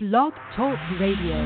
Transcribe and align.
Blog 0.00 0.32
Talk 0.54 0.78
Radio. 1.00 1.44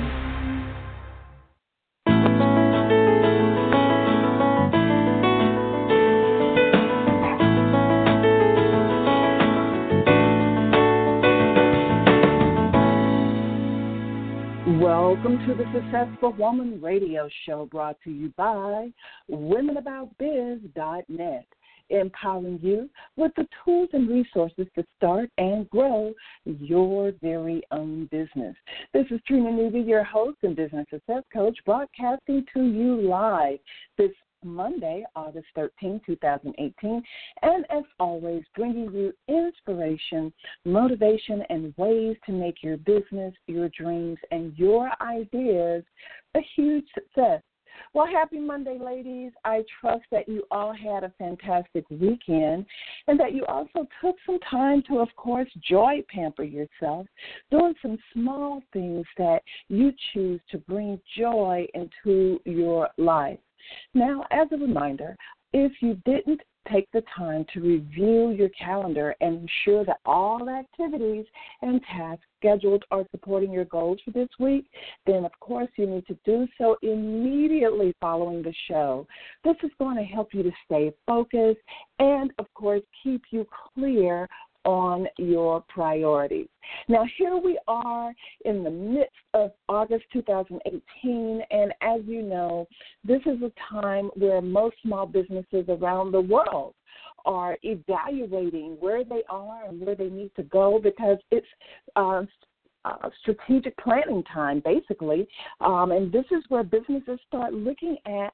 Welcome 14.79 15.39
to 15.46 15.55
the 15.55 15.64
Successful 15.73 16.34
Woman 16.39 16.79
Radio 16.82 17.30
Show 17.46 17.64
brought 17.64 17.96
to 18.05 18.11
you 18.11 18.34
by 18.37 18.93
WomenAboutBiz.net, 19.30 21.46
empowering 21.93 22.59
you 22.62 22.88
with 23.16 23.32
the 23.36 23.46
tools 23.64 23.88
and 23.92 24.09
resources 24.09 24.66
to 24.74 24.84
start 24.96 25.30
and 25.38 25.68
grow 25.70 26.12
your 26.45 27.12
very 27.22 27.62
own 27.70 28.06
business. 28.11 28.56
This 28.92 29.06
is 29.11 29.20
Trina 29.27 29.52
Newby, 29.52 29.80
your 29.80 30.05
host 30.05 30.38
and 30.42 30.56
business 30.56 30.86
success 30.91 31.23
coach, 31.33 31.59
broadcasting 31.64 32.45
to 32.55 32.62
you 32.62 33.00
live 33.02 33.59
this 33.98 34.10
Monday, 34.45 35.05
August 35.14 35.47
13, 35.55 36.00
2018. 36.05 37.02
And 37.42 37.64
as 37.70 37.84
always, 38.00 38.42
bringing 38.56 38.92
you 38.92 39.12
inspiration, 39.28 40.33
motivation, 40.64 41.42
and 41.48 41.74
ways 41.77 42.16
to 42.27 42.33
make 42.33 42.62
your 42.62 42.77
business, 42.78 43.34
your 43.47 43.69
dreams, 43.69 44.19
and 44.30 44.56
your 44.56 44.91
ideas 45.00 45.84
a 46.34 46.41
huge 46.56 46.86
success. 46.95 47.42
Well, 47.95 48.07
happy 48.07 48.39
Monday, 48.39 48.79
ladies. 48.79 49.33
I 49.45 49.62
trust 49.81 50.05
that 50.11 50.29
you 50.29 50.45
all 50.51 50.73
had 50.73 51.05
a 51.05 51.12
fantastic 51.19 51.85
weekend 51.91 52.67
and 53.07 53.19
that 53.21 53.35
you 53.35 53.45
also 53.47 53.87
took 54.01 54.17
some 54.25 54.39
time 54.51 54.83
to, 54.89 54.98
of 54.98 55.09
course, 55.17 55.48
joy 55.69 56.03
pamper 56.09 56.45
yourself, 56.45 57.07
doing 57.51 57.75
some 57.83 57.98
small 58.12 58.62
things 58.73 59.07
that 59.19 59.43
you 59.69 59.93
choose 60.12 60.41
to 60.51 60.59
bring 60.59 61.01
joy 61.19 61.67
into 61.75 62.41
your 62.45 62.89
life. 62.97 63.39
Now, 63.95 64.25
as 64.31 64.48
a 64.53 64.57
reminder, 64.57 65.17
if 65.53 65.73
you 65.81 66.01
didn't 66.05 66.41
take 66.70 66.91
the 66.92 67.02
time 67.16 67.44
to 67.52 67.60
review 67.60 68.30
your 68.30 68.48
calendar 68.50 69.14
and 69.20 69.48
ensure 69.66 69.84
that 69.84 69.98
all 70.05 70.48
activities 70.48 71.27
and 71.62 71.80
tasks 71.82 72.24
scheduled 72.38 72.84
are 72.91 73.05
supporting 73.10 73.52
your 73.52 73.64
goals 73.64 73.98
for 74.05 74.10
this 74.10 74.28
week, 74.38 74.66
then 75.06 75.24
of 75.24 75.33
course 75.40 75.68
you 75.77 75.86
need 75.86 76.06
to 76.06 76.16
do 76.24 76.46
so 76.58 76.77
immediately 76.83 77.94
following 78.00 78.42
the 78.42 78.55
show. 78.68 79.06
This 79.44 79.56
is 79.62 79.70
going 79.78 79.96
to 79.96 80.02
help 80.02 80.34
you 80.34 80.42
to 80.42 80.52
stay 80.64 80.92
focused 81.06 81.60
and, 81.98 82.33
of 82.38 82.46
course, 82.55 82.83
keep 83.02 83.22
you 83.30 83.46
clear 83.74 84.28
on 84.64 85.06
your 85.18 85.62
priorities. 85.68 86.48
Now, 86.88 87.05
here 87.18 87.36
we 87.36 87.58
are 87.66 88.12
in 88.44 88.62
the 88.62 88.70
midst 88.70 89.12
of 89.34 89.52
August 89.68 90.05
2018, 90.12 91.42
and 91.50 91.72
as 91.80 92.00
you 92.06 92.22
know, 92.22 92.66
this 93.05 93.20
is 93.27 93.42
a 93.42 93.52
time 93.70 94.10
where 94.14 94.40
most 94.40 94.77
small 94.83 95.06
businesses 95.06 95.64
around 95.68 96.12
the 96.12 96.20
world 96.20 96.74
are 97.24 97.56
evaluating 97.62 98.77
where 98.80 99.05
they 99.05 99.22
are 99.28 99.64
and 99.66 99.80
where 99.80 99.94
they 99.94 100.08
need 100.08 100.30
to 100.36 100.42
go 100.44 100.80
because 100.83 101.18
it's 101.30 101.46
uh, 101.96 102.22
uh, 102.84 103.08
strategic 103.20 103.77
planning 103.78 104.22
time, 104.33 104.62
basically. 104.64 105.27
Um, 105.61 105.92
and 105.92 106.12
this 106.12 106.25
is 106.30 106.42
where 106.48 106.62
businesses 106.62 107.19
start 107.27 107.55
looking 107.55 107.97
at 108.06 108.33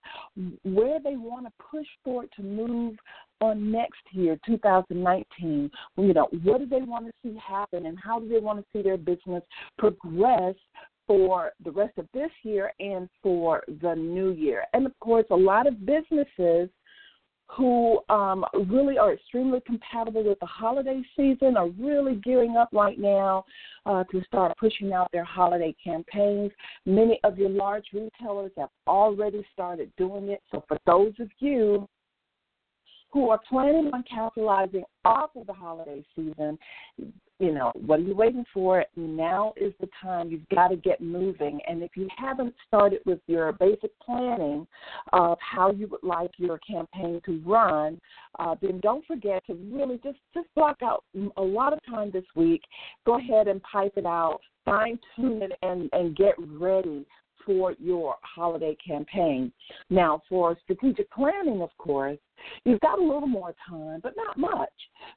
where 0.63 1.01
they 1.01 1.17
want 1.17 1.47
to 1.47 1.53
push 1.71 1.87
forward 2.05 2.29
to 2.37 2.43
move 2.43 2.97
on 3.41 3.71
next 3.71 4.01
year, 4.13 4.39
2019. 4.47 5.71
You 5.97 6.15
know, 6.15 6.29
what 6.43 6.59
do 6.59 6.67
they 6.67 6.83
want 6.83 7.07
to 7.07 7.13
see 7.23 7.39
happen, 7.39 7.87
and 7.87 7.99
how 8.03 8.21
do 8.21 8.29
they 8.29 8.41
want 8.41 8.59
to 8.61 8.65
see 8.73 8.83
their 8.83 8.97
business 8.97 9.43
progress 9.79 10.55
for 11.07 11.53
the 11.65 11.71
rest 11.71 11.97
of 11.97 12.07
this 12.13 12.31
year 12.43 12.71
and 12.79 13.09
for 13.23 13.65
the 13.81 13.95
new 13.95 14.31
year. 14.31 14.65
And 14.75 14.87
of 14.87 14.93
course, 15.01 15.25
a 15.31 15.37
lot 15.37 15.67
of 15.67 15.87
businesses 15.87 16.69
who 17.51 18.01
um, 18.09 18.45
really 18.69 18.99
are 18.99 19.15
extremely 19.15 19.61
compatible 19.67 20.23
with 20.23 20.39
the 20.41 20.47
holiday 20.47 21.03
season 21.17 21.57
are 21.57 21.69
really 21.71 22.17
gearing 22.17 22.57
up 22.57 22.69
right 22.73 22.99
now 22.99 23.45
uh, 23.87 24.05
to 24.05 24.23
start 24.25 24.57
pushing 24.59 24.93
out 24.93 25.11
their 25.13 25.25
holiday 25.25 25.75
campaigns. 25.83 26.53
Many 26.85 27.19
of 27.25 27.39
your 27.39 27.49
large 27.49 27.87
retailers 27.93 28.53
have 28.59 28.69
already 28.87 29.45
started 29.53 29.91
doing 29.97 30.29
it. 30.29 30.43
So, 30.51 30.63
for 30.69 30.79
those 30.87 31.15
of 31.21 31.29
you 31.39 31.89
who 33.11 33.31
are 33.31 33.41
planning 33.49 33.91
on 33.93 34.05
capitalizing 34.09 34.85
off 35.05 35.31
of 35.37 35.47
the 35.47 35.53
holiday 35.53 36.05
season, 36.15 36.59
you 37.41 37.53
know, 37.53 37.71
what 37.87 38.01
are 38.01 38.03
you 38.03 38.15
waiting 38.15 38.45
for? 38.53 38.85
Now 38.97 39.53
is 39.57 39.73
the 39.81 39.89
time. 40.03 40.29
You've 40.29 40.49
got 40.49 40.69
to 40.69 40.77
get 40.77 41.01
moving. 41.01 41.61
And 41.69 41.83
if 41.83 41.93
you 41.95 42.09
haven't 42.17 42.53
started 42.67 43.01
with 43.07 43.21
your 43.27 43.53
basic 43.53 43.91
planning 44.01 44.67
of 45.13 45.39
how 45.41 45.71
you 45.71 45.87
would 45.89 46.03
like 46.03 46.33
your 46.37 46.59
campaign 46.59 47.21
to 47.27 47.41
run, 47.47 48.01
uh, 48.39 48.57
then 48.61 48.81
don't 48.81 49.07
forget 49.07 49.47
to 49.47 49.55
really 49.73 50.01
just 50.03 50.19
just 50.35 50.49
block 50.57 50.79
out 50.83 51.05
a 51.37 51.43
lot 51.43 51.73
of 51.73 51.79
time 51.87 52.11
this 52.11 52.25
week. 52.35 52.63
Go 53.07 53.19
ahead 53.19 53.47
and 53.47 53.63
pipe 53.63 53.93
it 53.97 54.07
out, 54.07 54.41
fine 54.65 54.99
tune 55.15 55.43
it, 55.43 55.53
and 55.63 55.89
and 55.93 56.17
get 56.17 56.35
ready 56.39 57.07
for 57.49 57.75
your 57.81 58.17
holiday 58.21 58.77
campaign. 58.87 59.51
Now, 59.89 60.21
for 60.29 60.55
strategic 60.65 61.11
planning, 61.11 61.63
of 61.63 61.71
course, 61.79 62.19
you've 62.65 62.81
got 62.81 62.99
a 62.99 63.03
little 63.03 63.27
more 63.27 63.55
time, 63.67 64.01
but 64.03 64.13
not 64.19 64.37
much, 64.37 64.69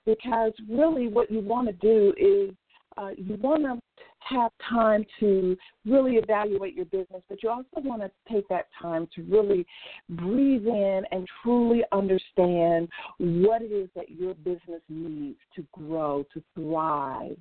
because 0.05 0.53
really 0.69 1.09
what 1.09 1.29
you 1.29 1.41
want 1.41 1.67
to 1.67 1.73
do 1.73 2.13
is 2.17 2.55
uh, 2.97 3.09
you 3.17 3.35
want 3.41 3.63
to 3.63 3.79
have 4.21 4.51
time 4.69 5.05
to 5.19 5.57
really 5.85 6.15
evaluate 6.15 6.73
your 6.75 6.85
business, 6.85 7.21
but 7.29 7.41
you 7.43 7.49
also 7.49 7.67
want 7.87 8.01
to 8.01 8.11
take 8.31 8.47
that 8.49 8.67
time 8.81 9.07
to 9.15 9.23
really 9.23 9.65
breathe 10.09 10.65
in 10.65 11.03
and 11.11 11.27
truly 11.43 11.83
understand 11.91 12.87
what 13.17 13.61
it 13.61 13.71
is 13.71 13.89
that 13.95 14.09
your 14.09 14.33
business 14.35 14.81
needs 14.89 15.39
to 15.55 15.65
grow, 15.71 16.25
to 16.33 16.41
thrive 16.55 17.37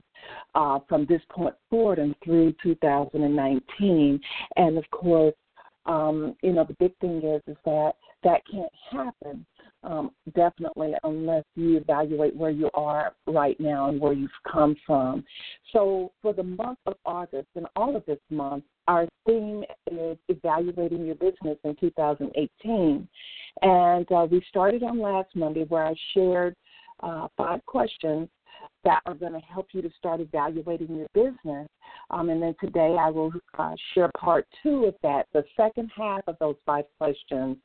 uh, 0.55 0.79
from 0.89 1.07
this 1.07 1.23
point 1.31 1.55
forward 1.69 1.99
and 1.99 2.15
through 2.25 2.55
2019. 2.63 4.21
And 4.57 4.79
of 4.79 4.85
course, 4.91 5.35
um, 5.87 6.37
you 6.43 6.53
know, 6.53 6.65
the 6.65 6.75
big 6.75 6.97
thing 6.99 7.23
is 7.23 7.43
is 7.47 7.57
that 7.65 7.93
that 8.23 8.43
can't 8.51 8.73
happen 8.91 9.47
um, 9.83 10.11
definitely 10.35 10.93
unless 11.05 11.45
you 11.55 11.79
evaluate 11.79 12.37
where 12.37 12.51
you 12.51 12.71
are 12.75 13.13
right 13.27 13.59
now 13.59 13.89
and 13.89 14.01
where 14.01 14.13
you've 14.13 14.31
come 14.51 14.77
from. 14.87 15.25
So, 15.73 16.13
for 16.21 16.33
the 16.33 16.43
month 16.43 16.79
of 16.87 16.95
August 17.05 17.49
and 17.57 17.67
all 17.77 17.97
of 17.97 18.05
this 18.07 18.19
month, 18.31 18.65
our 18.89 19.07
theme 19.27 19.65
is 19.91 20.19
evaluating 20.29 21.07
your 21.07 21.15
business 21.15 21.59
in 21.65 21.77
2018. 21.81 23.09
And 23.63 24.13
uh, 24.13 24.27
we 24.31 24.43
started 24.49 24.83
on 24.83 25.01
last 25.01 25.29
Monday 25.35 25.65
where 25.65 25.87
I 25.87 25.95
shared 26.15 26.55
uh, 27.03 27.29
five 27.37 27.65
questions 27.67 28.29
that 28.85 29.01
are 29.07 29.15
going 29.15 29.33
to 29.33 29.41
help 29.41 29.69
you 29.73 29.83
to 29.83 29.91
start 29.99 30.21
evaluating 30.21 30.95
your 30.95 31.09
business. 31.15 31.69
Um, 32.11 32.29
and 32.31 32.43
then 32.43 32.55
today 32.61 32.97
I 32.99 33.11
will 33.11 33.33
uh, 33.59 33.75
share 33.95 34.11
part 34.19 34.47
two 34.63 34.85
of 34.85 34.95
that, 35.03 35.27
the 35.33 35.45
second 35.57 35.91
half 35.97 36.23
of 36.27 36.37
those 36.41 36.57
five 36.67 36.85
questions, 36.99 37.57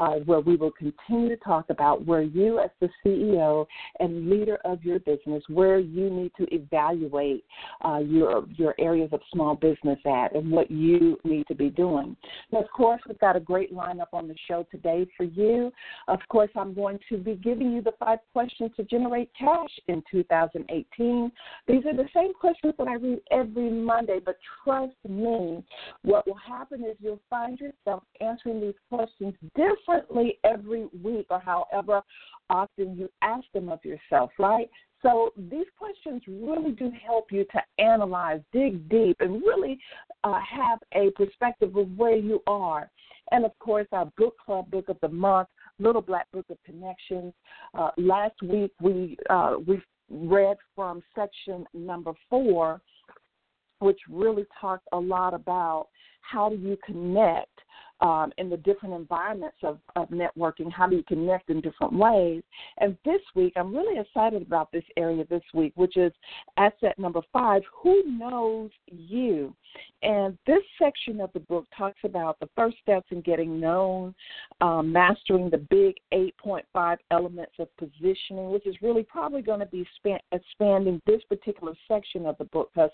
uh, 0.00 0.14
where 0.24 0.40
we 0.40 0.56
will 0.56 0.72
continue 0.72 1.28
to 1.28 1.36
talk 1.36 1.66
about 1.70 2.04
where 2.04 2.22
you, 2.22 2.58
as 2.58 2.70
the 2.80 2.88
CEO 3.04 3.66
and 4.00 4.28
leader 4.28 4.58
of 4.64 4.82
your 4.84 4.98
business, 5.00 5.42
where 5.48 5.78
you 5.78 6.10
need 6.10 6.32
to 6.38 6.46
evaluate 6.54 7.44
uh, 7.84 7.98
your 7.98 8.44
your 8.56 8.74
areas 8.78 9.10
of 9.12 9.20
small 9.32 9.54
business 9.54 9.98
at 10.06 10.34
and 10.34 10.50
what 10.50 10.70
you 10.70 11.18
need 11.24 11.46
to 11.46 11.54
be 11.54 11.70
doing. 11.70 12.16
Now, 12.52 12.60
of 12.60 12.70
course, 12.70 13.00
we've 13.06 13.18
got 13.18 13.36
a 13.36 13.40
great 13.40 13.72
lineup 13.72 14.12
on 14.12 14.28
the 14.28 14.34
show 14.48 14.66
today 14.70 15.06
for 15.16 15.24
you. 15.24 15.72
Of 16.08 16.20
course, 16.28 16.50
I'm 16.56 16.74
going 16.74 16.98
to 17.08 17.18
be 17.18 17.34
giving 17.36 17.72
you 17.72 17.82
the 17.82 17.92
five 17.98 18.18
questions 18.32 18.70
to 18.76 18.84
generate 18.84 19.30
cash 19.38 19.70
in 19.88 20.02
2018. 20.10 20.72
2018. 20.72 21.32
These 21.66 21.86
are 21.86 21.96
the 21.96 22.08
same 22.14 22.32
questions 22.34 22.74
that 22.78 22.88
I 22.88 22.94
read 22.94 23.20
every 23.30 23.70
Monday, 23.80 24.20
but 24.24 24.38
trust 24.64 24.96
me, 25.08 25.64
what 26.02 26.26
will 26.26 26.34
happen 26.34 26.84
is 26.84 26.96
you'll 27.00 27.20
find 27.30 27.58
yourself 27.58 28.02
answering 28.20 28.60
these 28.60 28.74
questions 28.90 29.34
differently 29.54 30.38
every 30.44 30.88
week 31.02 31.26
or 31.30 31.40
however 31.40 32.02
often 32.50 32.96
you 32.96 33.08
ask 33.22 33.44
them 33.54 33.68
of 33.68 33.78
yourself, 33.84 34.30
right? 34.38 34.68
So 35.02 35.32
these 35.36 35.66
questions 35.76 36.22
really 36.28 36.72
do 36.72 36.90
help 37.04 37.32
you 37.32 37.44
to 37.52 37.62
analyze, 37.84 38.40
dig 38.52 38.88
deep, 38.88 39.16
and 39.20 39.42
really 39.42 39.78
uh, 40.22 40.38
have 40.40 40.78
a 40.94 41.10
perspective 41.10 41.76
of 41.76 41.88
where 41.96 42.16
you 42.16 42.40
are. 42.46 42.88
And 43.32 43.44
of 43.44 43.58
course, 43.58 43.86
our 43.92 44.10
book 44.16 44.36
club 44.44 44.70
book 44.70 44.88
of 44.88 44.98
the 45.00 45.08
month, 45.08 45.48
Little 45.78 46.02
Black 46.02 46.30
Book 46.32 46.46
of 46.50 46.58
Connections. 46.64 47.32
Uh, 47.76 47.90
last 47.96 48.40
week 48.42 48.72
we 48.80 49.16
uh, 49.28 49.56
we 49.66 49.82
read 50.10 50.56
from 50.76 51.02
section 51.14 51.66
number 51.72 52.12
four, 52.28 52.80
which 53.82 54.00
really 54.08 54.44
talked 54.60 54.86
a 54.92 54.98
lot 54.98 55.34
about 55.34 55.88
how 56.22 56.48
do 56.48 56.56
you 56.56 56.76
connect 56.84 57.48
um, 58.02 58.32
in 58.36 58.50
the 58.50 58.56
different 58.56 58.94
environments 58.94 59.56
of, 59.62 59.78
of 59.94 60.08
networking. 60.08 60.70
How 60.70 60.88
do 60.88 60.96
you 60.96 61.04
connect 61.04 61.50
in 61.50 61.60
different 61.60 61.92
ways? 61.92 62.42
And 62.78 62.96
this 63.04 63.20
week, 63.34 63.52
I'm 63.56 63.74
really 63.74 63.98
excited 63.98 64.42
about 64.42 64.72
this 64.72 64.84
area 64.96 65.24
this 65.30 65.42
week, 65.54 65.72
which 65.76 65.96
is 65.96 66.12
asset 66.56 66.98
number 66.98 67.20
five 67.32 67.62
Who 67.82 68.02
knows 68.06 68.70
you? 68.86 69.54
And 70.02 70.36
this 70.46 70.62
section 70.78 71.20
of 71.20 71.32
the 71.32 71.40
book 71.40 71.66
talks 71.76 72.00
about 72.04 72.38
the 72.40 72.48
first 72.56 72.76
steps 72.82 73.06
in 73.10 73.20
getting 73.22 73.60
known, 73.60 74.14
um, 74.60 74.92
mastering 74.92 75.48
the 75.48 75.58
big 75.58 75.94
8.5 76.12 76.96
elements 77.10 77.52
of 77.58 77.68
positioning, 77.78 78.50
which 78.50 78.66
is 78.66 78.74
really 78.82 79.04
probably 79.04 79.40
going 79.42 79.60
to 79.60 79.66
be 79.66 79.86
span- 79.96 80.18
expanding 80.32 81.00
this 81.06 81.22
particular 81.28 81.72
section 81.88 82.26
of 82.26 82.36
the 82.38 82.44
book 82.46 82.70
because 82.74 82.90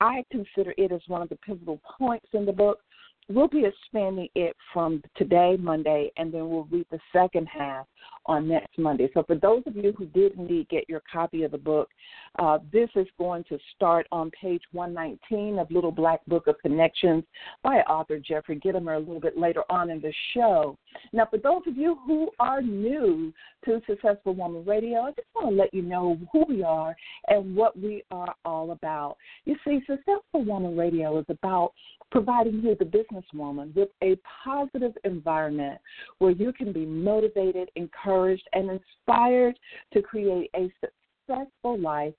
I 0.00 0.24
consider 0.30 0.74
it 0.76 0.92
as 0.92 1.00
one 1.08 1.22
of 1.22 1.30
the 1.30 1.36
pivotal 1.36 1.80
points 1.98 2.28
in 2.32 2.44
the 2.44 2.52
book 2.52 2.69
we'll 3.30 3.48
be 3.48 3.64
expanding 3.64 4.28
it 4.34 4.56
from 4.72 5.02
today, 5.16 5.56
Monday, 5.58 6.10
and 6.16 6.32
then 6.32 6.48
we'll 6.48 6.68
read 6.70 6.86
the 6.90 6.98
second 7.12 7.46
half 7.46 7.86
on 8.26 8.48
next 8.48 8.78
Monday. 8.78 9.08
So, 9.14 9.22
for 9.22 9.36
those 9.36 9.62
of 9.66 9.76
you 9.76 9.92
who 9.96 10.06
did 10.06 10.32
indeed 10.38 10.68
get 10.68 10.88
your 10.88 11.02
copy 11.10 11.44
of 11.44 11.52
the 11.52 11.58
book, 11.58 11.88
uh, 12.38 12.58
this 12.72 12.88
is 12.96 13.06
going 13.18 13.44
to 13.44 13.58
start 13.74 14.06
on 14.12 14.30
page 14.30 14.62
119 14.72 15.58
of 15.58 15.70
Little 15.70 15.92
Black 15.92 16.24
Book 16.26 16.46
of 16.46 16.56
Connections 16.60 17.24
by 17.62 17.76
author 17.88 18.18
Jeffrey 18.18 18.60
Gitomer 18.60 18.96
a 18.96 18.98
little 18.98 19.20
bit 19.20 19.38
later 19.38 19.62
on 19.70 19.90
in 19.90 20.00
the 20.00 20.12
show. 20.34 20.76
Now, 21.12 21.26
for 21.30 21.38
those 21.38 21.62
of 21.66 21.76
you 21.76 21.98
who 22.06 22.30
are 22.38 22.60
new 22.60 23.32
to 23.64 23.80
Successful 23.86 24.34
Woman 24.34 24.64
Radio, 24.64 25.00
I 25.00 25.10
just 25.10 25.28
want 25.34 25.50
to 25.50 25.54
let 25.54 25.72
you 25.72 25.82
know 25.82 26.18
who 26.32 26.44
we 26.48 26.62
are 26.62 26.96
and 27.28 27.54
what 27.54 27.78
we 27.78 28.02
are 28.10 28.34
all 28.44 28.72
about. 28.72 29.16
You 29.44 29.56
see, 29.64 29.80
Successful 29.86 30.44
Woman 30.44 30.76
Radio 30.76 31.18
is 31.18 31.26
about 31.28 31.72
providing 32.10 32.60
you, 32.62 32.74
the 32.78 32.84
businesswoman, 33.34 33.74
with 33.74 33.88
a 34.02 34.16
positive 34.44 34.92
environment 35.04 35.78
where 36.18 36.32
you 36.32 36.52
can 36.52 36.72
be 36.72 36.86
motivated, 36.86 37.70
encouraged, 37.76 38.48
and 38.52 38.70
inspired 38.70 39.58
to 39.92 40.02
create 40.02 40.50
a 40.54 40.70
successful 40.80 41.78
life, 41.78 42.14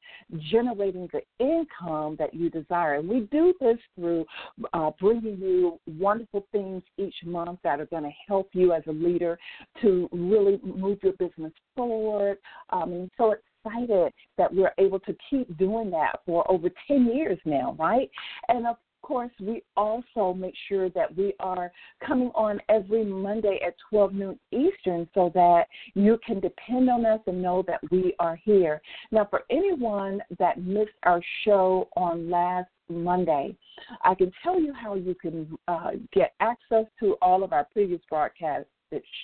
generating 0.51 1.09
the 1.11 1.21
income 1.43 2.15
that 2.17 2.33
you 2.33 2.49
desire. 2.49 2.95
And 2.95 3.09
we 3.09 3.21
do 3.31 3.53
this 3.59 3.77
through 3.95 4.25
uh, 4.73 4.91
bringing 4.99 5.37
you 5.37 5.79
wonderful 5.99 6.47
things 6.51 6.81
each 6.97 7.15
month 7.25 7.59
that 7.63 7.79
are 7.79 7.85
going 7.87 8.03
to 8.03 8.11
help 8.27 8.49
you 8.53 8.73
as 8.73 8.83
a 8.87 8.91
leader 8.91 9.37
to 9.81 10.09
really 10.11 10.59
move 10.63 10.99
your 11.03 11.13
business 11.13 11.51
forward. 11.75 12.37
Um, 12.69 12.93
and 12.93 13.11
so 13.17 13.35
excited 13.65 14.13
that 14.37 14.53
we're 14.53 14.73
able 14.77 14.99
to 15.01 15.15
keep 15.29 15.57
doing 15.57 15.89
that 15.91 16.19
for 16.25 16.49
over 16.49 16.69
10 16.87 17.07
years 17.13 17.39
now, 17.45 17.75
right? 17.77 18.09
And 18.47 18.65
of 18.65 18.77
course, 19.01 19.31
we 19.39 19.63
also 19.75 20.33
make 20.33 20.53
sure 20.67 20.89
that 20.89 21.15
we 21.15 21.33
are 21.39 21.71
coming 22.05 22.31
on 22.35 22.59
every 22.69 23.03
Monday 23.03 23.59
at 23.65 23.75
12 23.89 24.13
noon 24.13 24.39
Eastern 24.51 25.07
so 25.13 25.31
that 25.33 25.65
you 25.93 26.19
can 26.25 26.39
depend 26.39 26.89
on 26.89 27.05
us 27.05 27.19
and 27.27 27.41
know 27.41 27.63
that 27.67 27.79
we 27.91 28.13
are 28.19 28.35
here. 28.35 28.81
Now, 29.11 29.27
for 29.29 29.43
anyone 29.49 30.21
that 30.39 30.61
missed 30.63 30.91
our 31.03 31.21
show 31.43 31.89
on 31.95 32.29
last 32.29 32.69
Monday, 32.89 33.55
I 34.03 34.15
can 34.15 34.31
tell 34.43 34.59
you 34.59 34.73
how 34.73 34.95
you 34.95 35.15
can 35.15 35.57
uh, 35.67 35.91
get 36.13 36.33
access 36.39 36.85
to 36.99 37.15
all 37.21 37.43
of 37.43 37.53
our 37.53 37.67
previous 37.71 38.01
broadcast 38.09 38.67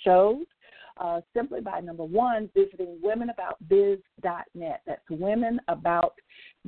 shows. 0.04 0.44
Uh, 0.98 1.20
simply 1.32 1.60
by 1.60 1.78
number 1.78 2.02
one, 2.02 2.50
visiting 2.54 2.98
womenaboutbiz.net. 3.04 4.80
That's 4.84 5.02
womenabout 5.10 6.10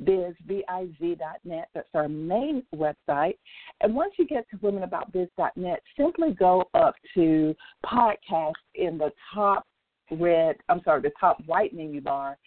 biz, 0.05 0.33
B-I-Z.net. 0.47 1.69
That's 1.73 1.89
our 1.93 2.07
main 2.07 2.63
website. 2.73 3.37
And 3.81 3.93
once 3.93 4.13
you 4.17 4.25
get 4.25 4.49
to 4.51 4.57
womenaboutbiz.net, 4.57 5.81
simply 5.97 6.31
go 6.31 6.63
up 6.73 6.95
to 7.15 7.53
podcast 7.85 8.53
in 8.75 8.97
the 8.97 9.11
top 9.33 9.67
red, 10.11 10.55
I'm 10.69 10.81
sorry, 10.83 11.01
the 11.01 11.11
top 11.19 11.37
white 11.45 11.73
menu 11.73 11.99
bar. 11.99 12.37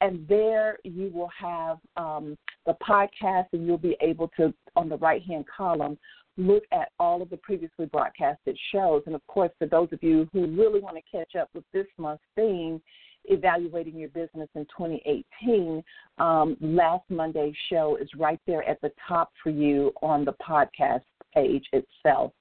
And 0.00 0.26
there 0.28 0.78
you 0.84 1.10
will 1.14 1.30
have 1.38 1.78
um, 1.96 2.36
the 2.66 2.74
podcast, 2.82 3.46
and 3.52 3.66
you'll 3.66 3.78
be 3.78 3.96
able 4.00 4.30
to, 4.36 4.52
on 4.74 4.88
the 4.88 4.96
right 4.98 5.22
hand 5.22 5.44
column, 5.56 5.96
look 6.36 6.64
at 6.72 6.90
all 6.98 7.22
of 7.22 7.30
the 7.30 7.36
previously 7.38 7.86
broadcasted 7.86 8.58
shows. 8.72 9.02
And 9.06 9.14
of 9.14 9.26
course, 9.26 9.50
for 9.58 9.66
those 9.66 9.88
of 9.92 10.02
you 10.02 10.28
who 10.32 10.46
really 10.46 10.80
want 10.80 10.96
to 10.96 11.16
catch 11.16 11.36
up 11.36 11.48
with 11.54 11.64
this 11.72 11.86
month's 11.98 12.24
theme, 12.36 12.80
evaluating 13.26 13.98
your 13.98 14.08
business 14.08 14.48
in 14.54 14.64
2018, 14.76 15.82
um, 16.18 16.56
last 16.60 17.04
Monday's 17.08 17.54
show 17.70 17.96
is 18.00 18.08
right 18.18 18.40
there 18.46 18.68
at 18.68 18.80
the 18.80 18.90
top 19.08 19.30
for 19.42 19.50
you 19.50 19.92
on 20.02 20.24
the 20.24 20.34
podcast 20.34 21.02
page 21.34 21.64
itself. 21.72 22.32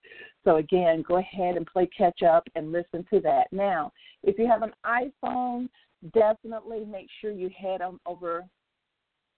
So, 0.44 0.58
again, 0.58 1.04
go 1.08 1.18
ahead 1.18 1.56
and 1.56 1.68
play 1.68 1.88
catch 1.96 2.24
up 2.24 2.48
and 2.56 2.72
listen 2.72 3.06
to 3.14 3.20
that. 3.22 3.48
Now, 3.52 3.92
if 4.24 4.40
you 4.40 4.48
have 4.48 4.64
an 4.64 4.74
iPhone, 4.86 5.70
definitely 6.14 6.84
make 6.84 7.08
sure 7.20 7.32
you 7.32 7.50
head 7.56 7.82
on 7.82 8.00
over 8.06 8.44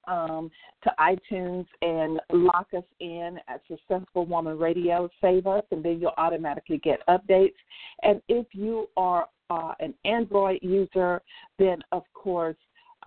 um, 0.07 0.51
to 0.83 0.91
iTunes 1.00 1.65
and 1.81 2.19
lock 2.31 2.67
us 2.75 2.83
in 3.00 3.39
at 3.47 3.61
Successful 3.67 4.25
Woman 4.25 4.57
Radio. 4.57 5.09
Save 5.21 5.47
us, 5.47 5.63
and 5.71 5.83
then 5.83 6.00
you'll 6.00 6.13
automatically 6.17 6.77
get 6.77 7.00
updates. 7.07 7.53
And 8.01 8.21
if 8.27 8.47
you 8.51 8.88
are 8.97 9.27
uh, 9.50 9.73
an 9.79 9.94
Android 10.05 10.59
user, 10.61 11.21
then 11.59 11.79
of 11.91 12.03
course 12.13 12.57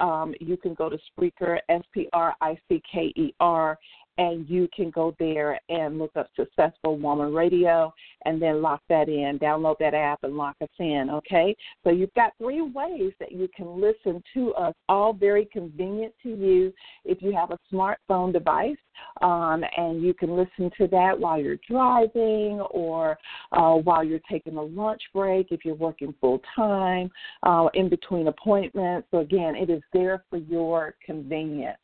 um, 0.00 0.34
you 0.40 0.56
can 0.56 0.74
go 0.74 0.88
to 0.88 0.98
Spreaker, 1.10 1.58
S 1.68 1.82
P 1.92 2.08
R 2.12 2.34
I 2.40 2.58
C 2.68 2.82
K 2.90 3.12
E 3.16 3.34
R, 3.40 3.78
and 4.18 4.48
you 4.48 4.68
can 4.74 4.90
go 4.90 5.14
there 5.18 5.60
and 5.68 5.98
look 5.98 6.12
up 6.16 6.28
Successful 6.36 6.96
Woman 6.98 7.32
Radio 7.32 7.92
and 8.24 8.40
then 8.40 8.62
lock 8.62 8.82
that 8.88 9.08
in. 9.08 9.38
Download 9.40 9.76
that 9.78 9.94
app 9.94 10.20
and 10.22 10.36
lock 10.36 10.56
us 10.62 10.68
in, 10.78 11.08
okay? 11.12 11.54
So 11.84 11.90
you've 11.90 12.14
got 12.14 12.32
three 12.38 12.62
ways 12.62 13.12
that 13.20 13.32
you 13.32 13.48
can 13.54 13.80
listen 13.80 14.22
to 14.34 14.54
us, 14.54 14.74
all 14.88 15.12
very 15.12 15.46
convenient 15.52 16.14
to 16.22 16.30
you 16.30 16.72
if 17.04 17.20
you 17.20 17.32
have 17.32 17.50
a 17.50 17.58
smartphone 17.72 18.32
device. 18.32 18.76
Um, 19.20 19.62
and 19.76 20.02
you 20.02 20.14
can 20.14 20.34
listen 20.34 20.70
to 20.78 20.86
that 20.88 21.18
while 21.18 21.38
you're 21.38 21.58
driving 21.68 22.60
or 22.70 23.18
uh, 23.52 23.74
while 23.74 24.02
you're 24.02 24.20
taking 24.30 24.56
a 24.56 24.62
lunch 24.62 25.02
break 25.12 25.48
if 25.50 25.66
you're 25.66 25.74
working 25.74 26.14
full 26.18 26.40
time, 26.54 27.10
uh, 27.42 27.68
in 27.74 27.90
between 27.90 28.28
appointments. 28.28 29.06
So, 29.10 29.18
again, 29.18 29.54
it 29.54 29.68
is 29.68 29.82
there 29.92 30.24
for 30.30 30.38
your 30.38 30.94
convenience. 31.04 31.76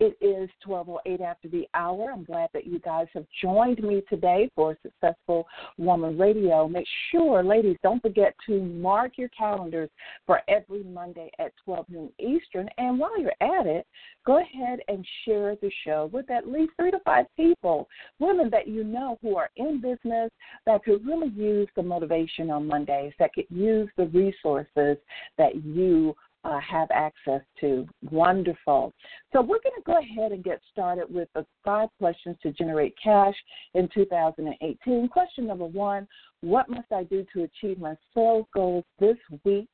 It 0.00 0.16
is 0.22 0.48
12:08 0.66 1.20
after 1.20 1.46
the 1.48 1.68
hour. 1.74 2.10
I'm 2.10 2.24
glad 2.24 2.48
that 2.54 2.66
you 2.66 2.78
guys 2.78 3.06
have 3.12 3.26
joined 3.42 3.82
me 3.82 4.02
today 4.08 4.50
for 4.54 4.74
Successful 4.80 5.46
Woman 5.76 6.16
Radio. 6.16 6.66
Make 6.66 6.86
sure, 7.10 7.44
ladies, 7.44 7.76
don't 7.82 8.00
forget 8.00 8.34
to 8.46 8.62
mark 8.62 9.18
your 9.18 9.28
calendars 9.28 9.90
for 10.24 10.40
every 10.48 10.84
Monday 10.84 11.30
at 11.38 11.52
12 11.66 11.86
noon 11.90 12.10
Eastern. 12.18 12.66
And 12.78 12.98
while 12.98 13.20
you're 13.20 13.30
at 13.42 13.66
it, 13.66 13.86
go 14.24 14.40
ahead 14.40 14.80
and 14.88 15.06
share 15.26 15.54
the 15.56 15.70
show 15.84 16.08
with 16.14 16.30
at 16.30 16.48
least 16.48 16.72
three 16.76 16.90
to 16.92 17.00
five 17.00 17.26
people, 17.36 17.86
women 18.20 18.48
that 18.48 18.68
you 18.68 18.84
know 18.84 19.18
who 19.20 19.36
are 19.36 19.50
in 19.56 19.82
business 19.82 20.30
that 20.64 20.82
could 20.82 21.04
really 21.04 21.28
use 21.28 21.68
the 21.76 21.82
motivation 21.82 22.50
on 22.50 22.66
Mondays, 22.66 23.12
that 23.18 23.34
could 23.34 23.50
use 23.50 23.90
the 23.98 24.06
resources 24.06 24.96
that 25.36 25.62
you 25.62 26.16
uh, 26.44 26.58
have 26.60 26.88
access 26.92 27.42
to. 27.60 27.86
Wonderful. 28.10 28.92
So 29.32 29.40
we're 29.40 29.60
going 29.62 29.76
to 29.76 29.82
go 29.84 29.98
ahead 29.98 30.32
and 30.32 30.42
get 30.42 30.60
started 30.72 31.12
with 31.12 31.28
the 31.34 31.44
five 31.64 31.88
questions 31.98 32.36
to 32.42 32.52
generate 32.52 32.94
cash 33.02 33.34
in 33.74 33.88
2018. 33.94 35.08
Question 35.08 35.46
number 35.46 35.66
one 35.66 36.06
What 36.40 36.68
must 36.68 36.90
I 36.92 37.04
do 37.04 37.26
to 37.34 37.42
achieve 37.42 37.78
my 37.78 37.94
sales 38.14 38.46
goals 38.54 38.84
this 38.98 39.16
week 39.44 39.68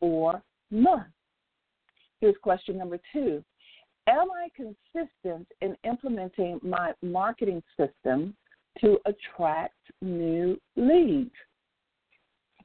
or 0.00 0.42
month? 0.70 1.06
Here's 2.20 2.36
question 2.42 2.78
number 2.78 2.98
two 3.12 3.42
Am 4.06 4.28
I 4.30 4.48
consistent 4.54 5.48
in 5.62 5.76
implementing 5.84 6.60
my 6.62 6.92
marketing 7.02 7.62
system 7.76 8.36
to 8.80 8.98
attract 9.06 9.74
new 10.02 10.60
leads? 10.76 11.30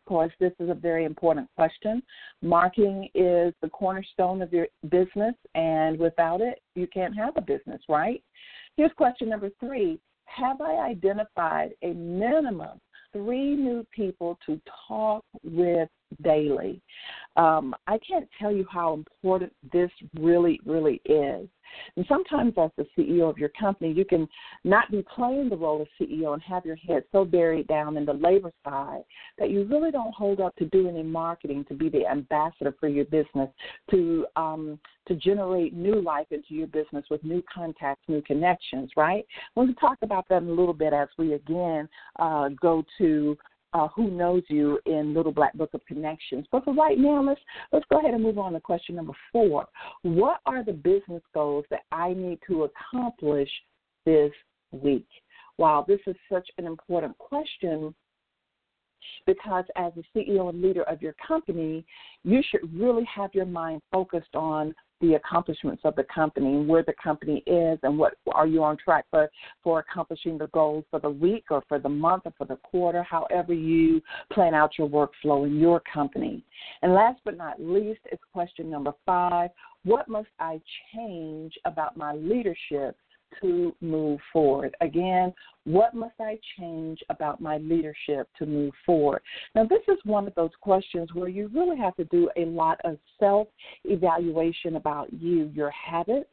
Course, 0.09 0.33
this 0.39 0.53
is 0.59 0.69
a 0.69 0.73
very 0.73 1.05
important 1.05 1.47
question. 1.55 2.01
Marketing 2.41 3.07
is 3.13 3.53
the 3.61 3.69
cornerstone 3.69 4.41
of 4.41 4.51
your 4.51 4.65
business, 4.89 5.35
and 5.53 5.99
without 5.99 6.41
it, 6.41 6.63
you 6.73 6.87
can't 6.87 7.15
have 7.15 7.37
a 7.37 7.41
business, 7.41 7.79
right? 7.87 8.23
Here's 8.75 8.91
question 8.97 9.29
number 9.29 9.51
three 9.59 9.99
Have 10.25 10.61
I 10.61 10.89
identified 10.89 11.73
a 11.83 11.93
minimum 11.93 12.81
three 13.13 13.55
new 13.55 13.85
people 13.95 14.39
to 14.47 14.59
talk 14.87 15.23
with 15.43 15.89
daily. 16.23 16.81
Um, 17.35 17.75
I 17.87 17.97
can't 17.99 18.27
tell 18.39 18.51
you 18.51 18.65
how 18.71 18.93
important 18.93 19.53
this 19.71 19.91
really, 20.19 20.59
really 20.65 21.01
is. 21.05 21.47
And 21.95 22.05
sometimes, 22.07 22.53
as 22.57 22.71
the 22.77 22.85
CEO 22.97 23.29
of 23.29 23.37
your 23.37 23.49
company, 23.49 23.91
you 23.91 24.05
can 24.05 24.27
not 24.63 24.91
be 24.91 25.05
playing 25.15 25.49
the 25.49 25.57
role 25.57 25.81
of 25.81 25.87
CEO 25.99 26.33
and 26.33 26.41
have 26.41 26.65
your 26.65 26.75
head 26.75 27.03
so 27.11 27.25
buried 27.25 27.67
down 27.67 27.97
in 27.97 28.05
the 28.05 28.13
labor 28.13 28.51
side 28.63 29.03
that 29.37 29.49
you 29.49 29.65
really 29.65 29.91
don't 29.91 30.13
hold 30.13 30.41
up 30.41 30.55
to 30.57 30.65
do 30.65 30.89
any 30.89 31.03
marketing, 31.03 31.65
to 31.65 31.73
be 31.73 31.89
the 31.89 32.07
ambassador 32.07 32.73
for 32.79 32.87
your 32.87 33.05
business, 33.05 33.49
to 33.91 34.25
um, 34.35 34.79
to 35.07 35.15
generate 35.15 35.73
new 35.73 36.01
life 36.01 36.27
into 36.31 36.53
your 36.53 36.67
business 36.67 37.05
with 37.09 37.23
new 37.23 37.43
contacts, 37.53 38.03
new 38.07 38.21
connections. 38.21 38.91
Right? 38.97 39.25
To 39.55 39.73
talk 39.79 39.97
about 40.01 40.27
that 40.29 40.41
in 40.41 40.49
a 40.49 40.53
little 40.53 40.73
bit 40.73 40.93
as 40.93 41.07
we 41.17 41.33
again 41.33 41.87
uh, 42.17 42.49
go 42.59 42.83
to 42.97 43.37
uh, 43.73 43.87
who 43.89 44.09
knows 44.09 44.43
you 44.47 44.79
in 44.85 45.13
Little 45.13 45.31
Black 45.31 45.53
Book 45.53 45.69
of 45.73 45.85
Connections. 45.85 46.45
But 46.51 46.63
for 46.65 46.73
right 46.73 46.97
now, 46.97 47.21
let's 47.23 47.41
let's 47.71 47.85
go 47.91 47.99
ahead 47.99 48.13
and 48.13 48.23
move 48.23 48.37
on 48.37 48.53
to 48.53 48.59
question 48.59 48.95
number 48.95 49.13
four. 49.31 49.67
What 50.01 50.39
are 50.45 50.63
the 50.63 50.73
business 50.73 51.23
goals 51.33 51.65
that 51.69 51.81
I 51.91 52.13
need 52.13 52.39
to 52.47 52.63
accomplish 52.63 53.49
this 54.05 54.31
week? 54.71 55.07
Wow, 55.57 55.85
this 55.87 55.99
is 56.07 56.15
such 56.31 56.47
an 56.57 56.65
important 56.65 57.17
question 57.17 57.93
because 59.25 59.65
as 59.75 59.91
a 59.97 60.17
CEO 60.17 60.49
and 60.49 60.61
leader 60.61 60.83
of 60.83 61.01
your 61.01 61.15
company, 61.25 61.85
you 62.23 62.41
should 62.49 62.61
really 62.73 63.05
have 63.13 63.33
your 63.33 63.45
mind 63.45 63.81
focused 63.91 64.35
on 64.35 64.73
the 65.01 65.15
accomplishments 65.15 65.81
of 65.85 65.95
the 65.95 66.05
company 66.13 66.47
and 66.47 66.67
where 66.67 66.83
the 66.83 66.93
company 67.01 67.43
is 67.47 67.79
and 67.83 67.97
what 67.97 68.15
are 68.33 68.47
you 68.47 68.63
on 68.63 68.77
track 68.77 69.05
for 69.09 69.29
for 69.63 69.79
accomplishing 69.79 70.37
the 70.37 70.47
goals 70.47 70.83
for 70.89 70.99
the 70.99 71.09
week 71.09 71.45
or 71.49 71.63
for 71.67 71.79
the 71.79 71.89
month 71.89 72.23
or 72.25 72.33
for 72.37 72.45
the 72.45 72.57
quarter 72.57 73.03
however 73.03 73.53
you 73.53 74.01
plan 74.31 74.53
out 74.53 74.71
your 74.77 74.89
workflow 74.89 75.45
in 75.45 75.59
your 75.59 75.81
company. 75.91 76.43
And 76.81 76.93
last 76.93 77.19
but 77.23 77.37
not 77.37 77.61
least 77.61 78.01
is 78.11 78.19
question 78.33 78.69
number 78.69 78.93
five. 79.05 79.49
What 79.83 80.07
must 80.07 80.27
i 80.39 80.59
change 80.93 81.53
about 81.65 81.97
my 81.97 82.13
leadership 82.13 82.95
to 83.41 83.75
move 83.81 84.19
forward? 84.31 84.75
Again, 84.81 85.33
what 85.65 85.93
must 85.93 86.19
I 86.19 86.39
change 86.57 86.99
about 87.09 87.41
my 87.41 87.57
leadership 87.57 88.27
to 88.39 88.45
move 88.45 88.73
forward? 88.85 89.21
Now, 89.55 89.65
this 89.65 89.81
is 89.87 89.97
one 90.03 90.27
of 90.27 90.35
those 90.35 90.51
questions 90.61 91.13
where 91.13 91.29
you 91.29 91.49
really 91.53 91.77
have 91.77 91.95
to 91.97 92.05
do 92.05 92.29
a 92.37 92.45
lot 92.45 92.79
of 92.83 92.97
self 93.19 93.47
evaluation 93.85 94.75
about 94.75 95.11
you, 95.13 95.51
your 95.53 95.71
habits. 95.71 96.29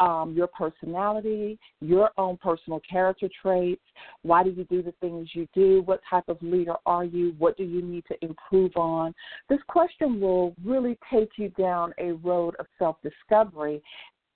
Um, 0.00 0.34
your 0.36 0.48
personality, 0.48 1.60
your 1.80 2.10
own 2.18 2.36
personal 2.38 2.80
character 2.80 3.28
traits. 3.40 3.82
Why 4.22 4.42
do 4.42 4.50
you 4.50 4.64
do 4.64 4.82
the 4.82 4.94
things 5.00 5.28
you 5.32 5.46
do? 5.54 5.82
What 5.82 6.00
type 6.10 6.24
of 6.28 6.42
leader 6.42 6.74
are 6.86 7.04
you? 7.04 7.36
What 7.38 7.56
do 7.56 7.62
you 7.62 7.82
need 7.82 8.04
to 8.08 8.16
improve 8.20 8.72
on? 8.76 9.14
This 9.48 9.60
question 9.68 10.20
will 10.20 10.56
really 10.64 10.98
take 11.12 11.30
you 11.36 11.50
down 11.50 11.92
a 11.98 12.12
road 12.12 12.56
of 12.58 12.66
self 12.80 12.96
discovery 13.02 13.80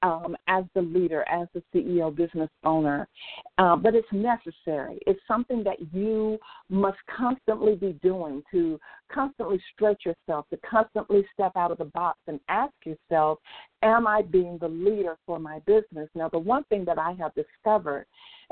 um, 0.03 0.37
as 0.49 0.65
the 0.75 0.83
leader, 0.83 1.25
as 1.29 1.49
the 1.55 1.63
CEO, 1.75 2.15
business 2.15 2.51
owner. 2.65 3.09
Uh, 3.59 3.77
but 3.77 3.95
it's 3.95 4.07
necessary. 4.13 4.99
It's 5.07 5.21
something 5.27 5.65
that 5.65 5.77
you 5.93 6.39
must 6.69 6.99
constantly 7.17 7.75
be 7.75 7.99
doing 8.03 8.43
to 8.53 8.79
constantly 9.13 9.61
stretch 9.73 10.05
yourself, 10.05 10.47
to 10.51 10.59
constantly 10.69 11.25
step 11.33 11.53
out 11.57 11.71
of 11.71 11.79
the 11.79 11.85
box 11.87 12.19
and 12.27 12.41
ask 12.49 12.75
yourself, 12.85 13.39
Am 13.83 14.07
I 14.07 14.23
being 14.23 14.59
the 14.59 14.69
leader 14.69 15.17
for 15.27 15.39
my 15.39 15.61
business? 15.61 16.09
Now, 16.15 16.29
the 16.29 16.39
one 16.39 16.65
thing 16.65 16.85
that 16.87 16.99
I 16.99 17.13
have 17.13 17.33
discovered 17.35 18.07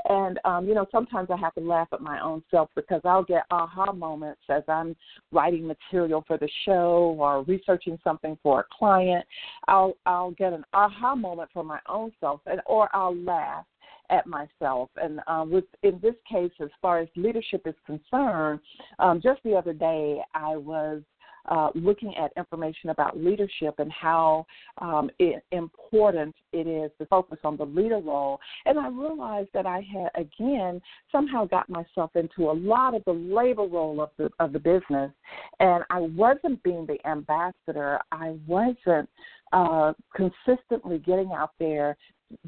and 0.07 0.39
um, 0.45 0.67
you 0.67 0.73
know, 0.73 0.85
sometimes 0.91 1.29
I 1.31 1.37
have 1.37 1.53
to 1.55 1.61
laugh 1.61 1.87
at 1.91 2.01
my 2.01 2.21
own 2.21 2.43
self 2.51 2.69
because 2.75 3.01
I'll 3.05 3.23
get 3.23 3.43
aha 3.51 3.91
moments 3.91 4.41
as 4.49 4.63
I'm 4.67 4.95
writing 5.31 5.65
material 5.65 6.23
for 6.27 6.37
the 6.37 6.49
show 6.65 7.15
or 7.17 7.43
researching 7.43 7.97
something 8.03 8.37
for 8.43 8.61
a 8.61 8.65
client. 8.77 9.25
I'll 9.67 9.95
I'll 10.05 10.31
get 10.31 10.53
an 10.53 10.63
aha 10.73 11.15
moment 11.15 11.49
for 11.53 11.63
my 11.63 11.79
own 11.87 12.11
self, 12.19 12.41
and 12.45 12.61
or 12.65 12.89
I'll 12.93 13.15
laugh 13.15 13.65
at 14.09 14.27
myself. 14.27 14.89
And 14.97 15.19
um, 15.27 15.51
with 15.51 15.65
in 15.83 15.99
this 16.01 16.15
case, 16.29 16.51
as 16.61 16.69
far 16.81 16.99
as 16.99 17.07
leadership 17.15 17.65
is 17.65 17.75
concerned, 17.85 18.59
um, 18.99 19.21
just 19.21 19.41
the 19.43 19.55
other 19.55 19.73
day 19.73 20.21
I 20.33 20.55
was 20.55 21.01
uh, 21.47 21.69
looking 21.75 22.15
at 22.17 22.31
information 22.37 22.89
about 22.89 23.17
leadership 23.17 23.75
and 23.79 23.91
how 23.91 24.45
um, 24.79 25.09
it, 25.19 25.43
important 25.51 26.35
it 26.53 26.67
is 26.67 26.91
to 26.99 27.05
focus 27.07 27.39
on 27.43 27.57
the 27.57 27.65
leader 27.65 27.99
role. 27.99 28.39
And 28.65 28.79
I 28.79 28.87
realized 28.89 29.49
that 29.53 29.65
I 29.65 29.85
had 29.91 30.09
again 30.15 30.81
somehow 31.11 31.45
got 31.45 31.69
myself 31.69 32.11
into 32.15 32.49
a 32.49 32.53
lot 32.53 32.95
of 32.95 33.03
the 33.05 33.13
labor 33.13 33.63
role 33.63 34.01
of 34.01 34.09
the 34.17 34.29
of 34.39 34.53
the 34.53 34.59
business, 34.59 35.11
and 35.59 35.83
I 35.89 35.99
wasn't 35.99 36.61
being 36.63 36.85
the 36.85 36.97
ambassador. 37.07 37.99
I 38.11 38.35
wasn't 38.47 39.09
uh, 39.53 39.93
consistently 40.15 40.99
getting 40.99 41.31
out 41.31 41.51
there 41.59 41.97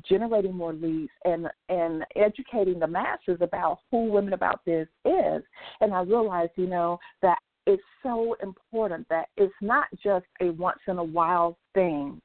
generating 0.07 0.53
more 0.53 0.73
leads 0.73 1.11
and 1.25 1.47
and 1.69 2.03
educating 2.15 2.79
the 2.79 2.87
masses 2.87 3.37
about 3.41 3.79
who 3.91 4.11
Women 4.11 4.33
About 4.33 4.65
Biz 4.65 4.87
is 5.05 5.43
and 5.81 5.93
i 5.93 6.01
realized 6.01 6.51
you 6.55 6.65
know 6.65 6.99
that 7.21 7.37
it's 7.67 7.83
so 8.01 8.35
important 8.41 9.07
that 9.09 9.27
it's 9.35 9.53
not 9.61 9.87
just 10.01 10.25
a 10.41 10.49
once 10.51 10.79
in 10.87 10.97
a 10.97 11.03
while 11.03 11.57
thing. 11.73 12.21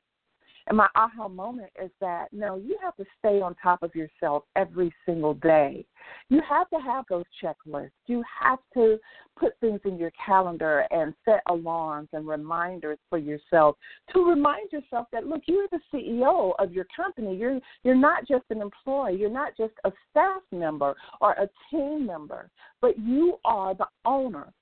And 0.69 0.77
my 0.77 0.87
aha 0.95 1.27
moment 1.27 1.71
is 1.83 1.91
that 2.01 2.29
no, 2.31 2.57
you 2.57 2.79
have 2.81 2.95
to 2.97 3.05
stay 3.19 3.41
on 3.41 3.57
top 3.61 3.83
of 3.83 3.93
yourself 3.97 4.45
every 4.55 4.95
single 5.05 5.35
day. 5.35 5.85
You 6.29 6.41
have 6.49 6.71
to 6.71 6.77
have 6.77 7.05
those 7.11 7.25
checklists. 7.43 7.91
You 8.07 8.23
have 8.41 8.61
to 8.75 8.99
put 9.37 9.59
things 9.61 9.81
in 9.85 9.99
your 9.99 10.13
calendar 10.25 10.87
and 10.93 11.15
set 11.25 11.41
alarms 11.49 12.11
and 12.13 12.29
reminders 12.29 12.99
for 13.11 13.19
yourself 13.19 13.77
to 14.13 14.25
remind 14.25 14.71
yourself 14.71 15.09
that 15.13 15.27
look, 15.27 15.43
you're 15.47 15.67
the 15.73 15.81
CEO 15.93 16.53
of 16.61 16.73
your 16.73 16.87
company. 16.95 17.35
You're 17.37 17.59
you're 17.83 17.97
not 17.97 18.29
just 18.29 18.45
an 18.51 18.63
employee. 18.63 19.17
You're 19.17 19.31
not 19.31 19.57
just 19.57 19.75
a 19.83 19.91
staff 20.11 20.43
member 20.53 20.95
or 21.21 21.33
a 21.33 21.49
team 21.71 22.07
member, 22.07 22.49
but 22.81 22.97
you 22.97 23.39
are 23.45 23.75
the 23.75 23.89
owner 24.05 24.53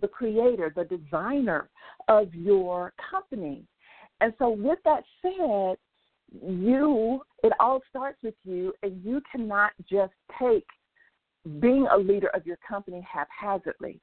the 0.00 0.08
creator, 0.08 0.72
the 0.74 0.84
designer 0.84 1.68
of 2.08 2.34
your 2.34 2.92
company. 3.10 3.64
And 4.20 4.32
so, 4.38 4.50
with 4.50 4.78
that 4.84 5.04
said, 5.22 5.76
you, 6.42 7.22
it 7.42 7.52
all 7.60 7.80
starts 7.88 8.18
with 8.22 8.34
you, 8.44 8.72
and 8.82 9.02
you 9.04 9.22
cannot 9.32 9.72
just 9.88 10.12
take 10.40 10.66
being 11.60 11.86
a 11.90 11.96
leader 11.96 12.28
of 12.34 12.46
your 12.46 12.58
company 12.68 13.06
haphazardly. 13.10 14.00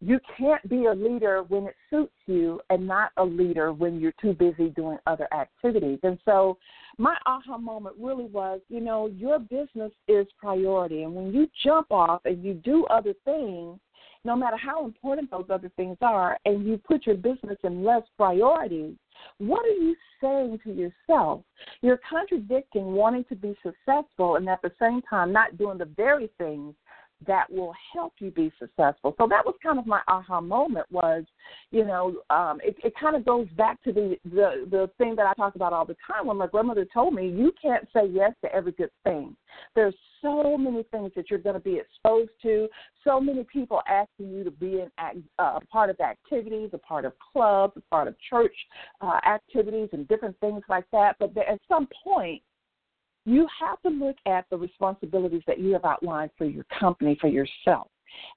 You 0.00 0.18
can't 0.36 0.68
be 0.68 0.86
a 0.86 0.92
leader 0.92 1.44
when 1.44 1.66
it 1.66 1.76
suits 1.88 2.12
you 2.26 2.60
and 2.70 2.88
not 2.88 3.12
a 3.18 3.24
leader 3.24 3.72
when 3.72 4.00
you're 4.00 4.14
too 4.20 4.32
busy 4.32 4.70
doing 4.70 4.98
other 5.06 5.28
activities. 5.32 6.00
And 6.02 6.18
so 6.24 6.58
my 6.98 7.16
aha 7.24 7.56
moment 7.56 7.94
really 8.00 8.24
was, 8.24 8.60
you 8.68 8.80
know, 8.80 9.06
your 9.06 9.38
business 9.38 9.92
is 10.08 10.26
priority. 10.38 11.04
And 11.04 11.14
when 11.14 11.32
you 11.32 11.46
jump 11.62 11.92
off 11.92 12.22
and 12.24 12.42
you 12.42 12.54
do 12.54 12.84
other 12.86 13.14
things, 13.24 13.78
no 14.24 14.36
matter 14.36 14.56
how 14.56 14.84
important 14.84 15.30
those 15.30 15.46
other 15.50 15.70
things 15.76 15.96
are, 16.00 16.38
and 16.44 16.66
you 16.66 16.78
put 16.78 17.06
your 17.06 17.16
business 17.16 17.58
in 17.64 17.84
less 17.84 18.02
priority, 18.16 18.96
what 19.38 19.64
are 19.64 19.82
you 19.82 19.96
saying 20.20 20.58
to 20.64 20.72
yourself? 20.72 21.42
You're 21.80 22.00
contradicting 22.08 22.92
wanting 22.92 23.24
to 23.24 23.36
be 23.36 23.56
successful 23.62 24.36
and 24.36 24.48
at 24.48 24.62
the 24.62 24.72
same 24.80 25.02
time 25.02 25.32
not 25.32 25.58
doing 25.58 25.78
the 25.78 25.88
very 25.96 26.30
things 26.38 26.74
that 27.26 27.50
will 27.50 27.74
help 27.92 28.14
you 28.18 28.30
be 28.30 28.52
successful. 28.58 29.14
So 29.18 29.26
that 29.28 29.44
was 29.44 29.54
kind 29.62 29.78
of 29.78 29.86
my 29.86 30.00
aha 30.08 30.40
moment 30.40 30.86
was, 30.90 31.24
you 31.70 31.84
know, 31.84 32.16
um, 32.30 32.60
it, 32.62 32.76
it 32.84 32.94
kind 33.00 33.16
of 33.16 33.24
goes 33.24 33.48
back 33.56 33.82
to 33.84 33.92
the, 33.92 34.16
the 34.24 34.66
the 34.70 34.90
thing 34.98 35.14
that 35.16 35.26
I 35.26 35.34
talk 35.34 35.54
about 35.54 35.72
all 35.72 35.84
the 35.84 35.96
time 36.06 36.26
when 36.26 36.36
my 36.36 36.46
grandmother 36.46 36.86
told 36.92 37.14
me 37.14 37.28
you 37.28 37.52
can't 37.60 37.86
say 37.94 38.06
yes 38.10 38.32
to 38.44 38.54
every 38.54 38.72
good 38.72 38.90
thing. 39.04 39.36
There's 39.74 39.94
so 40.22 40.56
many 40.56 40.84
things 40.84 41.12
that 41.16 41.28
you're 41.28 41.38
going 41.38 41.54
to 41.54 41.60
be 41.60 41.78
exposed 41.78 42.30
to, 42.42 42.68
so 43.04 43.20
many 43.20 43.44
people 43.44 43.82
asking 43.88 44.30
you 44.30 44.44
to 44.44 44.50
be 44.50 44.80
in 44.80 44.90
uh, 44.98 45.12
a 45.38 45.60
part 45.66 45.90
of 45.90 46.00
activities, 46.00 46.70
a 46.72 46.78
part 46.78 47.04
of 47.04 47.12
clubs, 47.32 47.74
a 47.76 47.80
part 47.90 48.08
of 48.08 48.14
church 48.30 48.54
uh, 49.00 49.18
activities, 49.26 49.88
and 49.92 50.06
different 50.08 50.38
things 50.40 50.62
like 50.68 50.84
that. 50.92 51.16
But 51.18 51.36
at 51.36 51.60
some 51.68 51.88
point, 52.04 52.42
you 53.24 53.46
have 53.60 53.80
to 53.82 53.88
look 53.88 54.16
at 54.26 54.46
the 54.50 54.56
responsibilities 54.56 55.42
that 55.46 55.58
you 55.58 55.72
have 55.72 55.84
outlined 55.84 56.30
for 56.36 56.44
your 56.44 56.64
company, 56.78 57.16
for 57.20 57.28
yourself. 57.28 57.88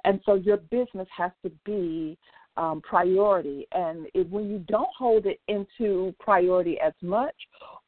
And 0.04 0.20
so 0.26 0.36
your 0.36 0.58
business 0.58 1.08
has 1.16 1.32
to 1.44 1.52
be 1.66 2.18
um, 2.58 2.82
priority. 2.82 3.68
And 3.74 4.08
if, 4.14 4.28
when 4.28 4.50
you 4.50 4.60
don't 4.60 4.90
hold 4.98 5.26
it 5.26 5.40
into 5.48 6.16
priority 6.20 6.78
as 6.80 6.94
much, 7.02 7.36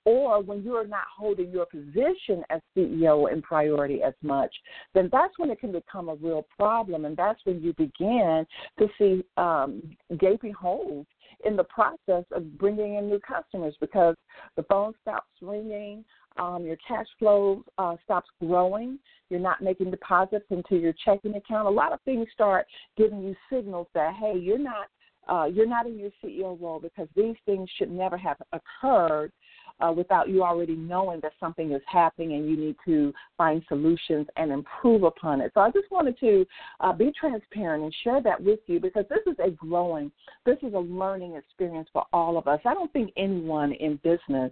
or 0.05 0.41
when 0.41 0.63
you 0.63 0.73
are 0.73 0.87
not 0.87 1.03
holding 1.17 1.51
your 1.51 1.65
position 1.65 2.43
as 2.49 2.61
CEO 2.75 3.31
in 3.31 3.41
priority 3.41 4.01
as 4.01 4.13
much, 4.21 4.53
then 4.93 5.09
that's 5.11 5.37
when 5.37 5.49
it 5.49 5.59
can 5.59 5.71
become 5.71 6.09
a 6.09 6.15
real 6.15 6.45
problem. 6.57 7.05
And 7.05 7.15
that's 7.15 7.39
when 7.43 7.61
you 7.61 7.73
begin 7.73 8.45
to 8.79 8.87
see 8.97 9.23
um, 9.35 9.81
gaping 10.17 10.53
holes 10.53 11.05
in 11.45 11.55
the 11.55 11.65
process 11.65 12.23
of 12.31 12.57
bringing 12.57 12.95
in 12.95 13.07
new 13.07 13.19
customers 13.19 13.75
because 13.79 14.15
the 14.55 14.63
phone 14.63 14.93
stops 15.01 15.27
ringing, 15.41 16.03
um, 16.39 16.65
your 16.65 16.77
cash 16.87 17.07
flow 17.19 17.63
uh, 17.77 17.95
stops 18.03 18.29
growing, 18.39 18.99
you're 19.29 19.39
not 19.39 19.61
making 19.61 19.91
deposits 19.91 20.45
into 20.49 20.75
your 20.77 20.93
checking 21.03 21.35
account. 21.35 21.67
A 21.67 21.71
lot 21.71 21.93
of 21.93 22.01
things 22.01 22.27
start 22.33 22.65
giving 22.97 23.21
you 23.21 23.35
signals 23.51 23.87
that 23.93 24.13
hey, 24.19 24.37
you're 24.39 24.57
not 24.57 24.87
uh, 25.27 25.45
you're 25.45 25.67
not 25.67 25.85
in 25.85 25.99
your 25.99 26.11
CEO 26.23 26.59
role 26.61 26.79
because 26.79 27.07
these 27.15 27.35
things 27.45 27.69
should 27.77 27.91
never 27.91 28.17
have 28.17 28.37
occurred 28.53 29.31
uh, 29.79 29.91
without 29.95 30.29
you 30.29 30.43
already 30.43 30.75
knowing 30.75 31.19
that 31.21 31.33
something 31.39 31.71
is 31.71 31.81
happening 31.85 32.33
and 32.33 32.49
you 32.49 32.57
need 32.57 32.75
to 32.85 33.13
find 33.37 33.61
solutions 33.67 34.27
and 34.35 34.51
improve 34.51 35.03
upon 35.03 35.41
it. 35.41 35.51
So 35.53 35.61
I 35.61 35.71
just 35.71 35.89
wanted 35.91 36.19
to 36.19 36.45
uh, 36.79 36.93
be 36.93 37.11
transparent 37.19 37.83
and 37.83 37.95
share 38.03 38.21
that 38.21 38.41
with 38.41 38.59
you 38.67 38.79
because 38.79 39.05
this 39.09 39.19
is 39.31 39.37
a 39.43 39.51
growing, 39.51 40.11
this 40.45 40.57
is 40.63 40.73
a 40.73 40.79
learning 40.79 41.35
experience 41.35 41.89
for 41.93 42.05
all 42.13 42.37
of 42.37 42.47
us. 42.47 42.59
I 42.65 42.73
don't 42.73 42.91
think 42.93 43.11
anyone 43.17 43.73
in 43.73 43.99
business 44.03 44.51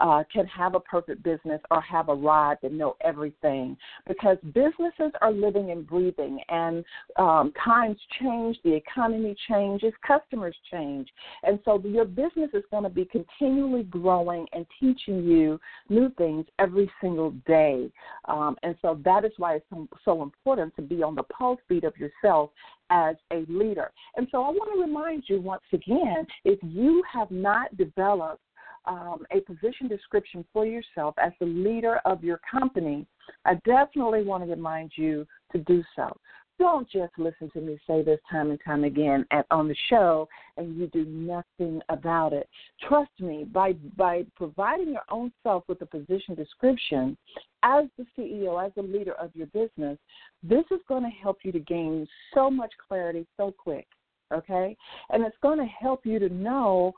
uh, 0.00 0.22
can 0.32 0.46
have 0.46 0.74
a 0.74 0.80
perfect 0.80 1.22
business 1.22 1.60
or 1.70 1.80
have 1.80 2.08
a 2.08 2.14
ride 2.14 2.58
that 2.62 2.72
know 2.72 2.96
everything 3.02 3.76
because 4.06 4.36
businesses 4.54 5.12
are 5.20 5.32
living 5.32 5.70
and 5.70 5.86
breathing 5.86 6.38
and 6.48 6.84
um, 7.16 7.52
times 7.62 7.98
change, 8.20 8.56
the 8.64 8.74
economy 8.74 9.34
changes, 9.48 9.92
customers 10.06 10.56
change. 10.70 11.08
And 11.42 11.58
so 11.64 11.80
your 11.84 12.04
business 12.04 12.50
is 12.54 12.64
going 12.70 12.84
to 12.84 12.88
be 12.88 13.04
continually 13.04 13.84
growing 13.84 14.46
and 14.52 14.61
and 14.62 14.96
teaching 14.96 15.24
you 15.24 15.60
new 15.88 16.10
things 16.18 16.46
every 16.58 16.90
single 17.00 17.30
day. 17.46 17.90
Um, 18.26 18.56
and 18.62 18.76
so 18.82 18.98
that 19.04 19.24
is 19.24 19.32
why 19.38 19.54
it's 19.54 19.66
so, 19.70 19.88
so 20.04 20.22
important 20.22 20.74
to 20.76 20.82
be 20.82 21.02
on 21.02 21.14
the 21.14 21.22
pulse 21.24 21.60
beat 21.68 21.84
of 21.84 21.94
yourself 21.96 22.50
as 22.90 23.16
a 23.32 23.44
leader. 23.48 23.90
And 24.16 24.28
so 24.30 24.42
I 24.42 24.50
want 24.50 24.70
to 24.74 24.80
remind 24.80 25.24
you 25.26 25.40
once 25.40 25.62
again 25.72 26.26
if 26.44 26.58
you 26.62 27.02
have 27.12 27.30
not 27.30 27.76
developed 27.76 28.42
um, 28.84 29.24
a 29.30 29.40
position 29.40 29.86
description 29.88 30.44
for 30.52 30.66
yourself 30.66 31.14
as 31.22 31.32
the 31.38 31.46
leader 31.46 32.00
of 32.04 32.24
your 32.24 32.40
company, 32.50 33.06
I 33.44 33.54
definitely 33.64 34.24
want 34.24 34.44
to 34.44 34.50
remind 34.50 34.92
you 34.96 35.26
to 35.52 35.58
do 35.58 35.82
so. 35.94 36.16
Don't 36.62 36.88
just 36.88 37.12
listen 37.18 37.50
to 37.54 37.60
me 37.60 37.76
say 37.88 38.04
this 38.04 38.20
time 38.30 38.50
and 38.50 38.58
time 38.64 38.84
again 38.84 39.26
at, 39.32 39.46
on 39.50 39.66
the 39.66 39.74
show 39.90 40.28
and 40.56 40.76
you 40.76 40.86
do 40.86 41.04
nothing 41.06 41.80
about 41.88 42.32
it. 42.32 42.48
Trust 42.88 43.10
me, 43.18 43.42
by 43.42 43.72
by 43.96 44.24
providing 44.36 44.90
your 44.92 45.02
own 45.10 45.32
self 45.42 45.64
with 45.66 45.82
a 45.82 45.86
position 45.86 46.36
description 46.36 47.16
as 47.64 47.86
the 47.98 48.06
CEO, 48.16 48.64
as 48.64 48.70
the 48.76 48.82
leader 48.82 49.14
of 49.14 49.34
your 49.34 49.48
business, 49.48 49.98
this 50.44 50.62
is 50.70 50.78
going 50.86 51.02
to 51.02 51.10
help 51.10 51.38
you 51.42 51.50
to 51.50 51.58
gain 51.58 52.06
so 52.32 52.48
much 52.48 52.70
clarity 52.86 53.26
so 53.36 53.52
quick. 53.58 53.88
Okay? 54.32 54.76
And 55.10 55.24
it's 55.24 55.36
going 55.42 55.58
to 55.58 55.66
help 55.66 56.06
you 56.06 56.20
to 56.20 56.28
know 56.28 56.92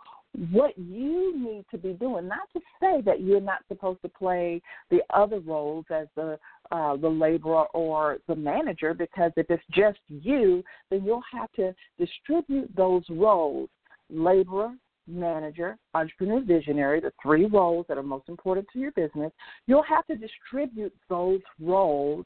what 0.51 0.77
you 0.77 1.37
need 1.37 1.65
to 1.71 1.79
be 1.79 1.93
doing. 1.93 2.29
Not 2.29 2.49
to 2.55 2.61
say 2.81 3.01
that 3.03 3.23
you're 3.23 3.41
not 3.41 3.61
supposed 3.69 4.03
to 4.03 4.09
play 4.09 4.61
the 4.91 5.01
other 5.11 5.41
roles 5.41 5.85
as 5.91 6.07
the 6.17 6.39
uh, 6.73 6.97
the 6.97 7.09
laborer 7.09 7.67
or 7.75 8.19
the 8.27 8.35
manager, 8.35 8.95
because 8.95 9.31
if 9.37 9.51
it's 9.51 9.63
just 9.71 9.99
you, 10.09 10.65
then 10.91 11.05
you'll 11.05 11.23
have 11.31 11.53
to 11.53 11.75
distribute 11.99 12.75
those 12.75 13.05
roles, 13.11 13.69
laborer, 14.11 14.73
manager, 15.07 15.77
entrepreneur, 15.93 16.41
visionary, 16.41 17.01
the 17.01 17.13
three 17.23 17.47
roles 17.47 17.87
that 17.89 17.99
are 17.99 18.03
most 18.03 18.29
important 18.29 18.67
to 18.73 18.79
your 18.79 18.93
business, 18.93 19.33
you'll 19.67 19.83
have 19.83 20.07
to 20.07 20.17
distribute 20.17 20.95
those 21.09 21.41
roles 21.61 22.25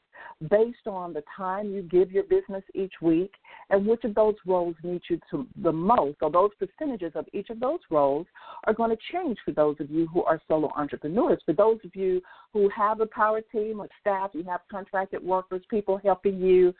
based 0.49 0.87
on 0.87 1.13
the 1.13 1.23
time 1.35 1.71
you 1.71 1.81
give 1.83 2.11
your 2.11 2.23
business 2.23 2.63
each 2.73 2.93
week 3.01 3.33
and 3.69 3.85
which 3.85 4.03
of 4.03 4.15
those 4.15 4.35
roles 4.45 4.75
need 4.83 5.01
you 5.09 5.19
to 5.29 5.47
the 5.61 5.71
most. 5.71 6.17
So 6.19 6.29
those 6.29 6.51
percentages 6.59 7.11
of 7.15 7.25
each 7.33 7.49
of 7.49 7.59
those 7.59 7.79
roles 7.89 8.27
are 8.65 8.73
going 8.73 8.89
to 8.89 8.97
change 9.11 9.37
for 9.43 9.51
those 9.51 9.75
of 9.79 9.89
you 9.89 10.07
who 10.07 10.23
are 10.23 10.41
solo 10.47 10.71
entrepreneurs. 10.75 11.41
For 11.45 11.53
those 11.53 11.79
of 11.83 11.95
you 11.95 12.21
who 12.53 12.69
have 12.75 13.01
a 13.01 13.05
power 13.05 13.41
team 13.51 13.79
or 13.79 13.87
staff, 13.99 14.31
you 14.33 14.43
have 14.45 14.61
contracted 14.71 15.23
workers, 15.23 15.61
people 15.69 15.99
helping 16.03 16.39
you 16.39 16.73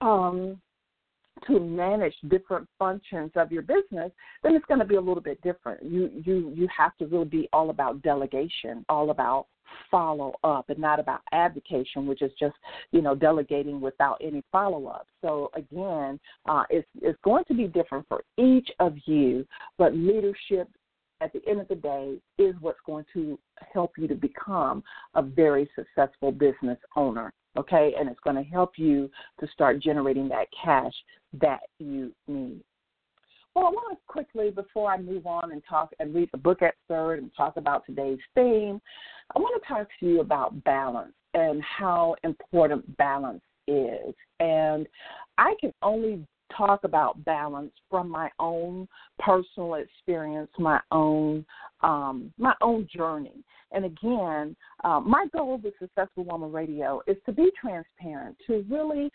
um, 0.00 0.60
to 1.46 1.60
manage 1.60 2.14
different 2.28 2.66
functions 2.78 3.30
of 3.36 3.52
your 3.52 3.62
business, 3.62 4.10
then 4.42 4.54
it's 4.54 4.64
going 4.66 4.80
to 4.80 4.86
be 4.86 4.96
a 4.96 5.00
little 5.00 5.22
bit 5.22 5.40
different. 5.42 5.82
You 5.82 6.10
you 6.24 6.52
you 6.54 6.68
have 6.76 6.96
to 6.98 7.06
really 7.06 7.26
be 7.26 7.48
all 7.52 7.70
about 7.70 8.02
delegation, 8.02 8.84
all 8.88 9.10
about 9.10 9.46
follow 9.90 10.34
up 10.44 10.70
and 10.70 10.78
not 10.78 11.00
about 11.00 11.20
abdication, 11.32 12.06
which 12.06 12.22
is 12.22 12.32
just 12.38 12.54
you 12.92 13.02
know 13.02 13.14
delegating 13.14 13.80
without 13.80 14.18
any 14.22 14.42
follow 14.50 14.86
up. 14.86 15.06
So 15.22 15.50
again, 15.54 16.18
uh, 16.48 16.64
it's 16.70 16.88
it's 17.02 17.18
going 17.22 17.44
to 17.48 17.54
be 17.54 17.66
different 17.66 18.06
for 18.08 18.22
each 18.38 18.70
of 18.80 18.94
you, 19.06 19.46
but 19.78 19.94
leadership 19.94 20.68
at 21.20 21.32
the 21.32 21.40
end 21.48 21.60
of 21.60 21.68
the 21.68 21.74
day 21.74 22.16
is 22.38 22.54
what's 22.60 22.80
going 22.84 23.04
to 23.14 23.38
help 23.72 23.92
you 23.96 24.06
to 24.06 24.14
become 24.14 24.82
a 25.14 25.22
very 25.22 25.68
successful 25.74 26.30
business 26.30 26.78
owner 26.94 27.32
okay? 27.56 27.94
And 27.98 28.08
it's 28.08 28.20
going 28.20 28.36
to 28.36 28.42
help 28.42 28.72
you 28.76 29.10
to 29.40 29.48
start 29.48 29.82
generating 29.82 30.28
that 30.28 30.46
cash 30.64 30.92
that 31.40 31.60
you 31.78 32.12
need. 32.26 32.60
Well, 33.54 33.66
I 33.66 33.70
want 33.70 33.98
to 33.98 33.98
quickly, 34.06 34.50
before 34.50 34.92
I 34.92 34.98
move 34.98 35.26
on 35.26 35.52
and 35.52 35.62
talk 35.66 35.90
and 35.98 36.14
read 36.14 36.28
the 36.30 36.38
book 36.38 36.60
excerpt 36.60 37.22
and 37.22 37.30
talk 37.34 37.56
about 37.56 37.86
today's 37.86 38.18
theme, 38.34 38.80
I 39.34 39.38
want 39.38 39.62
to 39.62 39.68
talk 39.68 39.88
to 40.00 40.06
you 40.06 40.20
about 40.20 40.62
balance 40.64 41.14
and 41.32 41.62
how 41.62 42.16
important 42.22 42.96
balance 42.98 43.42
is. 43.66 44.14
And 44.40 44.86
I 45.38 45.54
can 45.58 45.72
only 45.82 46.26
talk 46.56 46.84
about 46.84 47.24
balance 47.24 47.72
from 47.90 48.08
my 48.08 48.30
own 48.38 48.88
personal 49.18 49.74
experience, 49.74 50.50
my 50.58 50.80
own 50.92 51.44
um, 51.82 52.32
my 52.38 52.54
own 52.60 52.88
journey. 52.94 53.44
And 53.72 53.84
again, 53.84 54.56
uh, 54.84 55.00
my 55.00 55.26
goal 55.32 55.60
with 55.62 55.74
Successful 55.78 56.24
Woman 56.24 56.52
Radio 56.52 57.02
is 57.06 57.16
to 57.26 57.32
be 57.32 57.50
transparent, 57.60 58.36
to 58.46 58.64
really 58.70 59.10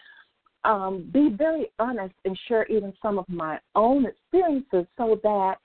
um, 0.64 1.10
be 1.12 1.30
very 1.30 1.72
honest 1.80 2.14
and 2.26 2.38
share 2.48 2.66
even 2.66 2.94
some 3.02 3.18
of 3.18 3.28
my 3.28 3.60
own 3.76 4.06
experiences 4.06 4.86
so 4.98 5.20
that 5.24 5.56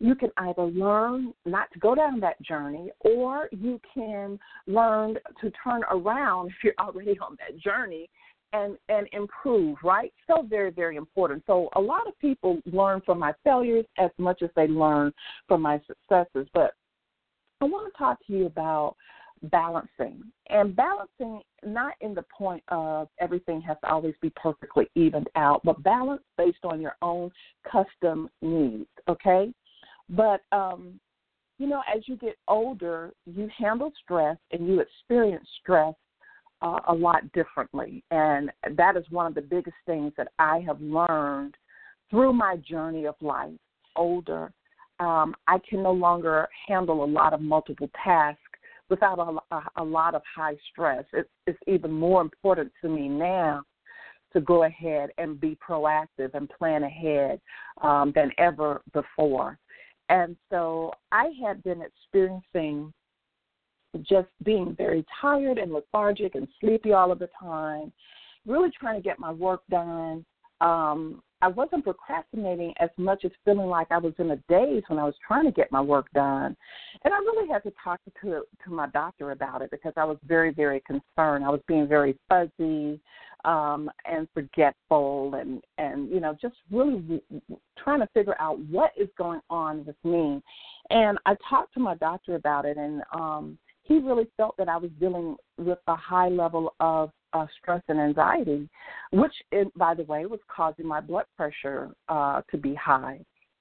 you 0.00 0.14
can 0.14 0.30
either 0.38 0.62
learn 0.62 1.32
not 1.44 1.70
to 1.72 1.78
go 1.78 1.94
down 1.94 2.20
that 2.20 2.40
journey 2.42 2.90
or 3.00 3.48
you 3.52 3.78
can 3.94 4.38
learn 4.66 5.16
to 5.40 5.52
turn 5.62 5.82
around 5.90 6.48
if 6.48 6.54
you're 6.64 6.74
already 6.80 7.18
on 7.20 7.36
that 7.38 7.56
journey 7.58 8.08
and 8.52 8.76
and 8.88 9.08
improve 9.12 9.76
right? 9.82 10.12
So 10.26 10.42
very 10.42 10.70
very 10.70 10.96
important. 10.96 11.42
So 11.46 11.68
a 11.74 11.80
lot 11.80 12.06
of 12.06 12.18
people 12.18 12.60
learn 12.66 13.00
from 13.04 13.18
my 13.18 13.32
failures 13.44 13.86
as 13.98 14.10
much 14.18 14.42
as 14.42 14.50
they 14.56 14.66
learn 14.66 15.12
from 15.48 15.62
my 15.62 15.80
successes 15.86 16.48
but 16.54 16.74
i 17.60 17.64
want 17.64 17.92
to 17.92 17.98
talk 17.98 18.18
to 18.26 18.32
you 18.32 18.46
about 18.46 18.96
balancing 19.44 20.22
and 20.48 20.76
balancing 20.76 21.40
not 21.64 21.94
in 22.00 22.14
the 22.14 22.24
point 22.36 22.62
of 22.68 23.08
everything 23.20 23.60
has 23.60 23.76
to 23.82 23.90
always 23.90 24.14
be 24.20 24.30
perfectly 24.36 24.88
evened 24.94 25.28
out 25.36 25.60
but 25.64 25.82
balance 25.82 26.22
based 26.36 26.64
on 26.64 26.80
your 26.80 26.96
own 27.02 27.30
custom 27.70 28.28
needs 28.42 28.88
okay? 29.08 29.52
But 30.10 30.40
um 30.52 31.00
you 31.58 31.66
know 31.66 31.82
as 31.94 32.02
you 32.06 32.16
get 32.16 32.36
older 32.48 33.12
you 33.26 33.48
handle 33.56 33.92
stress 34.02 34.36
and 34.52 34.66
you 34.66 34.80
experience 34.80 35.48
stress 35.62 35.94
uh, 36.62 36.80
a 36.88 36.94
lot 36.94 37.30
differently. 37.32 38.02
And 38.10 38.50
that 38.76 38.96
is 38.96 39.04
one 39.10 39.26
of 39.26 39.34
the 39.34 39.42
biggest 39.42 39.76
things 39.86 40.12
that 40.16 40.28
I 40.38 40.62
have 40.66 40.80
learned 40.80 41.56
through 42.10 42.32
my 42.32 42.56
journey 42.56 43.06
of 43.06 43.14
life. 43.20 43.52
Older, 43.96 44.52
um, 44.98 45.34
I 45.46 45.58
can 45.68 45.82
no 45.82 45.92
longer 45.92 46.48
handle 46.68 47.04
a 47.04 47.06
lot 47.06 47.32
of 47.32 47.40
multiple 47.40 47.90
tasks 48.04 48.40
without 48.88 49.18
a, 49.18 49.54
a, 49.54 49.62
a 49.76 49.84
lot 49.84 50.14
of 50.14 50.22
high 50.34 50.56
stress. 50.70 51.04
It's, 51.12 51.28
it's 51.46 51.58
even 51.66 51.92
more 51.92 52.20
important 52.20 52.72
to 52.82 52.88
me 52.88 53.08
now 53.08 53.62
to 54.32 54.40
go 54.40 54.64
ahead 54.64 55.10
and 55.18 55.40
be 55.40 55.56
proactive 55.66 56.34
and 56.34 56.48
plan 56.50 56.84
ahead 56.84 57.40
um, 57.82 58.12
than 58.14 58.30
ever 58.38 58.82
before. 58.92 59.58
And 60.08 60.36
so 60.50 60.92
I 61.12 61.30
had 61.44 61.62
been 61.62 61.82
experiencing 61.82 62.92
just 64.02 64.28
being 64.44 64.74
very 64.76 65.04
tired 65.20 65.58
and 65.58 65.72
lethargic 65.72 66.34
and 66.34 66.46
sleepy 66.60 66.92
all 66.92 67.10
of 67.10 67.18
the 67.18 67.28
time, 67.38 67.92
really 68.46 68.70
trying 68.78 68.96
to 68.96 69.02
get 69.02 69.18
my 69.18 69.32
work 69.32 69.62
done. 69.70 70.24
Um, 70.60 71.22
I 71.42 71.48
wasn't 71.48 71.84
procrastinating 71.84 72.74
as 72.80 72.90
much 72.98 73.24
as 73.24 73.30
feeling 73.46 73.68
like 73.68 73.86
I 73.90 73.96
was 73.96 74.12
in 74.18 74.30
a 74.32 74.36
daze 74.48 74.82
when 74.88 74.98
I 74.98 75.04
was 75.04 75.14
trying 75.26 75.46
to 75.46 75.52
get 75.52 75.72
my 75.72 75.80
work 75.80 76.06
done. 76.12 76.54
And 77.02 77.14
I 77.14 77.16
really 77.18 77.48
had 77.48 77.62
to 77.62 77.72
talk 77.82 77.98
to 78.22 78.42
to 78.64 78.70
my 78.70 78.88
doctor 78.88 79.30
about 79.30 79.62
it 79.62 79.70
because 79.70 79.94
I 79.96 80.04
was 80.04 80.18
very, 80.26 80.52
very 80.52 80.80
concerned. 80.80 81.44
I 81.44 81.48
was 81.48 81.62
being 81.66 81.88
very 81.88 82.18
fuzzy 82.28 83.00
um, 83.46 83.90
and 84.04 84.28
forgetful 84.34 85.34
and, 85.34 85.62
and, 85.78 86.10
you 86.10 86.20
know, 86.20 86.36
just 86.40 86.56
really 86.70 87.22
trying 87.78 88.00
to 88.00 88.08
figure 88.12 88.36
out 88.38 88.58
what 88.66 88.90
is 88.98 89.08
going 89.16 89.40
on 89.48 89.86
with 89.86 89.96
me. 90.04 90.42
And 90.90 91.18
I 91.24 91.36
talked 91.48 91.72
to 91.74 91.80
my 91.80 91.94
doctor 91.94 92.34
about 92.34 92.66
it 92.66 92.76
and 92.76 93.02
um 93.14 93.58
he 93.90 93.98
really 93.98 94.28
felt 94.36 94.56
that 94.56 94.68
I 94.68 94.76
was 94.76 94.90
dealing 95.00 95.36
with 95.58 95.78
a 95.88 95.96
high 95.96 96.28
level 96.28 96.74
of 96.78 97.10
uh, 97.32 97.46
stress 97.60 97.82
and 97.88 97.98
anxiety, 97.98 98.68
which, 99.10 99.32
by 99.74 99.94
the 99.94 100.04
way, 100.04 100.26
was 100.26 100.38
causing 100.54 100.86
my 100.86 101.00
blood 101.00 101.24
pressure 101.36 101.90
uh, 102.08 102.40
to 102.52 102.56
be 102.56 102.72
high. 102.76 103.18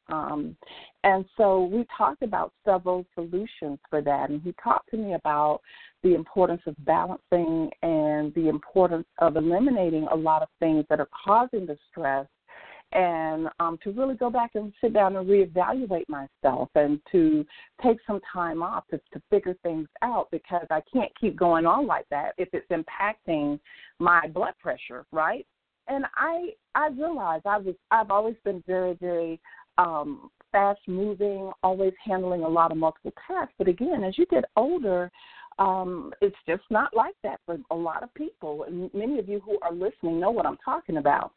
Um, 0.08 0.56
and 1.04 1.26
so 1.36 1.66
we 1.66 1.84
talked 1.98 2.22
about 2.22 2.54
several 2.64 3.08
solutions 3.16 3.80
for 3.90 4.04
that. 4.04 4.30
And 4.30 4.40
he 4.44 4.54
talked 4.64 4.92
to 4.92 4.98
me 4.98 5.16
about 5.16 5.62
the 6.04 6.14
importance 6.14 6.62
of 6.68 6.76
balancing 6.86 7.72
and 7.82 8.32
the 8.36 8.50
importance 8.50 9.08
of 9.18 9.36
eliminating 9.36 10.08
a 10.12 10.16
lot 10.16 10.44
of 10.44 10.50
things 10.60 10.86
that 10.92 11.00
are 11.00 11.10
causing 11.26 11.66
the 11.66 11.78
stress 11.90 12.28
and 12.92 13.50
um, 13.60 13.78
to 13.84 13.92
really 13.92 14.16
go 14.16 14.30
back 14.30 14.52
and 14.56 14.74
sit 14.82 14.94
down 14.94 15.16
and 15.16 15.28
reevaluate 15.28 16.08
myself 16.10 16.70
and 16.76 17.00
to 17.12 17.46
take 17.84 17.98
some 18.08 18.20
time 18.32 18.64
off 18.64 18.88
to, 18.90 18.98
to 19.14 19.22
figure 19.30 19.56
things 19.62 19.88
out 20.02 20.28
because 20.32 20.66
I 20.72 20.82
can't 20.92 21.12
keep 21.20 21.38
going 21.38 21.66
on 21.66 21.86
like 21.86 22.06
that 22.10 22.34
if 22.38 22.50
it's 22.54 22.68
impacting 22.72 23.60
my 24.00 24.28
blood 24.28 24.54
pressure, 24.60 25.06
right? 25.12 25.46
And 25.88 26.06
I 26.16 26.50
I 26.76 26.90
realized 26.90 27.46
I 27.46 27.58
was 27.58 27.76
I've 27.92 28.12
always 28.12 28.36
been 28.44 28.64
very 28.68 28.96
very 28.96 29.40
um, 29.78 30.30
fast 30.52 30.82
moving, 30.88 31.52
always 31.64 31.94
handling 32.04 32.44
a 32.44 32.48
lot 32.48 32.72
of 32.72 32.78
multiple 32.78 33.14
tasks. 33.28 33.54
But 33.58 33.68
again, 33.68 34.04
as 34.04 34.18
you 34.18 34.26
get 34.28 34.46
older, 34.56 35.12
um, 35.58 36.12
it's 36.22 36.36
just 36.48 36.64
not 36.70 36.96
like 36.96 37.16
that 37.24 37.40
for 37.46 37.58
a 37.72 37.76
lot 37.76 38.04
of 38.04 38.14
people. 38.14 38.64
And 38.64 38.90
many 38.94 39.20
of 39.20 39.28
you 39.28 39.42
who 39.42 39.58
are 39.62 39.74
listening 39.74 40.20
know 40.20 40.32
what 40.32 40.46
I'm 40.46 40.58
talking 40.64 40.98
about. 40.98 41.32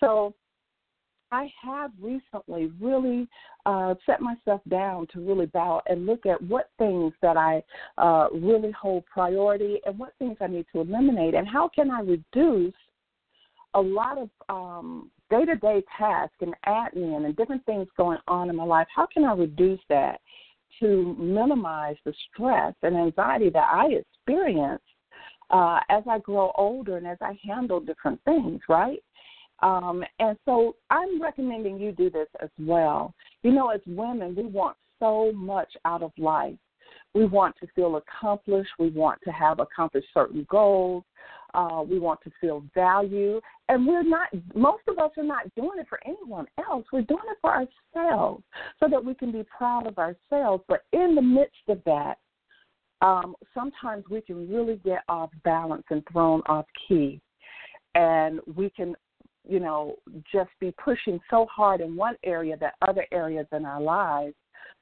So 0.00 0.34
I 1.32 1.52
have 1.62 1.92
recently 2.00 2.72
really 2.80 3.28
uh, 3.66 3.94
set 4.04 4.20
myself 4.20 4.60
down 4.68 5.06
to 5.12 5.20
really 5.20 5.46
bow 5.46 5.82
and 5.86 6.06
look 6.06 6.26
at 6.26 6.42
what 6.42 6.70
things 6.78 7.12
that 7.22 7.36
I 7.36 7.62
uh, 7.98 8.28
really 8.32 8.72
hold 8.72 9.04
priority 9.06 9.80
and 9.86 9.98
what 9.98 10.12
things 10.18 10.36
I 10.40 10.48
need 10.48 10.66
to 10.72 10.80
eliminate, 10.80 11.34
and 11.34 11.46
how 11.46 11.68
can 11.68 11.90
I 11.90 12.00
reduce 12.00 12.74
a 13.74 13.80
lot 13.80 14.18
of 14.18 14.30
um, 14.48 15.10
day-to-day 15.30 15.82
tasks 15.96 16.36
and 16.40 16.54
admin 16.66 17.24
and 17.24 17.36
different 17.36 17.64
things 17.64 17.86
going 17.96 18.18
on 18.26 18.50
in 18.50 18.56
my 18.56 18.64
life. 18.64 18.88
How 18.94 19.06
can 19.06 19.24
I 19.24 19.34
reduce 19.34 19.80
that 19.88 20.20
to 20.80 21.14
minimize 21.18 21.96
the 22.04 22.12
stress 22.32 22.74
and 22.82 22.96
anxiety 22.96 23.50
that 23.50 23.68
I 23.72 23.86
experience 23.86 24.82
uh, 25.50 25.80
as 25.88 26.02
I 26.08 26.18
grow 26.18 26.52
older 26.56 26.96
and 26.96 27.06
as 27.06 27.18
I 27.20 27.38
handle 27.46 27.80
different 27.80 28.20
things, 28.24 28.60
right? 28.68 29.02
Um, 29.62 30.02
and 30.18 30.38
so 30.44 30.76
I'm 30.90 31.20
recommending 31.20 31.78
you 31.78 31.92
do 31.92 32.10
this 32.10 32.28
as 32.40 32.50
well. 32.58 33.14
You 33.42 33.52
know, 33.52 33.70
as 33.70 33.80
women, 33.86 34.34
we 34.34 34.44
want 34.44 34.76
so 34.98 35.32
much 35.34 35.68
out 35.84 36.02
of 36.02 36.12
life. 36.18 36.56
We 37.14 37.24
want 37.24 37.56
to 37.60 37.66
feel 37.74 37.96
accomplished. 37.96 38.70
We 38.78 38.90
want 38.90 39.20
to 39.24 39.30
have 39.30 39.58
accomplished 39.58 40.08
certain 40.14 40.46
goals. 40.48 41.04
Uh, 41.54 41.82
we 41.88 41.98
want 41.98 42.20
to 42.22 42.30
feel 42.40 42.64
value. 42.74 43.40
And 43.68 43.86
we're 43.86 44.04
not, 44.04 44.28
most 44.54 44.82
of 44.86 44.98
us 44.98 45.10
are 45.16 45.24
not 45.24 45.52
doing 45.56 45.78
it 45.78 45.86
for 45.88 45.98
anyone 46.06 46.46
else. 46.58 46.86
We're 46.92 47.02
doing 47.02 47.20
it 47.28 47.38
for 47.40 47.50
ourselves 47.50 48.44
so 48.78 48.88
that 48.88 49.04
we 49.04 49.14
can 49.14 49.32
be 49.32 49.44
proud 49.56 49.86
of 49.86 49.98
ourselves. 49.98 50.62
But 50.68 50.84
in 50.92 51.14
the 51.14 51.22
midst 51.22 51.68
of 51.68 51.80
that, 51.84 52.18
um, 53.02 53.34
sometimes 53.54 54.04
we 54.10 54.20
can 54.20 54.48
really 54.48 54.80
get 54.84 55.00
off 55.08 55.30
balance 55.42 55.84
and 55.90 56.02
thrown 56.12 56.42
off 56.46 56.66
key. 56.86 57.20
And 57.96 58.40
we 58.54 58.70
can 58.70 58.94
you 59.48 59.60
know, 59.60 59.96
just 60.32 60.50
be 60.60 60.72
pushing 60.82 61.20
so 61.30 61.46
hard 61.54 61.80
in 61.80 61.96
one 61.96 62.16
area 62.24 62.56
that 62.58 62.74
other 62.86 63.06
areas 63.12 63.46
in 63.52 63.64
our 63.64 63.80
lives 63.80 64.34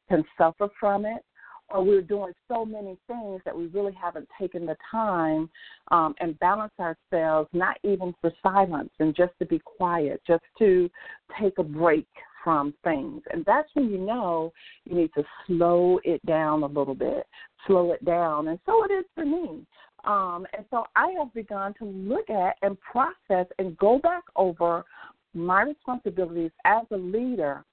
can 0.09 0.25
suffer 0.37 0.69
from 0.79 1.05
it. 1.05 1.23
Or 1.71 1.85
we're 1.85 2.01
doing 2.01 2.33
so 2.51 2.65
many 2.65 2.97
things 3.07 3.43
that 3.45 3.55
we 3.55 3.67
really 3.67 3.93
haven't 3.93 4.27
taken 4.41 4.65
the 4.65 4.77
time 4.91 5.51
um, 5.91 6.15
and 6.19 6.39
balance 6.39 6.73
ourselves, 6.81 7.51
not 7.53 7.77
even 7.85 8.15
for 8.23 8.33
silence 8.43 8.89
and 9.01 9.15
just 9.15 9.33
to 9.39 9.45
be 9.45 9.61
quiet, 9.63 10.23
just 10.27 10.45
to 10.61 10.89
take 11.39 11.59
a 11.59 11.63
break 11.63 12.07
from 12.43 12.73
things. 12.85 13.21
And 13.31 13.45
that's 13.45 13.69
when 13.75 13.91
you 13.91 13.99
know 13.99 14.51
you 14.87 14.97
need 14.97 15.11
to 15.15 15.25
slow 15.47 16.01
it 16.05 16.25
down 16.25 16.63
a 16.63 16.67
little 16.67 16.95
bit, 16.95 17.27
slow 17.67 17.93
it 17.93 18.03
down. 18.03 18.49
And 18.49 18.59
so 18.65 18.85
it 18.85 18.93
is 18.93 19.05
for 19.15 19.27
me. 19.27 19.67
Um, 20.05 20.47
and 20.57 20.65
so 20.71 20.85
I 20.97 21.15
have 21.19 21.33
begun 21.35 21.75
to 21.75 21.85
look 21.85 22.31
at 22.31 22.57
and 22.63 22.79
process 22.81 23.47
and 23.59 23.77
go 23.79 23.99
back 23.99 24.23
over 24.37 24.85
my 25.35 25.63
responsibilities 25.63 26.51
as 26.65 26.85
a 26.91 26.97
leader 26.97 27.65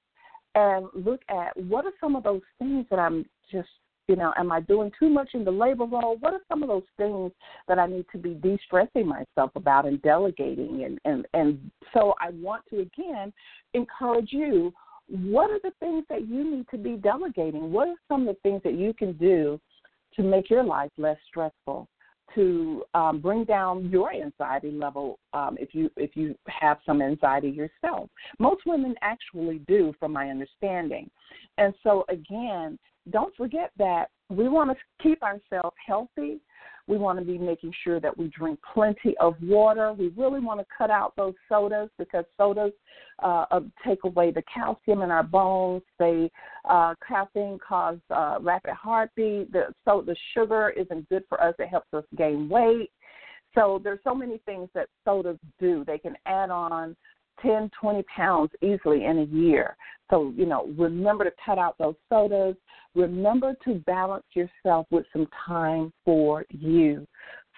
and 0.54 0.86
look 0.94 1.20
at 1.28 1.56
what 1.64 1.84
are 1.84 1.92
some 2.00 2.16
of 2.16 2.24
those 2.24 2.42
things 2.58 2.86
that 2.90 2.98
I'm 2.98 3.26
just, 3.50 3.68
you 4.08 4.16
know, 4.16 4.32
am 4.36 4.50
I 4.50 4.60
doing 4.60 4.90
too 4.98 5.08
much 5.08 5.30
in 5.34 5.44
the 5.44 5.50
labor 5.50 5.84
role? 5.84 6.16
What 6.20 6.34
are 6.34 6.40
some 6.48 6.62
of 6.62 6.68
those 6.68 6.84
things 6.96 7.32
that 7.68 7.78
I 7.78 7.86
need 7.86 8.06
to 8.12 8.18
be 8.18 8.34
de 8.34 8.58
stressing 8.66 9.06
myself 9.06 9.50
about 9.54 9.86
and 9.86 10.00
delegating? 10.02 10.84
And, 10.84 10.98
and, 11.04 11.26
and 11.34 11.70
so 11.92 12.14
I 12.20 12.30
want 12.30 12.64
to, 12.70 12.80
again, 12.80 13.32
encourage 13.74 14.32
you 14.32 14.72
what 15.08 15.50
are 15.50 15.60
the 15.62 15.72
things 15.78 16.04
that 16.08 16.26
you 16.26 16.50
need 16.50 16.66
to 16.70 16.78
be 16.78 16.96
delegating? 16.96 17.72
What 17.72 17.88
are 17.88 17.96
some 18.08 18.26
of 18.26 18.34
the 18.34 18.40
things 18.42 18.62
that 18.64 18.74
you 18.74 18.92
can 18.92 19.12
do 19.12 19.60
to 20.16 20.22
make 20.22 20.50
your 20.50 20.64
life 20.64 20.90
less 20.98 21.18
stressful? 21.28 21.88
To 22.34 22.82
um, 22.94 23.20
bring 23.20 23.44
down 23.44 23.88
your 23.88 24.12
anxiety 24.12 24.70
level 24.70 25.18
um, 25.32 25.56
if 25.60 25.74
you 25.74 25.90
if 25.96 26.16
you 26.16 26.34
have 26.48 26.78
some 26.84 27.00
anxiety 27.00 27.48
yourself. 27.48 28.08
Most 28.38 28.62
women 28.66 28.94
actually 29.00 29.60
do, 29.66 29.94
from 29.98 30.12
my 30.12 30.28
understanding. 30.28 31.10
And 31.58 31.72
so 31.82 32.04
again, 32.08 32.78
don't 33.10 33.34
forget 33.36 33.70
that 33.78 34.06
we 34.28 34.48
want 34.48 34.70
to 34.70 34.76
keep 35.02 35.22
ourselves 35.22 35.76
healthy. 35.86 36.40
We 36.88 36.98
want 36.98 37.18
to 37.18 37.24
be 37.24 37.36
making 37.36 37.72
sure 37.82 37.98
that 37.98 38.16
we 38.16 38.28
drink 38.28 38.60
plenty 38.72 39.16
of 39.18 39.34
water. 39.42 39.92
We 39.92 40.08
really 40.16 40.38
want 40.38 40.60
to 40.60 40.66
cut 40.76 40.88
out 40.88 41.14
those 41.16 41.34
sodas 41.48 41.90
because 41.98 42.24
sodas 42.36 42.72
uh, 43.22 43.60
take 43.84 44.04
away 44.04 44.30
the 44.30 44.42
calcium 44.52 45.02
in 45.02 45.10
our 45.10 45.24
bones. 45.24 45.82
They 45.98 46.30
uh, 46.68 46.94
caffeine 47.06 47.58
cause 47.66 47.98
uh, 48.10 48.38
rapid 48.40 48.74
heartbeat. 48.74 49.52
The, 49.52 49.74
so 49.84 50.02
the 50.06 50.14
sugar 50.32 50.70
isn't 50.70 51.08
good 51.08 51.24
for 51.28 51.42
us. 51.42 51.54
It 51.58 51.68
helps 51.68 51.92
us 51.92 52.04
gain 52.16 52.48
weight. 52.48 52.90
So 53.56 53.80
there's 53.82 54.00
so 54.04 54.14
many 54.14 54.38
things 54.46 54.68
that 54.74 54.88
sodas 55.04 55.38
do. 55.58 55.84
They 55.84 55.98
can 55.98 56.14
add 56.26 56.50
on 56.50 56.94
10, 57.42 57.70
20 57.80 58.02
pounds 58.14 58.50
easily 58.62 59.04
in 59.04 59.18
a 59.18 59.24
year. 59.24 59.76
So, 60.10 60.32
you 60.36 60.46
know, 60.46 60.68
remember 60.78 61.24
to 61.24 61.32
cut 61.44 61.58
out 61.58 61.76
those 61.78 61.96
sodas. 62.08 62.56
Remember 62.94 63.54
to 63.64 63.74
balance 63.86 64.24
yourself 64.34 64.86
with 64.90 65.04
some 65.12 65.26
time 65.46 65.92
for 66.04 66.44
you. 66.50 67.06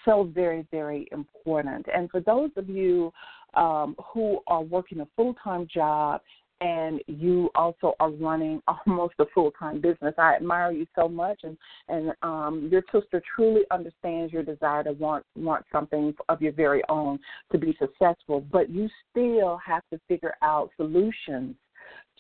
So, 0.05 0.31
very, 0.35 0.67
very 0.71 1.09
important. 1.13 1.87
And 1.95 2.11
for 2.11 2.21
those 2.21 2.51
of 2.57 2.69
you 2.69 3.13
um, 3.55 3.97
who 4.13 4.41
are 4.47 4.63
working 4.63 5.01
a 5.01 5.09
full 5.17 5.35
time 5.43 5.67
job 5.73 6.21
and 6.61 7.01
you 7.07 7.51
also 7.55 7.95
are 8.01 8.11
running 8.11 8.63
almost 8.87 9.15
a 9.19 9.27
full 9.35 9.51
time 9.53 9.81
business. 9.81 10.15
I 10.19 10.35
admire 10.37 10.73
you 10.73 10.87
so 10.95 11.09
much, 11.09 11.41
and 11.43 11.57
and 11.89 12.13
um, 12.23 12.69
your 12.71 12.83
sister 12.93 13.23
truly 13.35 13.63
understands 13.71 14.33
your 14.33 14.43
desire 14.43 14.85
to 14.85 14.93
want 14.93 15.25
want 15.37 15.65
something 15.73 16.15
of 16.29 16.43
your 16.43 16.53
very 16.53 16.83
own 16.89 17.19
to 17.53 17.59
be 17.59 17.77
successful. 17.79 18.41
But 18.53 18.71
you 18.71 18.89
still 19.11 19.59
have 19.65 19.83
to 19.93 20.01
figure 20.09 20.35
out 20.43 20.71
solutions 20.77 21.55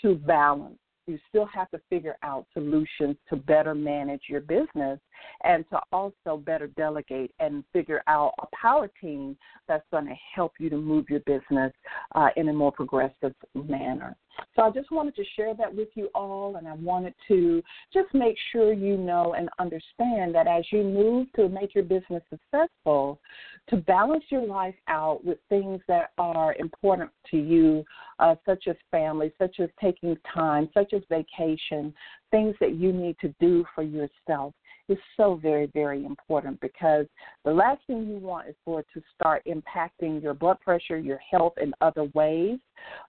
to 0.02 0.14
balance 0.14 0.78
you 1.08 1.18
still 1.28 1.46
have 1.46 1.70
to 1.70 1.80
figure 1.88 2.16
out 2.22 2.46
solutions 2.52 3.16
to 3.30 3.36
better 3.36 3.74
manage 3.74 4.22
your 4.28 4.42
business 4.42 5.00
and 5.42 5.64
to 5.70 5.80
also 5.90 6.36
better 6.36 6.66
delegate 6.68 7.32
and 7.40 7.64
figure 7.72 8.02
out 8.06 8.34
a 8.42 8.46
power 8.54 8.90
team 9.00 9.36
that's 9.66 9.86
going 9.90 10.06
to 10.06 10.14
help 10.34 10.52
you 10.60 10.68
to 10.68 10.76
move 10.76 11.06
your 11.08 11.20
business 11.20 11.72
uh, 12.14 12.28
in 12.36 12.48
a 12.50 12.52
more 12.52 12.70
progressive 12.70 13.34
manner. 13.54 14.14
So 14.54 14.62
I 14.62 14.70
just 14.70 14.90
wanted 14.90 15.14
to 15.16 15.24
share 15.36 15.54
that 15.54 15.74
with 15.74 15.88
you 15.94 16.08
all, 16.14 16.56
and 16.56 16.66
I 16.66 16.74
wanted 16.74 17.14
to 17.28 17.62
just 17.92 18.12
make 18.12 18.36
sure 18.52 18.72
you 18.72 18.96
know 18.96 19.34
and 19.34 19.48
understand 19.58 20.34
that 20.34 20.46
as 20.46 20.64
you 20.72 20.82
move 20.82 21.32
to 21.36 21.48
make 21.48 21.74
your 21.74 21.84
business 21.84 22.22
successful, 22.30 23.20
to 23.68 23.76
balance 23.76 24.24
your 24.30 24.46
life 24.46 24.74
out 24.88 25.24
with 25.24 25.38
things 25.48 25.80
that 25.88 26.10
are 26.18 26.54
important 26.54 27.10
to 27.30 27.36
you, 27.36 27.84
uh, 28.18 28.34
such 28.44 28.66
as 28.68 28.76
family, 28.90 29.32
such 29.38 29.60
as 29.60 29.68
taking 29.80 30.16
time, 30.32 30.68
such 30.74 30.92
as 30.92 31.02
vacation, 31.08 31.92
things 32.30 32.54
that 32.60 32.74
you 32.74 32.92
need 32.92 33.16
to 33.20 33.34
do 33.40 33.64
for 33.74 33.82
yourself 33.82 34.54
is 34.88 34.98
so 35.16 35.36
very, 35.36 35.66
very 35.66 36.04
important 36.04 36.60
because 36.60 37.06
the 37.44 37.52
last 37.52 37.80
thing 37.86 38.06
you 38.06 38.18
want 38.18 38.48
is 38.48 38.54
for 38.64 38.80
it 38.80 38.86
to 38.94 39.02
start 39.14 39.46
impacting 39.46 40.22
your 40.22 40.34
blood 40.34 40.60
pressure, 40.60 40.98
your 40.98 41.20
health 41.30 41.54
in 41.60 41.72
other 41.80 42.04
ways. 42.14 42.58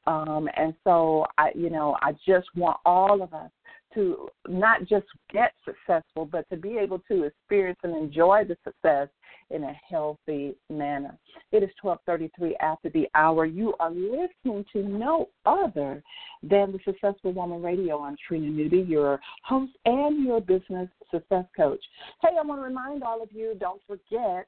Um, 0.08 0.50
and 0.56 0.74
so 0.84 1.26
I 1.38 1.52
you 1.56 1.70
know, 1.70 1.98
I 2.02 2.14
just 2.26 2.48
want 2.56 2.78
all 2.86 3.22
of 3.22 3.34
us 3.34 3.52
to 3.94 4.30
not 4.48 4.82
just 4.86 5.08
get 5.32 5.54
successful, 5.66 6.26
but 6.26 6.48
to 6.50 6.58
be 6.58 6.78
able 6.78 7.00
to 7.08 7.24
experience 7.24 7.80
and 7.84 7.96
enjoy 7.96 8.44
the 8.48 8.58
success 8.64 9.08
in 9.50 9.64
a 9.64 9.74
healthy 9.88 10.56
manner. 10.70 11.18
It 11.52 11.64
is 11.64 11.70
12:33 11.82 12.56
after 12.58 12.90
the 12.90 13.08
hour. 13.16 13.46
You 13.46 13.76
are 13.80 13.92
listening 13.92 14.66
to 14.74 14.84
no 14.84 15.30
other 15.46 16.04
than 16.44 16.72
the 16.72 16.80
Successful 16.86 17.32
Woman 17.34 17.62
Radio. 17.62 18.02
I'm 18.02 18.16
Trina 18.28 18.48
Newby, 18.48 18.80
your 18.80 19.20
host 19.44 19.72
and 19.86 20.24
your 20.24 20.42
business 20.42 20.90
success 21.12 21.46
coach. 21.56 21.84
Hey, 22.22 22.38
I 22.38 22.46
want 22.46 22.60
to 22.60 22.64
remind 22.64 23.04
all 23.04 23.22
of 23.22 23.32
you, 23.32 23.56
don't 23.60 23.82
forget 23.88 24.48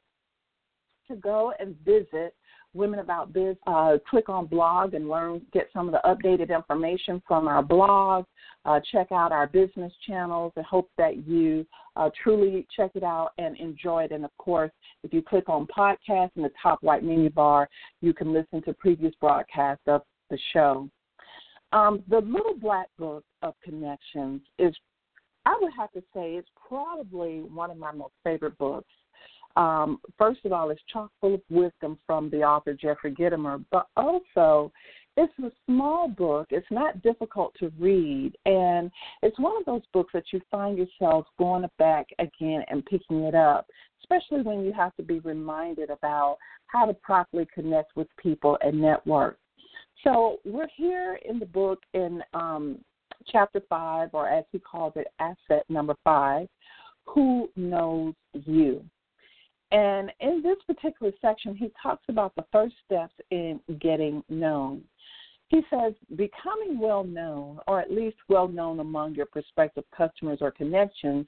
to 1.12 1.17
go 1.17 1.54
and 1.60 1.76
visit 1.86 2.34
Women 2.74 3.00
About 3.00 3.34
Biz, 3.34 3.58
uh, 3.67 3.97
click 4.10 4.30
on 4.30 4.45
blog 4.45 4.93
and 4.93 5.10
learn, 5.10 5.41
get 5.52 5.67
some 5.74 5.89
of 5.89 5.91
the 5.91 6.02
updated 6.06 6.56
information 6.56 7.21
from 7.28 7.47
our 7.47 7.62
blog. 7.62 8.26
Uh, 8.63 8.80
check 8.91 9.12
out 9.12 9.32
our 9.32 9.47
business 9.47 9.91
channels 10.08 10.54
and 10.56 10.65
hope 10.65 10.89
that 10.97 11.28
you 11.28 11.65
uh, 11.95 12.10
truly 12.24 12.65
check 12.76 12.91
it 12.95 13.04
out 13.04 13.32
and 13.38 13.58
enjoy 13.58 14.04
it. 14.04 14.12
And 14.12 14.24
of 14.24 14.32
course, 14.38 14.71
if 15.04 15.12
you 15.12 15.21
click 15.21 15.50
on 15.50 15.67
podcast 15.67 16.30
in 16.36 16.43
the 16.43 16.52
top 16.62 16.80
right 16.82 17.04
menu 17.04 17.30
bar, 17.30 17.67
you 18.02 18.13
can 18.13 18.32
listen 18.32 18.62
to 18.63 18.74
previous 18.74 19.13
broadcasts 19.19 19.84
of 19.88 20.04
the 20.30 20.38
show. 20.54 20.88
Um, 21.74 22.04
the 22.08 22.19
Little 22.19 22.56
Black 22.56 22.88
Book 22.97 23.24
of 23.41 23.56
Connections 23.63 24.41
is, 24.60 24.74
I 25.45 25.58
would 25.60 25.71
have 25.76 25.91
to 25.91 26.02
say, 26.13 26.36
it's 26.36 26.50
probably 26.69 27.39
one 27.41 27.71
of 27.71 27.78
my 27.78 27.91
most 27.91 28.13
favorite 28.24 28.58
books. 28.58 28.88
Um, 29.56 30.00
first 30.18 30.46
of 30.46 30.52
all, 30.52 30.70
it's 30.70 30.82
chock 30.92 31.12
full 31.20 31.36
of 31.36 31.42
wisdom 31.50 31.98
from 32.06 32.30
the 32.30 32.44
author 32.44 32.74
Jeffrey 32.74 33.12
Gitomer, 33.14 33.64
but 33.72 33.88
also 33.96 34.72
it's 35.18 35.34
a 35.40 35.52
small 35.66 36.08
book. 36.08 36.48
It's 36.52 36.66
not 36.72 37.02
difficult 37.02 37.54
to 37.60 37.72
read, 37.78 38.34
and 38.46 38.90
it's 39.22 39.38
one 39.40 39.58
of 39.58 39.66
those 39.66 39.82
books 39.94 40.12
that 40.14 40.24
you 40.32 40.42
find 40.50 40.78
yourself 40.78 41.26
going 41.38 41.66
back 41.78 42.08
again 42.20 42.64
and 42.70 42.86
picking 42.86 43.24
it 43.24 43.36
up, 43.36 43.68
especially 44.02 44.42
when 44.42 44.64
you 44.64 44.72
have 44.72 44.96
to 44.96 45.04
be 45.04 45.20
reminded 45.20 45.90
about 45.90 46.38
how 46.68 46.86
to 46.86 46.94
properly 46.94 47.48
connect 47.54 47.96
with 47.96 48.08
people 48.22 48.58
and 48.62 48.80
network. 48.80 49.38
So 50.04 50.38
we're 50.46 50.70
here 50.76 51.20
in 51.28 51.40
the 51.40 51.46
book 51.46 51.80
in 51.94 52.24
um, 52.34 52.80
chapter 53.28 53.62
five, 53.70 54.10
or 54.14 54.28
as 54.28 54.46
he 54.52 54.60
calls 54.60 54.94
it, 54.96 55.08
asset 55.20 55.64
number 55.70 55.96
five. 56.04 56.48
Who 57.06 57.50
knows 57.56 58.14
you? 58.34 58.84
And 59.72 60.12
in 60.20 60.42
this 60.44 60.58
particular 60.68 61.14
section, 61.22 61.56
he 61.56 61.72
talks 61.82 62.04
about 62.10 62.36
the 62.36 62.46
first 62.52 62.76
steps 62.86 63.14
in 63.32 63.60
getting 63.80 64.24
known. 64.30 64.84
He 65.48 65.62
says 65.70 65.94
becoming 66.16 66.80
well 66.80 67.04
known, 67.04 67.60
or 67.68 67.80
at 67.82 67.92
least 67.92 68.18
well 68.30 68.48
known 68.48 68.80
among 68.80 69.16
your 69.16 69.26
prospective 69.26 69.84
customers 69.96 70.40
or 70.42 70.52
connections, 70.52 71.28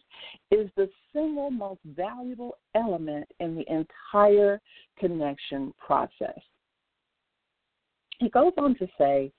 is 0.49 0.69
the 0.77 0.89
single 1.13 1.51
most 1.51 1.81
valuable 1.85 2.55
element 2.73 3.27
in 3.41 3.55
the 3.55 3.65
entire 3.69 4.61
connection 4.97 5.73
process. 5.77 6.39
He 8.19 8.29
goes 8.29 8.53
on 8.57 8.75
to 8.75 8.87
say 8.97 9.31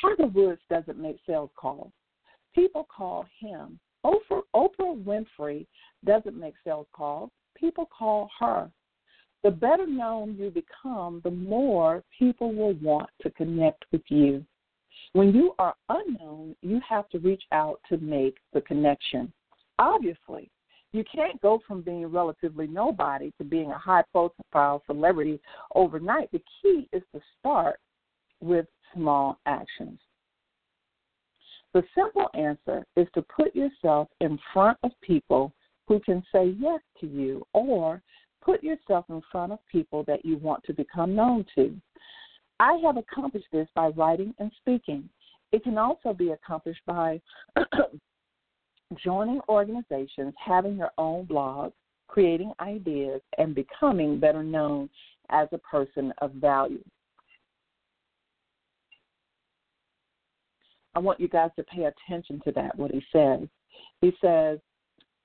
Tiger 0.00 0.26
Woods 0.26 0.60
doesn't 0.68 0.98
make 0.98 1.16
sales 1.26 1.50
calls, 1.56 1.92
people 2.54 2.86
call 2.94 3.24
him. 3.40 3.78
Oprah, 4.04 4.42
Winfrey 4.54 5.66
doesn't 6.04 6.38
make 6.38 6.54
sales 6.62 6.86
calls, 6.92 7.30
people 7.58 7.88
call 7.96 8.30
her. 8.40 8.70
The 9.42 9.50
better 9.50 9.86
known 9.86 10.36
you 10.38 10.50
become, 10.50 11.20
the 11.22 11.30
more 11.30 12.02
people 12.18 12.52
will 12.52 12.74
want 12.74 13.10
to 13.22 13.30
connect 13.30 13.84
with 13.92 14.02
you. 14.08 14.44
When 15.12 15.34
you 15.34 15.54
are 15.58 15.74
unknown, 15.88 16.56
you 16.62 16.80
have 16.88 17.08
to 17.10 17.18
reach 17.18 17.44
out 17.52 17.80
to 17.88 17.98
make 17.98 18.36
the 18.52 18.60
connection. 18.62 19.32
Obviously, 19.78 20.50
you 20.92 21.04
can't 21.04 21.40
go 21.42 21.60
from 21.66 21.82
being 21.82 22.06
relatively 22.06 22.66
nobody 22.66 23.32
to 23.38 23.44
being 23.44 23.70
a 23.70 23.78
high 23.78 24.04
profile 24.12 24.82
celebrity 24.86 25.38
overnight. 25.74 26.30
The 26.32 26.42
key 26.62 26.88
is 26.92 27.02
to 27.14 27.20
start 27.38 27.78
with 28.40 28.66
small 28.94 29.38
actions. 29.46 29.98
The 31.74 31.84
simple 31.94 32.30
answer 32.34 32.86
is 32.96 33.06
to 33.14 33.22
put 33.22 33.54
yourself 33.54 34.08
in 34.20 34.38
front 34.52 34.78
of 34.82 34.92
people 35.02 35.52
who 35.86 36.00
can 36.00 36.22
say 36.32 36.54
yes 36.58 36.80
to 37.00 37.06
you 37.06 37.46
or 37.52 38.02
put 38.42 38.62
yourself 38.62 39.04
in 39.08 39.20
front 39.30 39.52
of 39.52 39.58
people 39.70 40.04
that 40.04 40.24
you 40.24 40.36
want 40.38 40.62
to 40.64 40.72
become 40.72 41.14
known 41.14 41.44
to. 41.54 41.74
I 42.60 42.80
have 42.84 42.96
accomplished 42.96 43.48
this 43.52 43.68
by 43.74 43.88
writing 43.88 44.34
and 44.38 44.50
speaking. 44.58 45.08
It 45.52 45.62
can 45.62 45.78
also 45.78 46.12
be 46.12 46.30
accomplished 46.30 46.80
by 46.86 47.20
joining 49.04 49.40
organizations, 49.48 50.34
having 50.44 50.76
your 50.76 50.90
own 50.96 51.24
blog, 51.24 51.72
creating 52.08 52.52
ideas, 52.60 53.20
and 53.38 53.54
becoming 53.54 54.18
better 54.18 54.42
known 54.42 54.88
as 55.30 55.48
a 55.52 55.58
person 55.58 56.12
of 56.18 56.32
value. 56.32 56.82
I 60.94 60.98
want 60.98 61.20
you 61.20 61.28
guys 61.28 61.50
to 61.56 61.64
pay 61.64 61.84
attention 61.84 62.40
to 62.44 62.52
that, 62.52 62.76
what 62.78 62.90
he 62.90 63.02
says. 63.12 63.40
He 64.00 64.12
says, 64.22 64.58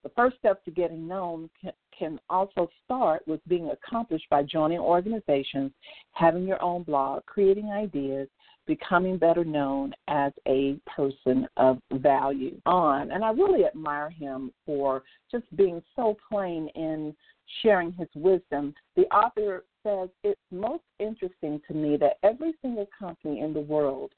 the 0.04 0.10
first 0.16 0.38
step 0.38 0.64
to 0.66 0.72
getting 0.72 1.08
known 1.08 1.50
can, 1.60 1.72
can 1.98 2.20
also 2.30 2.70
start 2.86 3.22
with 3.28 3.40
being 3.48 3.70
accomplished 3.70 4.26
by 4.30 4.44
joining 4.44 4.80
organizations, 4.80 5.72
having 6.14 6.48
your 6.48 6.62
own 6.62 6.84
blog, 6.84 7.26
creating 7.26 7.70
ideas, 7.70 8.28
becoming 8.68 9.18
better 9.18 9.44
known 9.44 9.94
as 10.08 10.32
a 10.48 10.76
person 10.96 11.48
of 11.58 11.80
value. 11.94 12.60
On, 12.66 13.12
and 13.12 13.24
I 13.24 13.32
really 13.32 13.66
admire 13.66 14.10
him 14.10 14.52
for 14.66 15.04
just 15.30 15.44
being 15.56 15.82
so 15.96 16.18
plain 16.30 16.70
in 16.76 17.16
sharing 17.62 17.92
his 17.94 18.08
wisdom. 18.16 18.74
The 18.96 19.04
author 19.14 19.66
says 19.84 20.10
it's 20.24 20.40
most 20.52 20.84
interesting 21.00 21.60
to 21.68 21.74
me 21.74 21.98
that 21.98 22.18
every 22.24 22.54
single 22.62 22.88
company 22.98 23.42
in 23.42 23.54
the 23.54 23.60
world 23.60 24.12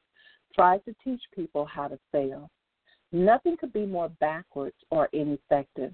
tries 0.54 0.82
to 0.86 0.96
teach 1.04 1.22
people 1.34 1.65
how 1.65 1.88
to 1.88 1.98
fail. 2.12 2.50
Nothing 3.13 3.58
could 3.58 3.71
be 3.71 3.86
more 3.86 4.10
backwards 4.19 4.76
or 4.89 5.08
ineffective. 5.13 5.93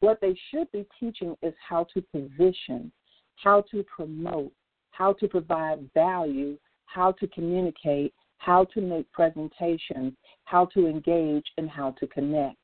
What 0.00 0.20
they 0.22 0.34
should 0.50 0.72
be 0.72 0.86
teaching 0.98 1.36
is 1.42 1.52
how 1.68 1.86
to 1.92 2.00
position, 2.00 2.90
how 3.36 3.62
to 3.70 3.84
promote, 3.84 4.52
how 4.90 5.12
to 5.14 5.28
provide 5.28 5.90
value, 5.92 6.56
how 6.86 7.12
to 7.12 7.26
communicate, 7.28 8.14
how 8.38 8.64
to 8.72 8.80
make 8.80 9.10
presentations, 9.12 10.14
how 10.44 10.64
to 10.66 10.86
engage, 10.86 11.44
and 11.58 11.68
how 11.68 11.90
to 12.00 12.06
connect. 12.06 12.56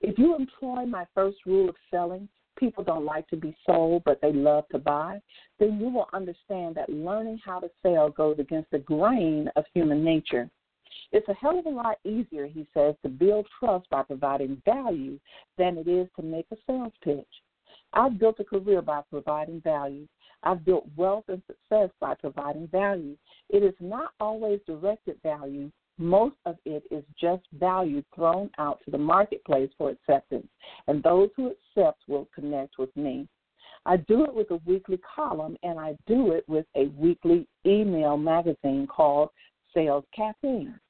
If 0.00 0.18
you 0.18 0.36
employ 0.36 0.86
my 0.86 1.04
first 1.12 1.38
rule 1.46 1.68
of 1.68 1.74
selling, 1.90 2.28
people 2.56 2.84
don't 2.84 3.04
like 3.04 3.26
to 3.28 3.36
be 3.36 3.56
sold, 3.66 4.02
but 4.04 4.20
they 4.20 4.32
love 4.32 4.68
to 4.70 4.78
buy, 4.78 5.20
then 5.58 5.80
you 5.80 5.88
will 5.88 6.08
understand 6.12 6.76
that 6.76 6.90
learning 6.90 7.40
how 7.44 7.58
to 7.58 7.70
sell 7.82 8.08
goes 8.10 8.38
against 8.38 8.70
the 8.70 8.78
grain 8.78 9.50
of 9.56 9.64
human 9.74 10.04
nature. 10.04 10.48
It's 11.12 11.28
a 11.28 11.34
hell 11.34 11.58
of 11.58 11.66
a 11.66 11.70
lot 11.70 11.98
easier, 12.04 12.46
he 12.46 12.66
says, 12.74 12.94
to 13.02 13.08
build 13.08 13.46
trust 13.58 13.88
by 13.90 14.02
providing 14.02 14.60
value 14.64 15.18
than 15.58 15.78
it 15.78 15.88
is 15.88 16.08
to 16.16 16.22
make 16.22 16.46
a 16.52 16.56
sales 16.66 16.92
pitch. 17.02 17.26
I've 17.92 18.18
built 18.18 18.40
a 18.40 18.44
career 18.44 18.82
by 18.82 19.02
providing 19.10 19.60
value. 19.60 20.06
I've 20.42 20.64
built 20.64 20.86
wealth 20.96 21.24
and 21.28 21.42
success 21.46 21.90
by 22.00 22.14
providing 22.14 22.68
value. 22.68 23.16
It 23.48 23.62
is 23.62 23.74
not 23.80 24.12
always 24.20 24.60
directed 24.66 25.16
value. 25.22 25.70
Most 25.98 26.36
of 26.44 26.56
it 26.66 26.82
is 26.90 27.02
just 27.18 27.42
value 27.54 28.02
thrown 28.14 28.50
out 28.58 28.80
to 28.84 28.90
the 28.90 28.98
marketplace 28.98 29.70
for 29.78 29.90
acceptance, 29.90 30.46
and 30.88 31.02
those 31.02 31.30
who 31.36 31.52
accept 31.52 32.02
will 32.06 32.28
connect 32.34 32.78
with 32.78 32.94
me. 32.96 33.26
I 33.86 33.96
do 33.96 34.24
it 34.24 34.34
with 34.34 34.50
a 34.50 34.60
weekly 34.66 34.98
column, 34.98 35.56
and 35.62 35.78
I 35.78 35.96
do 36.06 36.32
it 36.32 36.46
with 36.48 36.66
a 36.76 36.88
weekly 36.96 37.48
email 37.64 38.16
magazine 38.16 38.86
called 38.86 39.30
Sales 39.76 40.04
Caffeine 40.16 40.80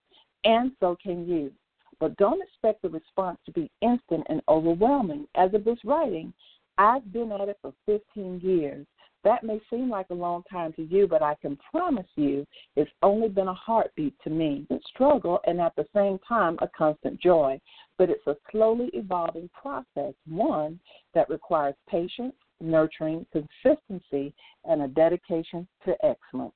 and 0.47 0.71
so 0.81 0.97
can 1.03 1.29
you. 1.29 1.53
But 1.99 2.17
don't 2.17 2.43
expect 2.43 2.83
the 2.83 2.89
response 2.89 3.39
to 3.47 3.53
be 3.53 3.71
instant 3.83 4.25
and 4.29 4.41
overwhelming. 4.49 5.27
As 5.35 5.53
of 5.55 5.65
this 5.65 5.79
writing, 5.85 6.33
I've 6.79 7.13
been 7.13 7.33
at 7.33 7.49
it 7.49 7.59
for 7.61 7.73
15 7.87 8.41
years. 8.43 8.87
That 9.25 9.43
may 9.43 9.61
seem 9.71 9.91
like 9.91 10.07
a 10.11 10.15
long 10.15 10.45
time 10.49 10.73
to 10.75 10.83
you, 10.83 11.09
but 11.09 11.23
I 11.23 11.35
can 11.43 11.59
promise 11.71 12.07
you 12.15 12.47
it's 12.77 12.91
only 13.03 13.29
been 13.29 13.49
a 13.49 13.55
heartbeat 13.55 14.15
to 14.23 14.31
me. 14.31 14.67
A 14.71 14.77
struggle 14.95 15.41
and 15.47 15.61
at 15.61 15.75
the 15.75 15.87
same 15.95 16.19
time 16.29 16.57
a 16.61 16.69
constant 16.69 17.21
joy. 17.21 17.59
But 17.99 18.11
it's 18.11 18.27
a 18.27 18.37
slowly 18.53 18.91
evolving 18.93 19.51
process, 19.61 20.15
one 20.29 20.79
that 21.15 21.29
requires 21.29 21.75
patience, 21.89 22.35
nurturing, 22.61 23.27
consistency, 23.33 24.33
and 24.65 24.83
a 24.83 24.89
dedication 24.89 25.67
to 25.87 25.97
excellence. 26.05 26.55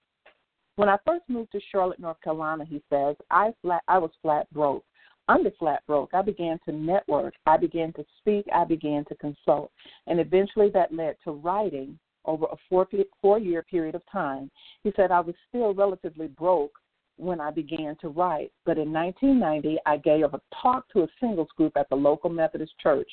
When 0.80 0.88
I 0.88 0.96
first 1.06 1.24
moved 1.28 1.52
to 1.52 1.60
Charlotte, 1.70 2.00
North 2.00 2.18
Carolina, 2.22 2.64
he 2.64 2.82
says, 2.88 3.14
I 3.30 3.52
flat 3.60 3.82
I 3.86 3.98
was 3.98 4.12
flat 4.22 4.50
broke. 4.50 4.82
Under 5.28 5.50
flat 5.58 5.82
broke, 5.86 6.14
I 6.14 6.22
began 6.22 6.58
to 6.64 6.72
network, 6.72 7.34
I 7.44 7.58
began 7.58 7.92
to 7.92 8.04
speak, 8.18 8.46
I 8.50 8.64
began 8.64 9.04
to 9.10 9.14
consult, 9.16 9.70
and 10.06 10.18
eventually 10.18 10.70
that 10.70 10.90
led 10.90 11.16
to 11.24 11.32
writing 11.32 11.98
over 12.24 12.46
a 12.46 12.56
four 12.70 12.88
four 13.20 13.38
year 13.38 13.62
period 13.62 13.94
of 13.94 14.00
time. 14.10 14.50
He 14.82 14.90
said 14.96 15.10
I 15.10 15.20
was 15.20 15.34
still 15.50 15.74
relatively 15.74 16.28
broke 16.28 16.72
when 17.18 17.42
I 17.42 17.50
began 17.50 17.94
to 18.00 18.08
write, 18.08 18.50
but 18.64 18.78
in 18.78 18.90
1990 18.90 19.76
I 19.84 19.98
gave 19.98 20.32
a 20.32 20.40
talk 20.62 20.90
to 20.94 21.02
a 21.02 21.08
singles 21.20 21.50
group 21.58 21.76
at 21.76 21.90
the 21.90 21.94
local 21.94 22.30
Methodist 22.30 22.72
church. 22.82 23.10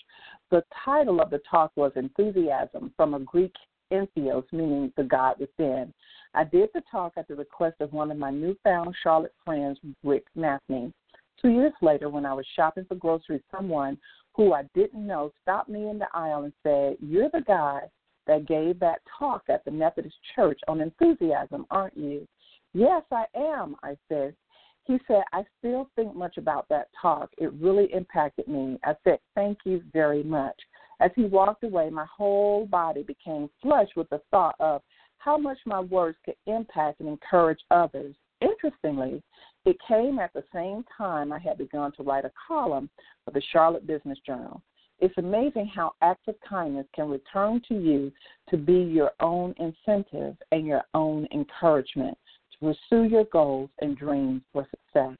The 0.51 0.63
title 0.86 1.19
of 1.19 1.32
the 1.32 1.41
talk 1.51 1.73
was 1.75 1.91
Enthusiasm 1.97 2.93
from 2.95 3.13
a 3.13 3.19
Greek 3.19 3.51
entheos, 3.91 4.45
meaning 4.51 4.91
the 4.95 5.03
God 5.03 5.36
within. 5.39 5.93
I 6.38 6.43
did 6.43 6.69
the 6.76 6.84
talk 6.91 7.13
at 7.17 7.28
the 7.28 7.34
request 7.34 7.78
of 7.80 7.93
one 7.93 8.12
of 8.12 8.17
my 8.17 8.30
newfound 8.30 8.93
Charlotte 9.02 9.34
friends, 9.43 9.80
Rick 10.04 10.26
Mathney. 10.38 10.93
Two 11.41 11.50
years 11.50 11.73
later, 11.82 12.10
when 12.10 12.28
I 12.28 12.34
was 12.36 12.45
shopping 12.56 12.86
for 12.88 12.93
groceries, 12.93 13.41
someone 13.50 13.97
who 14.36 14.54
I 14.54 14.62
didn't 14.76 15.08
know 15.08 15.32
stopped 15.41 15.67
me 15.67 15.89
in 15.89 15.97
the 15.97 16.06
aisle 16.13 16.43
and 16.43 16.54
said, 16.62 16.97
You're 17.02 17.32
the 17.34 17.41
guy 17.41 17.89
that 18.28 18.47
gave 18.47 18.80
that 18.82 19.02
talk 19.17 19.45
at 19.50 19.65
the 19.65 19.71
Methodist 19.71 20.13
Church 20.36 20.60
on 20.67 20.80
enthusiasm, 20.80 21.65
aren't 21.71 21.97
you? 21.97 22.28
Yes, 22.71 23.02
I 23.12 23.26
am, 23.36 23.76
I 23.82 23.97
said. 24.08 24.36
He 24.84 25.00
said, 25.08 25.23
I 25.34 25.43
still 25.58 25.89
think 25.95 26.13
much 26.13 26.38
about 26.38 26.69
that 26.69 26.89
talk. 27.02 27.32
It 27.39 27.52
really 27.54 27.91
impacted 27.91 28.47
me. 28.47 28.78
I 28.84 28.93
said, 29.04 29.17
Thank 29.34 29.58
you 29.65 29.82
very 29.91 30.21
much. 30.21 30.56
As 31.00 31.10
he 31.15 31.23
walked 31.26 31.63
away, 31.63 31.89
my 31.89 32.06
whole 32.06 32.67
body 32.67 33.02
became 33.02 33.50
flushed 33.60 33.95
with 33.95 34.08
the 34.12 34.21
thought 34.30 34.56
of 34.60 34.84
how 35.27 35.37
much 35.37 35.57
my 35.65 35.81
words 35.81 36.17
could 36.23 36.37
impact 36.45 37.01
and 37.01 37.09
encourage 37.09 37.59
others. 37.69 38.15
Interestingly, 38.39 39.21
it 39.65 39.75
came 39.85 40.19
at 40.19 40.31
the 40.31 40.43
same 40.53 40.85
time 40.97 41.33
I 41.33 41.39
had 41.39 41.57
begun 41.57 41.91
to 41.97 42.03
write 42.03 42.23
a 42.23 42.31
column 42.47 42.89
for 43.25 43.31
the 43.31 43.41
Charlotte 43.51 43.85
Business 43.85 44.17
Journal. 44.25 44.61
It's 44.99 45.17
amazing 45.17 45.69
how 45.75 45.91
acts 46.01 46.29
of 46.29 46.35
kindness 46.47 46.85
can 46.95 47.09
return 47.09 47.61
to 47.67 47.73
you 47.73 48.09
to 48.49 48.55
be 48.55 48.75
your 48.75 49.11
own 49.19 49.53
incentive 49.59 50.37
and 50.53 50.65
your 50.65 50.83
own 50.93 51.27
encouragement 51.33 52.17
to 52.53 52.73
pursue 52.89 53.03
your 53.03 53.25
goals 53.25 53.69
and 53.81 53.97
dreams 53.97 54.41
for 54.53 54.65
success. 54.71 55.17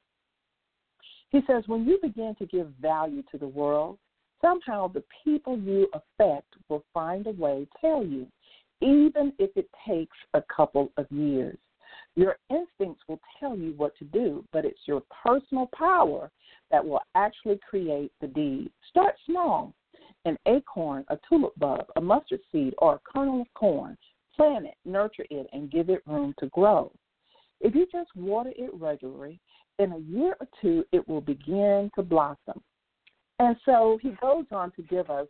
He 1.28 1.40
says, 1.46 1.64
when 1.66 1.84
you 1.84 1.98
begin 2.00 2.34
to 2.38 2.46
give 2.46 2.68
value 2.80 3.22
to 3.30 3.36
the 3.36 3.46
world, 3.46 3.98
somehow 4.40 4.88
the 4.88 5.04
people 5.22 5.58
you 5.58 5.86
affect 5.92 6.46
will 6.70 6.84
find 6.94 7.26
a 7.26 7.32
way 7.32 7.66
to 7.66 7.80
tell 7.86 8.02
you, 8.02 8.26
even 8.80 9.32
if 9.38 9.50
it 9.56 9.68
takes 9.86 10.16
a 10.34 10.42
couple 10.54 10.92
of 10.96 11.06
years. 11.10 11.58
Your 12.16 12.36
instincts 12.50 13.02
will 13.08 13.20
tell 13.38 13.56
you 13.56 13.74
what 13.76 13.96
to 13.98 14.04
do, 14.04 14.44
but 14.52 14.64
it's 14.64 14.80
your 14.86 15.02
personal 15.24 15.68
power 15.76 16.30
that 16.70 16.84
will 16.84 17.00
actually 17.14 17.60
create 17.68 18.12
the 18.20 18.26
deed. 18.26 18.70
Start 18.90 19.14
small. 19.26 19.72
An 20.24 20.36
acorn, 20.46 21.04
a 21.08 21.18
tulip 21.28 21.54
bulb, 21.56 21.86
a 21.96 22.00
mustard 22.00 22.40
seed, 22.50 22.74
or 22.78 22.94
a 22.94 23.00
kernel 23.10 23.42
of 23.42 23.54
corn. 23.54 23.96
Plant 24.36 24.66
it, 24.66 24.74
nurture 24.84 25.26
it, 25.30 25.48
and 25.52 25.70
give 25.70 25.90
it 25.90 26.02
room 26.06 26.34
to 26.38 26.46
grow. 26.48 26.92
If 27.60 27.74
you 27.74 27.86
just 27.90 28.14
water 28.14 28.52
it 28.56 28.70
regularly, 28.74 29.40
in 29.78 29.92
a 29.92 29.98
year 29.98 30.36
or 30.40 30.46
two, 30.60 30.84
it 30.92 31.06
will 31.08 31.20
begin 31.20 31.90
to 31.94 32.02
blossom. 32.02 32.60
And 33.38 33.56
so 33.64 33.98
he 34.02 34.10
goes 34.20 34.44
on 34.50 34.72
to 34.72 34.82
give 34.82 35.08
us 35.10 35.28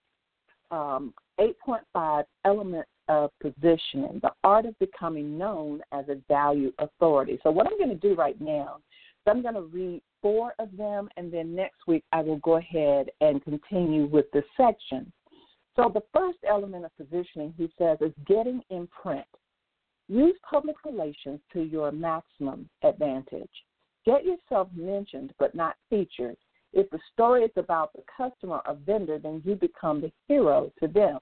um, 0.71 1.13
8.5 1.39 2.25
elements 2.45 2.89
of 3.09 3.31
positioning, 3.41 4.21
the 4.23 4.33
art 4.45 4.67
of 4.67 4.79
becoming 4.79 5.39
known 5.39 5.81
as 5.93 6.09
a 6.09 6.17
value 6.29 6.73
authority. 6.79 7.39
So, 7.43 7.51
what 7.51 7.67
I'm 7.67 7.79
going 7.79 7.89
to 7.89 7.95
do 7.95 8.15
right 8.15 8.41
now 8.41 8.77
is 8.79 9.31
I'm 9.31 9.43
going 9.43 9.55
to 9.55 9.63
read 9.63 10.03
four 10.23 10.55
of 10.59 10.69
them, 10.77 11.09
and 11.17 11.33
then 11.33 11.55
next 11.55 11.87
week 11.87 12.05
I 12.13 12.21
will 12.21 12.39
go 12.39 12.57
ahead 12.57 13.11
and 13.21 13.43
continue 13.43 14.07
with 14.07 14.27
the 14.33 14.43
section. 14.57 15.13
So, 15.77 15.91
the 15.93 16.03
first 16.13 16.39
element 16.49 16.85
of 16.85 16.97
positioning, 16.97 17.55
he 17.57 17.71
says, 17.79 17.99
is 18.01 18.13
getting 18.27 18.63
in 18.71 18.89
print. 18.89 19.27
Use 20.09 20.37
public 20.49 20.77
relations 20.85 21.41
to 21.53 21.63
your 21.63 21.93
maximum 21.93 22.69
advantage. 22.83 23.51
Get 24.07 24.25
yourself 24.25 24.69
mentioned 24.75 25.35
but 25.39 25.55
not 25.55 25.77
featured. 25.91 26.37
If 26.73 26.91
the 26.91 26.99
story 27.13 27.45
is 27.45 27.51
about 27.57 27.93
the 27.93 28.03
customer 28.17 28.61
or 28.67 28.77
vendor, 28.87 29.19
then 29.19 29.43
you 29.45 29.55
become 29.55 30.01
the 30.01 30.13
hero 30.27 30.73
to 30.81 30.89
them. 30.89 31.19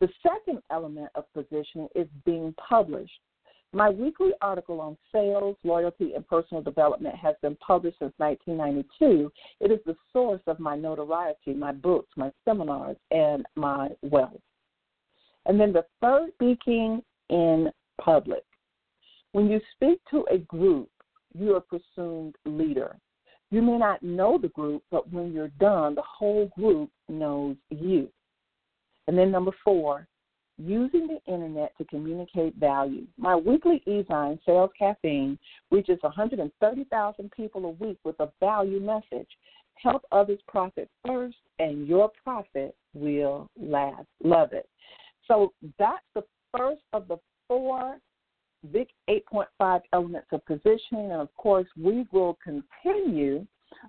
The 0.00 0.08
second 0.22 0.62
element 0.70 1.10
of 1.14 1.24
positioning 1.34 1.88
is 1.94 2.06
being 2.24 2.54
published. 2.68 3.20
My 3.72 3.90
weekly 3.90 4.30
article 4.40 4.80
on 4.80 4.96
sales, 5.12 5.56
loyalty, 5.62 6.14
and 6.14 6.26
personal 6.26 6.62
development 6.62 7.14
has 7.16 7.34
been 7.42 7.56
published 7.56 7.98
since 7.98 8.14
1992. 8.16 9.30
It 9.60 9.70
is 9.70 9.80
the 9.84 9.96
source 10.12 10.40
of 10.46 10.58
my 10.58 10.74
notoriety, 10.76 11.52
my 11.52 11.72
books, 11.72 12.08
my 12.16 12.30
seminars, 12.44 12.96
and 13.10 13.44
my 13.56 13.88
wealth. 14.02 14.40
And 15.44 15.60
then 15.60 15.72
the 15.72 15.84
third, 16.00 16.30
speaking 16.34 17.02
in 17.28 17.70
public. 18.00 18.44
When 19.32 19.50
you 19.50 19.60
speak 19.74 20.00
to 20.10 20.24
a 20.30 20.38
group, 20.38 20.88
you 21.34 21.54
are 21.54 21.60
presumed 21.60 22.36
leader. 22.46 22.96
You 23.50 23.62
may 23.62 23.78
not 23.78 24.02
know 24.02 24.38
the 24.40 24.48
group, 24.48 24.82
but 24.90 25.10
when 25.12 25.32
you're 25.32 25.52
done, 25.60 25.94
the 25.94 26.02
whole 26.02 26.50
group 26.56 26.90
knows 27.08 27.56
you. 27.70 28.08
And 29.08 29.16
then 29.16 29.32
number 29.32 29.52
four, 29.64 30.06
using 30.58 31.08
the 31.08 31.32
internet 31.32 31.72
to 31.78 31.84
communicate 31.86 32.54
value. 32.56 33.06
My 33.16 33.34
weekly 33.34 33.82
e-zine, 33.86 34.38
Sales 34.44 34.70
Caffeine, 34.78 35.38
reaches 35.70 35.98
130,000 36.02 37.32
people 37.32 37.64
a 37.64 37.84
week 37.84 37.98
with 38.04 38.20
a 38.20 38.30
value 38.38 38.80
message. 38.80 39.28
Help 39.82 40.02
others 40.12 40.40
profit 40.46 40.90
first, 41.06 41.38
and 41.58 41.88
your 41.88 42.10
profit 42.22 42.76
will 42.92 43.48
last. 43.58 44.06
Love 44.22 44.52
it. 44.52 44.68
So 45.26 45.54
that's 45.78 46.04
the 46.14 46.24
first 46.56 46.82
of 46.92 47.08
the 47.08 47.16
four 47.46 47.96
big 48.72 48.88
8.5 49.08 49.80
elements 49.94 50.28
of 50.32 50.44
positioning. 50.44 51.12
And 51.12 51.22
of 51.22 51.34
course, 51.34 51.66
we 51.80 52.06
will 52.12 52.36
continue 52.44 53.46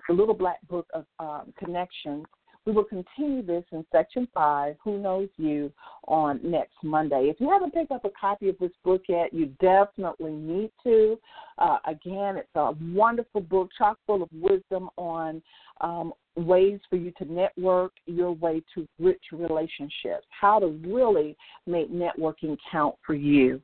the 0.07 0.13
Little 0.13 0.33
Black 0.33 0.59
Book 0.69 0.87
of 0.93 1.05
um, 1.19 1.53
Connections 1.57 2.25
we 2.69 2.75
will 2.75 2.83
continue 2.83 3.41
this 3.41 3.63
in 3.71 3.83
section 3.91 4.27
five, 4.31 4.75
Who 4.83 4.99
Knows 4.99 5.29
You, 5.37 5.71
on 6.07 6.39
next 6.43 6.75
Monday. 6.83 7.27
If 7.31 7.37
you 7.39 7.49
haven't 7.49 7.73
picked 7.73 7.91
up 7.91 8.05
a 8.05 8.11
copy 8.11 8.47
of 8.47 8.59
this 8.59 8.71
book 8.83 9.01
yet, 9.09 9.33
you 9.33 9.47
definitely 9.59 10.33
need 10.33 10.69
to. 10.83 11.19
Uh, 11.57 11.77
again, 11.87 12.37
it's 12.37 12.47
a 12.53 12.73
wonderful 12.93 13.41
book, 13.41 13.69
chock 13.75 13.97
full 14.05 14.21
of 14.21 14.29
wisdom 14.31 14.87
on 14.97 15.41
um, 15.81 16.13
ways 16.35 16.79
for 16.91 16.97
you 16.97 17.11
to 17.17 17.25
network 17.25 17.93
your 18.05 18.33
way 18.33 18.61
to 18.75 18.87
rich 18.99 19.23
relationships, 19.31 20.27
how 20.29 20.59
to 20.59 20.67
really 20.85 21.35
make 21.65 21.91
networking 21.91 22.55
count 22.71 22.93
for 23.03 23.15
you. 23.15 23.59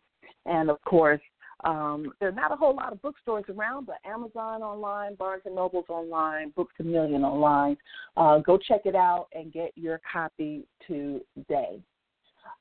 And 0.47 0.71
of 0.71 0.81
course, 0.83 1.21
um, 1.65 2.13
there 2.19 2.30
are 2.30 2.34
not 2.34 2.51
a 2.51 2.56
whole 2.56 2.75
lot 2.75 2.93
of 2.93 3.01
bookstores 3.01 3.45
around, 3.49 3.88
but 3.88 3.97
Amazon 4.06 4.62
online, 4.62 5.15
Barnes 5.15 5.41
and 5.45 5.56
Noble's 5.56 5.86
online, 5.89 6.51
Books 6.51 6.75
a 6.80 6.84
Million 6.84 7.23
online. 7.23 7.75
Uh, 8.15 8.38
go 8.38 8.58
check 8.58 8.82
it 8.86 8.95
out 8.95 9.28
and 9.34 9.51
get 9.51 9.71
your 9.75 9.99
copy 10.12 10.65
today. 10.88 11.82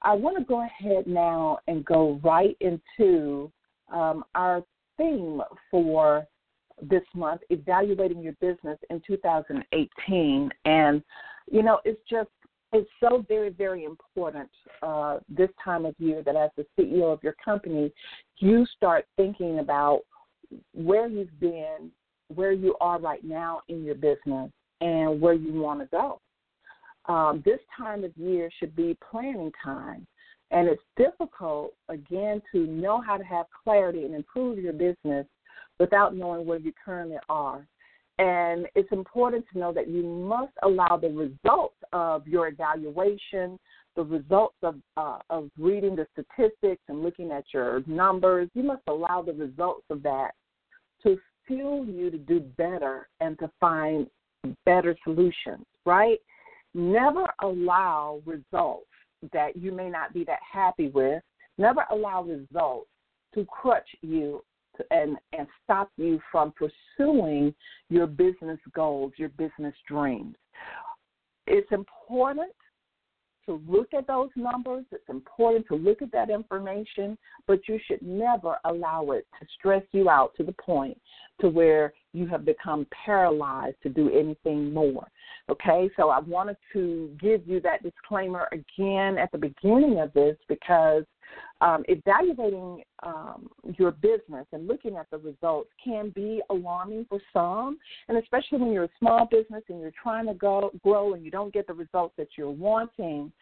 I 0.01 0.15
want 0.15 0.39
to 0.39 0.45
go 0.45 0.65
ahead 0.65 1.07
now 1.07 1.59
and 1.69 1.85
go 1.85 2.19
right 2.25 2.57
into 2.61 3.53
um, 3.93 4.25
our 4.35 4.63
theme 4.97 5.43
for 5.71 6.27
this 6.81 7.03
month, 7.15 7.43
evaluating 7.51 8.23
your 8.23 8.35
business 8.41 8.79
in 8.89 9.03
2018. 9.07 10.51
And, 10.65 11.03
you 11.51 11.63
know, 11.63 11.81
it's 11.85 12.01
just 12.09 12.31
it's 12.75 12.91
so 13.01 13.25
very, 13.29 13.51
very 13.51 13.85
important 13.85 14.51
uh, 14.83 15.19
this 15.29 15.49
time 15.65 15.87
of 15.87 15.95
year 15.99 16.23
that 16.25 16.35
as 16.35 16.51
the 16.57 16.67
CEO 16.77 17.13
of 17.13 17.23
your 17.23 17.37
company, 17.43 17.93
you 18.39 18.67
start 18.77 19.07
thinking 19.17 19.61
about 19.61 20.01
where 20.73 21.09
you've 21.09 21.39
been, 21.39 21.91
where 22.35 22.53
you 22.53 22.75
are 22.81 22.99
right 22.99 23.23
now 23.23 23.61
in 23.69 23.85
your 23.85 23.95
business, 23.95 24.51
and 24.81 25.21
where 25.21 25.35
you 25.35 25.53
want 25.53 25.81
to 25.81 25.87
go. 25.87 26.21
Um, 27.07 27.43
this 27.45 27.61
time 27.77 28.03
of 28.03 28.11
year 28.17 28.51
should 28.59 28.75
be 28.75 28.97
planning 29.11 29.53
time. 29.63 30.05
And 30.51 30.69
it's 30.69 30.83
difficult, 30.97 31.75
again, 31.89 32.43
to 32.53 32.67
know 32.67 33.01
how 33.01 33.17
to 33.17 33.25
have 33.25 33.47
clarity 33.63 34.05
and 34.05 34.15
improve 34.15 34.59
your 34.59 34.73
business 34.73 35.27
without 35.79 36.17
knowing 36.17 36.45
where 36.45 36.59
you 36.59 36.73
currently 36.85 37.19
are. 37.29 37.67
And 38.19 38.67
it's 38.77 38.93
important 38.93 39.45
to 39.53 39.59
know 39.59 39.73
that 39.73 39.89
you 39.89 40.03
must 40.05 40.53
allow 40.63 40.97
the 40.97 41.09
results 41.09 41.75
of 41.93 42.27
your 42.29 42.47
evaluation, 42.47 43.59
the 43.97 44.05
results 44.05 44.57
of 44.63 44.77
uh, 44.97 45.19
of 45.31 45.51
reading 45.59 45.97
the 45.97 46.07
statistics 46.13 46.83
and 46.89 47.03
looking 47.03 47.33
at 47.33 47.45
your 47.53 47.83
numbers. 47.87 48.49
You 48.55 48.63
must 48.63 48.83
allow 48.87 49.23
the 49.23 49.33
results 49.33 49.85
of 49.91 50.03
that 50.05 50.31
to 51.03 51.19
fuel 51.47 51.85
you 51.85 52.11
to 52.11 52.19
do 52.19 52.41
better 52.57 53.09
and 53.21 53.39
to 53.41 53.51
find 53.59 54.07
better 54.65 54.97
solutions. 55.03 55.65
Right? 55.85 56.19
Never 56.73 57.27
allow 57.43 58.21
results 58.25 58.87
that 59.33 59.57
you 59.57 59.73
may 59.73 59.89
not 59.89 60.15
be 60.15 60.23
that 60.25 60.41
happy 60.53 60.89
with. 60.89 61.23
Never 61.59 61.85
allow 61.91 62.23
results 62.23 62.89
to 63.35 63.45
crutch 63.47 63.89
you 64.03 64.43
and 64.91 65.17
and 65.33 65.47
stop 65.63 65.91
you 65.97 66.21
from 66.31 66.53
pursuing 66.53 67.55
your 67.89 68.07
business 68.07 68.59
goals, 68.75 69.13
your 69.17 69.31
business 69.31 69.75
dreams. 69.89 70.37
It's 71.47 71.71
important 71.73 72.53
to 73.47 73.61
look 73.69 73.93
at 73.97 74.07
those 74.07 74.31
numbers. 74.37 74.85
It's 74.91 75.09
important 75.09 75.67
to 75.69 75.75
look 75.75 76.03
at 76.03 76.13
that 76.13 76.31
information, 76.31 77.19
but 77.47 77.61
you 77.69 77.79
should 77.87 78.03
never 78.03 78.57
allow 78.65 79.11
it 79.11 79.27
to 79.39 79.47
stress 79.59 79.83
you 79.93 80.09
out 80.09 80.35
to 80.37 80.43
the 80.43 80.53
point 80.53 80.99
to 81.41 81.49
where 81.49 81.93
you 82.13 82.27
have 82.27 82.45
become 82.45 82.87
paralyzed 83.05 83.77
to 83.83 83.89
do 83.89 84.11
anything 84.11 84.73
more. 84.73 85.07
Okay, 85.51 85.91
so 85.97 86.09
I 86.09 86.21
wanted 86.21 86.57
to 86.73 87.15
give 87.21 87.47
you 87.47 87.61
that 87.61 87.83
disclaimer 87.83 88.49
again 88.53 89.19
at 89.19 89.31
the 89.33 89.39
beginning 89.39 90.01
of 90.01 90.13
this 90.15 90.37
because 90.49 91.05
um, 91.61 91.85
evaluating 91.89 92.83
um, 93.03 93.49
your 93.79 93.93
business 93.93 94.47
and 94.53 94.67
looking 94.67 94.97
at 94.97 95.11
the 95.11 95.19
results 95.19 95.71
can 95.83 96.11
be 96.11 96.43
alarming 96.51 97.07
for 97.09 97.21
some, 97.33 97.79
and 98.09 98.19
especially 98.19 98.59
when 98.59 98.73
you're 98.73 98.85
a 98.85 98.99
small 98.99 99.27
business 99.31 99.63
and 99.69 99.81
you're 99.81 99.93
trying 100.03 100.27
to 100.27 100.35
go, 100.35 100.71
grow 100.83 101.15
and 101.15 101.25
you 101.25 101.31
don't 101.31 101.53
get 101.55 101.67
the 101.67 101.73
results 101.73 102.15
that 102.19 102.29
you're 102.37 102.51
wanting. 102.51 103.33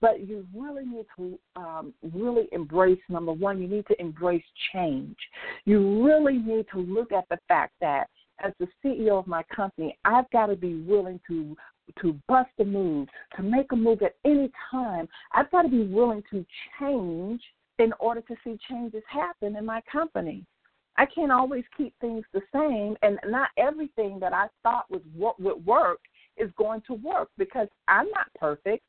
but 0.00 0.26
you 0.26 0.46
really 0.54 0.84
need 0.84 1.06
to 1.16 1.38
um, 1.56 1.94
really 2.12 2.48
embrace 2.52 2.98
number 3.08 3.32
one, 3.32 3.62
you 3.62 3.68
need 3.68 3.86
to 3.86 4.00
embrace 4.00 4.44
change. 4.72 5.16
You 5.64 6.04
really 6.04 6.38
need 6.38 6.66
to 6.72 6.80
look 6.80 7.12
at 7.12 7.28
the 7.30 7.38
fact 7.48 7.74
that 7.80 8.08
as 8.44 8.52
the 8.58 8.66
CEO 8.84 9.18
of 9.18 9.26
my 9.26 9.42
company, 9.54 9.96
I've 10.04 10.28
got 10.30 10.46
to 10.46 10.56
be 10.56 10.82
willing 10.82 11.20
to 11.28 11.56
to 12.00 12.18
bust 12.28 12.50
a 12.58 12.64
move, 12.64 13.08
to 13.36 13.42
make 13.42 13.72
a 13.72 13.76
move 13.76 14.02
at 14.02 14.16
any 14.24 14.50
time. 14.70 15.08
I've 15.32 15.50
got 15.50 15.62
to 15.62 15.68
be 15.68 15.84
willing 15.84 16.22
to 16.30 16.44
change 16.78 17.40
in 17.78 17.92
order 17.98 18.20
to 18.22 18.36
see 18.44 18.58
changes 18.68 19.02
happen 19.08 19.56
in 19.56 19.66
my 19.66 19.82
company. 19.90 20.44
I 20.96 21.06
can't 21.06 21.32
always 21.32 21.64
keep 21.76 21.94
things 22.00 22.24
the 22.32 22.42
same, 22.52 22.96
and 23.02 23.18
not 23.30 23.48
everything 23.56 24.20
that 24.20 24.32
I 24.32 24.48
thought 24.62 24.90
was 24.90 25.00
what 25.16 25.40
would 25.40 25.64
work 25.64 26.00
is 26.36 26.50
going 26.56 26.82
to 26.86 26.94
work 26.94 27.28
because 27.38 27.68
I'm 27.88 28.10
not 28.10 28.26
perfect. 28.38 28.84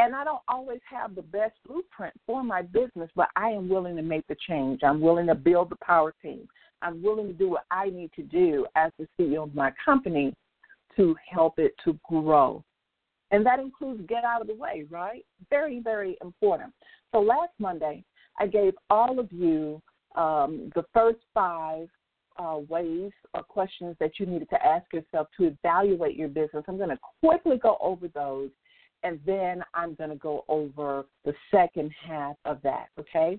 And 0.00 0.14
I 0.14 0.24
don't 0.24 0.42
always 0.48 0.80
have 0.90 1.14
the 1.14 1.22
best 1.22 1.54
blueprint 1.66 2.14
for 2.26 2.42
my 2.42 2.62
business, 2.62 3.08
but 3.14 3.28
I 3.36 3.50
am 3.50 3.68
willing 3.68 3.94
to 3.96 4.02
make 4.02 4.26
the 4.26 4.36
change. 4.48 4.80
I'm 4.82 5.00
willing 5.00 5.28
to 5.28 5.36
build 5.36 5.70
the 5.70 5.76
power 5.84 6.12
team. 6.20 6.48
I'm 6.82 7.00
willing 7.00 7.28
to 7.28 7.32
do 7.32 7.50
what 7.50 7.64
I 7.70 7.90
need 7.90 8.10
to 8.16 8.22
do 8.22 8.66
as 8.74 8.90
the 8.98 9.06
CEO 9.18 9.44
of 9.44 9.54
my 9.54 9.72
company 9.84 10.34
to 10.96 11.14
help 11.30 11.58
it 11.58 11.74
to 11.84 11.98
grow. 12.08 12.64
And 13.30 13.44
that 13.46 13.58
includes 13.58 14.02
get 14.08 14.24
out 14.24 14.40
of 14.40 14.46
the 14.46 14.54
way, 14.54 14.86
right? 14.90 15.24
Very, 15.50 15.80
very 15.80 16.16
important. 16.22 16.72
So 17.12 17.20
last 17.20 17.52
Monday, 17.58 18.04
I 18.38 18.46
gave 18.46 18.74
all 18.90 19.18
of 19.18 19.32
you 19.32 19.82
um, 20.14 20.70
the 20.74 20.84
first 20.92 21.18
five 21.32 21.88
uh, 22.38 22.58
ways 22.68 23.12
or 23.32 23.42
questions 23.42 23.96
that 24.00 24.18
you 24.18 24.26
needed 24.26 24.48
to 24.50 24.66
ask 24.66 24.92
yourself 24.92 25.28
to 25.36 25.44
evaluate 25.46 26.16
your 26.16 26.28
business. 26.28 26.64
I'm 26.66 26.76
going 26.76 26.90
to 26.90 26.98
quickly 27.20 27.56
go 27.56 27.76
over 27.80 28.08
those, 28.08 28.50
and 29.02 29.20
then 29.24 29.62
I'm 29.74 29.94
going 29.94 30.10
to 30.10 30.16
go 30.16 30.44
over 30.48 31.06
the 31.24 31.34
second 31.50 31.92
half 32.06 32.36
of 32.44 32.60
that, 32.62 32.86
okay? 32.98 33.38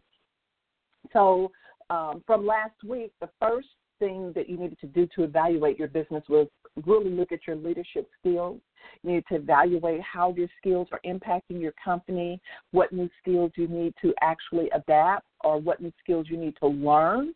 So, 1.13 1.51
um, 1.89 2.23
from 2.25 2.45
last 2.45 2.75
week, 2.85 3.11
the 3.21 3.29
first 3.39 3.67
thing 4.05 4.31
that 4.35 4.47
you 4.47 4.57
needed 4.57 4.79
to 4.79 4.87
do 4.87 5.07
to 5.15 5.23
evaluate 5.23 5.79
your 5.79 5.87
business 5.87 6.23
was 6.29 6.47
really 6.85 7.09
look 7.09 7.31
at 7.31 7.47
your 7.47 7.55
leadership 7.55 8.07
skills. 8.19 8.59
You 9.03 9.13
need 9.13 9.23
to 9.29 9.35
evaluate 9.35 10.01
how 10.01 10.33
your 10.37 10.47
skills 10.59 10.87
are 10.91 11.01
impacting 11.05 11.59
your 11.59 11.73
company, 11.83 12.39
what 12.71 12.93
new 12.93 13.09
skills 13.21 13.51
you 13.55 13.67
need 13.67 13.93
to 14.01 14.13
actually 14.21 14.69
adapt, 14.71 15.25
or 15.43 15.59
what 15.59 15.81
new 15.81 15.91
skills 16.03 16.27
you 16.29 16.37
need 16.37 16.55
to 16.59 16.67
learn. 16.67 17.33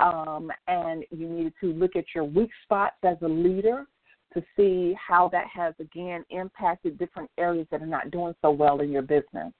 Um, 0.00 0.50
and 0.68 1.04
you 1.10 1.28
need 1.28 1.52
to 1.60 1.72
look 1.72 1.96
at 1.96 2.04
your 2.14 2.24
weak 2.24 2.50
spots 2.64 2.96
as 3.02 3.16
a 3.22 3.28
leader 3.28 3.86
to 4.34 4.42
see 4.56 4.94
how 4.94 5.28
that 5.28 5.46
has 5.46 5.74
again 5.80 6.24
impacted 6.30 6.98
different 6.98 7.30
areas 7.38 7.66
that 7.70 7.82
are 7.82 7.86
not 7.86 8.10
doing 8.10 8.34
so 8.42 8.50
well 8.50 8.80
in 8.80 8.90
your 8.90 9.02
business. 9.02 9.52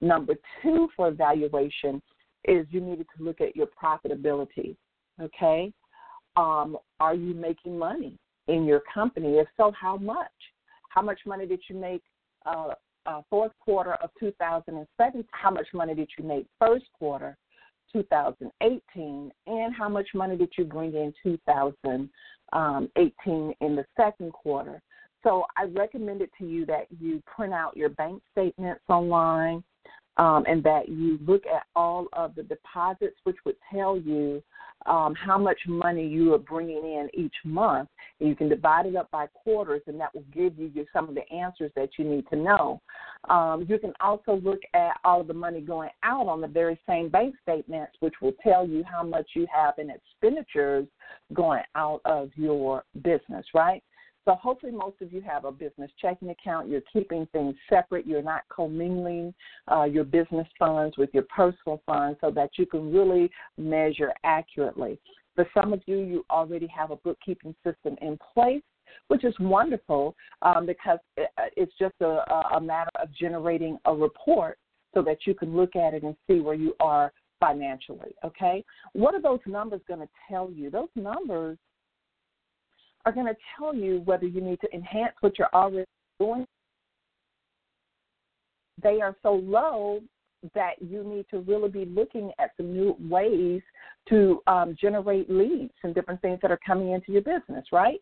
Number 0.00 0.34
two 0.62 0.88
for 0.96 1.08
evaluation 1.08 2.02
is 2.44 2.66
you 2.70 2.80
needed 2.80 3.06
to 3.16 3.24
look 3.24 3.40
at 3.40 3.56
your 3.56 3.68
profitability. 3.82 4.76
Okay, 5.20 5.72
um, 6.36 6.78
are 7.00 7.14
you 7.14 7.34
making 7.34 7.78
money 7.78 8.18
in 8.48 8.64
your 8.64 8.82
company? 8.92 9.38
If 9.38 9.46
so, 9.56 9.72
how 9.78 9.96
much? 9.96 10.28
How 10.88 11.02
much 11.02 11.20
money 11.26 11.46
did 11.46 11.60
you 11.68 11.76
make 11.76 12.02
uh, 12.46 12.74
uh, 13.06 13.22
fourth 13.30 13.52
quarter 13.60 13.94
of 13.94 14.10
2007? 14.20 15.24
How 15.30 15.50
much 15.50 15.66
money 15.72 15.94
did 15.94 16.10
you 16.18 16.24
make 16.24 16.46
first 16.58 16.84
quarter 16.98 17.36
2018? 17.92 19.32
And 19.46 19.74
how 19.74 19.88
much 19.88 20.08
money 20.14 20.36
did 20.36 20.52
you 20.56 20.64
bring 20.64 20.94
in 20.94 21.12
2018 21.22 23.54
in 23.60 23.76
the 23.76 23.84
second 23.96 24.32
quarter? 24.32 24.80
So 25.22 25.44
I 25.56 25.64
recommend 25.64 26.20
it 26.20 26.30
to 26.38 26.46
you 26.46 26.66
that 26.66 26.86
you 27.00 27.22
print 27.26 27.52
out 27.52 27.76
your 27.76 27.90
bank 27.90 28.22
statements 28.32 28.82
online 28.88 29.62
um, 30.16 30.44
and 30.46 30.62
that 30.64 30.88
you 30.88 31.18
look 31.26 31.44
at 31.46 31.62
all 31.76 32.06
of 32.12 32.34
the 32.34 32.42
deposits, 32.42 33.16
which 33.24 33.36
would 33.44 33.56
tell 33.72 33.96
you 33.96 34.42
um, 34.86 35.14
how 35.14 35.38
much 35.38 35.58
money 35.66 36.06
you 36.06 36.34
are 36.34 36.38
bringing 36.38 36.78
in 36.78 37.08
each 37.14 37.34
month. 37.44 37.88
And 38.20 38.28
you 38.28 38.36
can 38.36 38.48
divide 38.48 38.86
it 38.86 38.96
up 38.96 39.10
by 39.10 39.26
quarters, 39.28 39.82
and 39.86 39.98
that 40.00 40.14
will 40.14 40.24
give 40.32 40.58
you 40.58 40.86
some 40.92 41.08
of 41.08 41.14
the 41.14 41.28
answers 41.32 41.70
that 41.76 41.90
you 41.98 42.04
need 42.04 42.24
to 42.30 42.36
know. 42.36 42.80
Um, 43.28 43.66
you 43.68 43.78
can 43.78 43.92
also 44.00 44.40
look 44.42 44.60
at 44.74 44.98
all 45.04 45.20
of 45.20 45.26
the 45.26 45.34
money 45.34 45.60
going 45.60 45.90
out 46.02 46.26
on 46.26 46.40
the 46.40 46.48
very 46.48 46.78
same 46.88 47.08
bank 47.08 47.34
statements, 47.42 47.92
which 48.00 48.14
will 48.20 48.34
tell 48.42 48.66
you 48.66 48.84
how 48.90 49.02
much 49.02 49.30
you 49.34 49.46
have 49.52 49.74
in 49.78 49.90
expenditures 49.90 50.86
going 51.32 51.62
out 51.74 52.00
of 52.04 52.30
your 52.36 52.84
business, 53.02 53.44
right? 53.54 53.82
So 54.24 54.36
hopefully 54.36 54.72
most 54.72 55.00
of 55.00 55.12
you 55.12 55.20
have 55.22 55.44
a 55.44 55.52
business 55.52 55.90
checking 56.00 56.30
account. 56.30 56.68
You're 56.68 56.82
keeping 56.92 57.26
things 57.32 57.56
separate. 57.68 58.06
You're 58.06 58.22
not 58.22 58.42
commingling 58.54 59.34
uh, 59.70 59.84
your 59.84 60.04
business 60.04 60.46
funds 60.58 60.96
with 60.96 61.10
your 61.12 61.24
personal 61.24 61.82
funds 61.86 62.18
so 62.20 62.30
that 62.30 62.50
you 62.56 62.66
can 62.66 62.92
really 62.92 63.30
measure 63.58 64.12
accurately. 64.24 64.98
For 65.34 65.46
some 65.54 65.72
of 65.72 65.80
you, 65.86 65.98
you 65.98 66.24
already 66.30 66.66
have 66.68 66.90
a 66.90 66.96
bookkeeping 66.96 67.54
system 67.64 67.96
in 68.00 68.18
place, 68.32 68.62
which 69.08 69.24
is 69.24 69.34
wonderful 69.40 70.14
um, 70.42 70.66
because 70.66 70.98
uh, 71.18 71.24
it's 71.56 71.72
just 71.78 71.94
a, 72.00 72.22
a 72.54 72.60
matter 72.60 72.90
of 73.02 73.08
generating 73.18 73.78
a 73.86 73.94
report 73.94 74.58
so 74.94 75.02
that 75.02 75.18
you 75.26 75.34
can 75.34 75.56
look 75.56 75.74
at 75.74 75.94
it 75.94 76.02
and 76.02 76.14
see 76.28 76.40
where 76.40 76.54
you 76.54 76.74
are 76.78 77.12
financially. 77.40 78.14
Okay? 78.24 78.64
What 78.92 79.14
are 79.14 79.22
those 79.22 79.40
numbers 79.46 79.80
going 79.88 80.00
to 80.00 80.08
tell 80.28 80.50
you? 80.50 80.70
Those 80.70 80.88
numbers 80.94 81.58
are 83.04 83.12
going 83.12 83.26
to 83.26 83.36
tell 83.58 83.74
you 83.74 84.00
whether 84.04 84.26
you 84.26 84.40
need 84.40 84.60
to 84.60 84.72
enhance 84.74 85.14
what 85.20 85.38
you're 85.38 85.52
already 85.52 85.86
doing. 86.20 86.46
They 88.82 89.00
are 89.00 89.16
so 89.22 89.34
low 89.34 90.00
that 90.54 90.74
you 90.80 91.04
need 91.04 91.26
to 91.30 91.40
really 91.40 91.68
be 91.68 91.84
looking 91.84 92.32
at 92.38 92.50
some 92.56 92.72
new 92.72 92.96
ways 92.98 93.62
to 94.08 94.42
um, 94.46 94.76
generate 94.80 95.30
leads 95.30 95.72
and 95.84 95.94
different 95.94 96.20
things 96.20 96.40
that 96.42 96.50
are 96.50 96.58
coming 96.66 96.92
into 96.92 97.12
your 97.12 97.22
business, 97.22 97.64
right? 97.70 98.00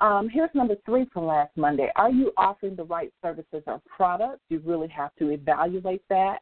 Um, 0.00 0.28
here's 0.28 0.50
number 0.54 0.74
three 0.84 1.06
from 1.12 1.26
last 1.26 1.56
Monday. 1.56 1.88
Are 1.94 2.10
you 2.10 2.32
offering 2.36 2.74
the 2.74 2.84
right 2.84 3.12
services 3.22 3.62
or 3.66 3.80
products? 3.86 4.40
You 4.48 4.60
really 4.64 4.88
have 4.88 5.14
to 5.20 5.30
evaluate 5.30 6.02
that. 6.10 6.38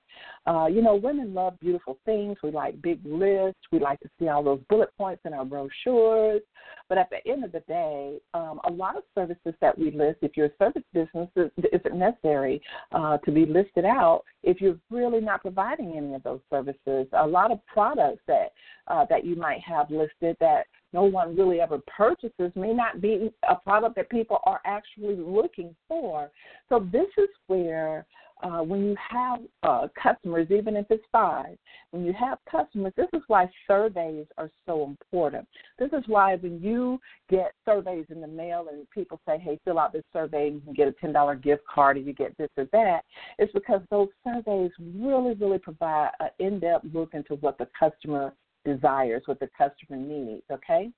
Uh, 0.46 0.66
you 0.66 0.80
know, 0.80 0.94
women 0.94 1.34
love 1.34 1.60
beautiful 1.60 1.98
things. 2.06 2.38
We 2.42 2.50
like 2.50 2.80
big 2.80 3.00
lists. 3.04 3.60
We 3.70 3.78
like 3.78 4.00
to 4.00 4.08
see 4.18 4.28
all 4.28 4.42
those 4.42 4.60
bullet 4.70 4.90
points 4.96 5.22
in 5.26 5.34
our 5.34 5.44
brochures. 5.44 6.40
But 6.88 6.98
at 6.98 7.10
the 7.10 7.30
end 7.30 7.44
of 7.44 7.52
the 7.52 7.60
day, 7.60 8.18
um, 8.32 8.60
a 8.64 8.70
lot 8.72 8.96
of 8.96 9.02
services 9.14 9.54
that 9.60 9.78
we 9.78 9.90
list, 9.90 10.18
if 10.22 10.36
you're 10.36 10.46
a 10.46 10.56
service 10.58 10.82
business, 10.92 11.28
isn't 11.36 11.94
necessary 11.94 12.62
uh, 12.92 13.18
to 13.18 13.30
be 13.30 13.44
listed 13.44 13.84
out 13.84 14.22
if 14.42 14.60
you're 14.60 14.78
really 14.90 15.20
not 15.20 15.42
providing 15.42 15.94
any 15.96 16.14
of 16.14 16.22
those 16.22 16.40
services. 16.50 17.06
A 17.12 17.26
lot 17.26 17.50
of 17.50 17.64
products 17.66 18.22
that 18.26 18.52
uh, 18.88 19.04
that 19.08 19.24
you 19.24 19.36
might 19.36 19.60
have 19.60 19.90
listed 19.90 20.36
that 20.40 20.66
no 20.92 21.02
one 21.04 21.36
really 21.36 21.60
ever 21.60 21.78
purchases 21.86 22.52
may 22.54 22.72
not 22.72 23.00
be 23.00 23.30
a 23.48 23.54
product 23.54 23.96
that 23.96 24.10
people 24.10 24.38
are 24.44 24.60
actually 24.64 25.16
looking 25.16 25.74
for. 25.88 26.30
So 26.68 26.86
this 26.92 27.08
is 27.18 27.28
where 27.46 28.06
uh, 28.42 28.62
when 28.62 28.84
you 28.84 28.96
have 29.08 29.40
uh, 29.62 29.86
customers, 30.00 30.48
even 30.50 30.76
if 30.76 30.86
it's 30.90 31.04
five, 31.12 31.56
when 31.92 32.04
you 32.04 32.12
have 32.12 32.38
customers, 32.50 32.92
this 32.96 33.06
is 33.12 33.22
why 33.28 33.48
surveys 33.68 34.26
are 34.36 34.50
so 34.66 34.84
important. 34.84 35.46
This 35.78 35.90
is 35.92 36.02
why 36.06 36.36
when 36.36 36.60
you 36.60 36.98
get 37.30 37.52
surveys 37.64 38.06
in 38.10 38.20
the 38.20 38.26
mail 38.26 38.66
and 38.70 38.88
people 38.90 39.20
say, 39.26 39.38
hey, 39.38 39.60
fill 39.64 39.78
out 39.78 39.92
this 39.92 40.04
survey 40.12 40.48
and 40.48 40.56
you 40.56 40.60
can 40.62 40.74
get 40.74 40.88
a 40.88 41.06
$10 41.06 41.42
gift 41.42 41.62
card 41.72 41.96
or 41.96 42.00
you 42.00 42.12
get 42.12 42.36
this 42.36 42.50
or 42.56 42.66
that, 42.72 43.04
it's 43.38 43.52
because 43.52 43.80
those 43.90 44.08
surveys 44.24 44.72
really, 44.80 45.34
really 45.34 45.58
provide 45.58 46.10
an 46.18 46.30
in 46.40 46.58
depth 46.58 46.86
look 46.92 47.14
into 47.14 47.36
what 47.36 47.58
the 47.58 47.68
customer 47.78 48.32
desires, 48.64 49.22
what 49.26 49.40
the 49.40 49.48
customer 49.56 49.98
needs, 49.98 50.42
okay? 50.50 50.90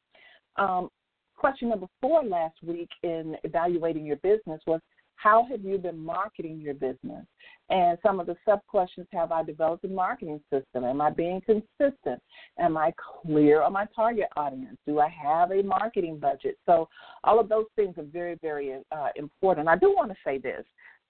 Um, 0.56 0.88
question 1.36 1.68
number 1.68 1.86
four 2.00 2.24
last 2.24 2.56
week 2.62 2.88
in 3.02 3.36
evaluating 3.44 4.06
your 4.06 4.16
business 4.16 4.60
was 4.66 4.80
how 5.16 5.46
have 5.50 5.64
you 5.64 5.78
been 5.78 5.98
marketing 5.98 6.60
your 6.60 6.74
business? 6.74 7.24
And 7.70 7.96
some 8.04 8.20
of 8.20 8.26
the 8.26 8.36
sub 8.44 8.60
questions 8.66 9.06
have 9.12 9.32
I 9.32 9.42
developed 9.42 9.84
a 9.84 9.88
marketing 9.88 10.40
system? 10.52 10.84
Am 10.84 11.00
I 11.00 11.10
being 11.10 11.40
consistent? 11.40 12.20
Am 12.58 12.76
I 12.76 12.92
clear 13.22 13.62
on 13.62 13.72
my 13.72 13.86
target 13.94 14.28
audience? 14.36 14.76
Do 14.86 14.98
I 15.00 15.08
have 15.08 15.52
a 15.52 15.62
marketing 15.62 16.18
budget? 16.18 16.58
So, 16.66 16.88
all 17.22 17.40
of 17.40 17.48
those 17.48 17.66
things 17.76 17.96
are 17.96 18.04
very, 18.04 18.36
very 18.42 18.74
uh, 18.92 19.08
important. 19.16 19.68
I 19.68 19.76
do 19.76 19.94
want 19.94 20.10
to 20.10 20.16
say 20.24 20.38
this 20.38 20.64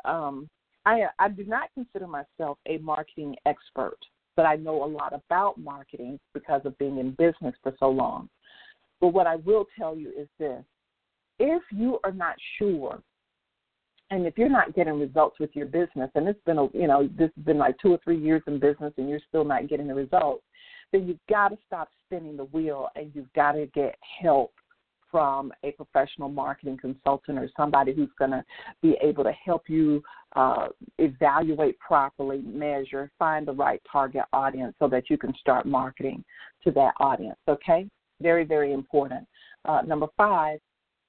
um, 0.04 0.48
I, 0.86 1.04
I 1.18 1.28
do 1.28 1.44
not 1.44 1.70
consider 1.74 2.06
myself 2.06 2.58
a 2.66 2.78
marketing 2.78 3.36
expert 3.46 3.98
but 4.36 4.46
I 4.46 4.56
know 4.56 4.84
a 4.84 4.86
lot 4.86 5.12
about 5.12 5.58
marketing 5.58 6.18
because 6.32 6.62
of 6.64 6.76
being 6.78 6.98
in 6.98 7.10
business 7.12 7.54
for 7.62 7.74
so 7.78 7.88
long. 7.90 8.28
But 9.00 9.08
what 9.08 9.26
I 9.26 9.36
will 9.36 9.66
tell 9.78 9.96
you 9.96 10.10
is 10.18 10.28
this 10.38 10.62
if 11.38 11.62
you 11.70 11.98
are 12.04 12.12
not 12.12 12.36
sure, 12.58 13.02
and 14.10 14.26
if 14.26 14.38
you're 14.38 14.48
not 14.48 14.74
getting 14.74 15.00
results 15.00 15.40
with 15.40 15.50
your 15.54 15.66
business, 15.66 16.10
and 16.14 16.28
it's 16.28 16.40
been, 16.44 16.58
a, 16.58 16.68
you 16.72 16.86
know, 16.86 17.08
this 17.18 17.30
has 17.36 17.44
been 17.44 17.58
like 17.58 17.76
two 17.78 17.92
or 17.92 17.98
three 18.04 18.18
years 18.18 18.42
in 18.46 18.60
business 18.60 18.92
and 18.96 19.08
you're 19.08 19.20
still 19.28 19.44
not 19.44 19.68
getting 19.68 19.88
the 19.88 19.94
results, 19.94 20.44
then 20.92 21.08
you've 21.08 21.26
got 21.28 21.48
to 21.48 21.58
stop 21.66 21.88
spinning 22.04 22.36
the 22.36 22.44
wheel 22.44 22.88
and 22.94 23.10
you've 23.14 23.32
got 23.32 23.52
to 23.52 23.66
get 23.74 23.96
help 24.22 24.52
from 25.14 25.52
a 25.62 25.70
professional 25.70 26.28
marketing 26.28 26.76
consultant 26.76 27.38
or 27.38 27.48
somebody 27.56 27.94
who's 27.94 28.10
going 28.18 28.32
to 28.32 28.44
be 28.82 28.96
able 29.00 29.22
to 29.22 29.30
help 29.30 29.70
you 29.70 30.02
uh, 30.34 30.66
evaluate 30.98 31.78
properly, 31.78 32.42
measure, 32.44 33.12
find 33.16 33.46
the 33.46 33.52
right 33.52 33.80
target 33.90 34.24
audience 34.32 34.74
so 34.80 34.88
that 34.88 35.08
you 35.08 35.16
can 35.16 35.32
start 35.40 35.66
marketing 35.66 36.24
to 36.64 36.72
that 36.72 36.94
audience. 36.98 37.38
Okay? 37.46 37.88
Very, 38.20 38.42
very 38.44 38.72
important. 38.72 39.24
Uh, 39.64 39.82
number 39.86 40.08
five, 40.16 40.58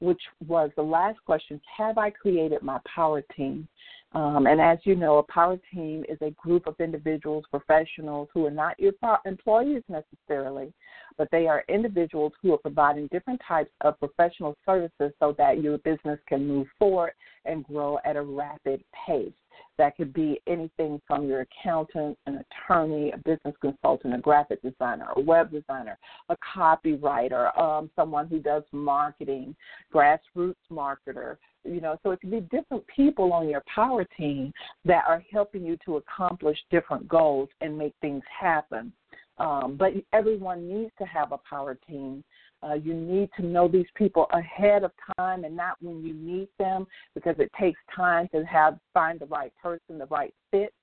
which 0.02 0.22
was 0.48 0.70
the 0.76 0.84
last 0.84 1.18
question 1.26 1.60
Have 1.76 1.98
I 1.98 2.12
created 2.12 2.62
my 2.62 2.78
power 2.86 3.24
team? 3.36 3.68
Um, 4.16 4.48
and 4.48 4.62
as 4.62 4.78
you 4.84 4.96
know, 4.96 5.18
a 5.18 5.24
power 5.24 5.60
team 5.74 6.06
is 6.08 6.18
a 6.22 6.32
group 6.32 6.68
of 6.68 6.76
individuals, 6.80 7.44
professionals 7.52 8.30
who 8.34 8.46
are 8.46 8.52
not 8.52 8.80
your 8.80 8.94
employees 9.26 9.84
necessarily, 9.90 10.72
but 11.18 11.28
they 11.32 11.48
are 11.48 11.66
individuals 11.68 12.32
who 12.42 12.54
are 12.54 12.58
providing 12.58 13.08
different 13.12 13.42
types 13.46 13.72
of 13.82 14.00
professional 14.00 14.56
services 14.66 15.12
so 15.20 15.36
that 15.38 15.62
your 15.62 15.80
business 15.80 16.18
can 16.28 16.48
move 16.48 16.68
forward 16.80 17.12
and 17.44 17.66
grow 17.66 18.00
at 18.06 18.16
a 18.16 18.22
rapid 18.22 18.82
pace. 19.06 19.34
That 19.78 19.98
could 19.98 20.14
be 20.14 20.40
anything 20.48 21.02
from 21.06 21.28
your 21.28 21.42
accountant, 21.42 22.18
an 22.26 22.46
attorney, 22.70 23.12
a 23.12 23.18
business 23.18 23.56
consultant, 23.60 24.16
a 24.16 24.20
graphic 24.20 24.62
designer, 24.62 25.08
a 25.18 25.20
web 25.20 25.52
designer, 25.52 25.98
a 26.30 26.38
copywriter, 26.56 27.58
um, 27.60 27.92
someone 27.98 28.28
who 28.28 28.40
does 28.40 28.64
marketing, 28.72 29.58
grassroots 29.94 30.56
marketer. 30.72 31.36
You 31.66 31.82
know, 31.82 31.98
so 32.04 32.12
it 32.12 32.22
can 32.22 32.30
be 32.30 32.42
different 32.42 32.86
people 32.88 33.34
on 33.34 33.50
your 33.50 33.64
power 33.74 34.06
team 34.18 34.54
that 34.86 35.04
are 35.08 35.24
helping 35.32 35.66
you 35.66 35.78
to 35.86 35.98
accomplish 35.98 36.58
different 36.70 37.08
goals 37.08 37.50
and 37.62 37.78
make 37.78 37.94
things 38.02 38.24
happen. 38.40 38.94
Um, 39.38 39.76
but 39.78 39.92
everyone 40.14 40.68
needs 40.68 40.92
to 41.00 41.06
have 41.06 41.32
a 41.32 41.40
power 41.50 41.78
team 41.88 42.24
uh, 42.66 42.74
you 42.74 42.94
need 42.94 43.30
to 43.38 43.46
know 43.46 43.68
these 43.68 43.86
people 43.96 44.28
ahead 44.32 44.84
of 44.84 44.92
time 45.18 45.44
and 45.44 45.56
not 45.56 45.78
when 45.82 46.04
you 46.04 46.14
meet 46.14 46.50
them 46.58 46.88
because 47.14 47.36
it 47.38 47.52
takes 47.60 47.80
time 47.96 48.28
to 48.34 48.44
have 48.46 48.80
find 48.94 49.20
the 49.20 49.26
right 49.28 49.54
person, 49.62 49.98
the 49.98 50.08
right 50.08 50.34
fit. 50.52 50.74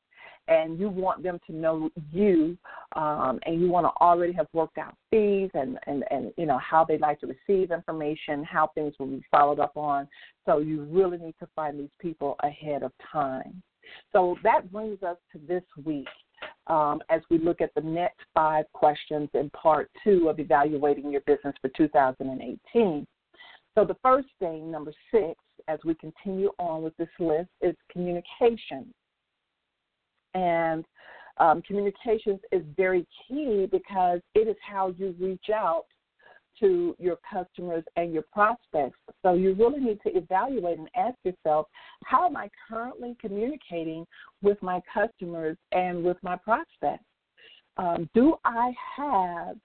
And 0.48 0.78
you 0.78 0.88
want 0.88 1.22
them 1.22 1.38
to 1.46 1.52
know 1.54 1.88
you, 2.10 2.58
um, 2.96 3.38
and 3.46 3.60
you 3.60 3.68
want 3.68 3.86
to 3.86 3.90
already 4.02 4.32
have 4.32 4.48
worked 4.52 4.76
out 4.76 4.94
fees 5.10 5.50
and, 5.54 5.78
and, 5.86 6.04
and 6.10 6.32
you 6.36 6.46
know 6.46 6.58
how 6.58 6.84
they 6.84 6.98
like 6.98 7.20
to 7.20 7.26
receive 7.26 7.70
information, 7.70 8.42
how 8.42 8.70
things 8.74 8.94
will 8.98 9.06
be 9.06 9.22
followed 9.30 9.60
up 9.60 9.76
on. 9.76 10.08
So 10.44 10.58
you 10.58 10.82
really 10.84 11.18
need 11.18 11.36
to 11.38 11.48
find 11.54 11.78
these 11.78 11.94
people 12.00 12.36
ahead 12.42 12.82
of 12.82 12.90
time. 13.12 13.62
So 14.12 14.36
that 14.42 14.72
brings 14.72 15.02
us 15.02 15.16
to 15.32 15.40
this 15.46 15.62
week 15.84 16.08
um, 16.66 17.00
as 17.08 17.20
we 17.30 17.38
look 17.38 17.60
at 17.60 17.74
the 17.74 17.80
next 17.80 18.20
five 18.34 18.64
questions 18.72 19.28
in 19.34 19.50
part 19.50 19.90
two 20.02 20.28
of 20.28 20.38
evaluating 20.38 21.10
your 21.10 21.22
business 21.22 21.54
for 21.60 21.68
2018. 21.76 23.06
So, 23.74 23.84
the 23.84 23.96
first 24.02 24.28
thing, 24.38 24.70
number 24.70 24.92
six, 25.10 25.34
as 25.68 25.78
we 25.84 25.94
continue 25.94 26.50
on 26.58 26.82
with 26.82 26.96
this 26.98 27.08
list, 27.18 27.48
is 27.62 27.74
communication. 27.90 28.92
And 30.34 30.84
um, 31.38 31.62
communications 31.62 32.40
is 32.50 32.62
very 32.76 33.06
key 33.28 33.66
because 33.70 34.20
it 34.34 34.48
is 34.48 34.56
how 34.66 34.94
you 34.98 35.14
reach 35.18 35.46
out 35.54 35.84
to 36.60 36.94
your 36.98 37.16
customers 37.30 37.84
and 37.96 38.12
your 38.12 38.24
prospects. 38.32 38.98
So 39.22 39.34
you 39.34 39.54
really 39.54 39.80
need 39.80 39.98
to 40.06 40.16
evaluate 40.16 40.78
and 40.78 40.88
ask 40.96 41.16
yourself, 41.24 41.66
how 42.04 42.26
am 42.26 42.36
I 42.36 42.50
currently 42.68 43.16
communicating 43.20 44.06
with 44.42 44.60
my 44.62 44.80
customers 44.92 45.56
and 45.72 46.04
with 46.04 46.18
my 46.22 46.36
prospects? 46.36 47.04
Um, 47.78 48.08
do 48.14 48.36
I 48.44 48.72
have 48.96 49.56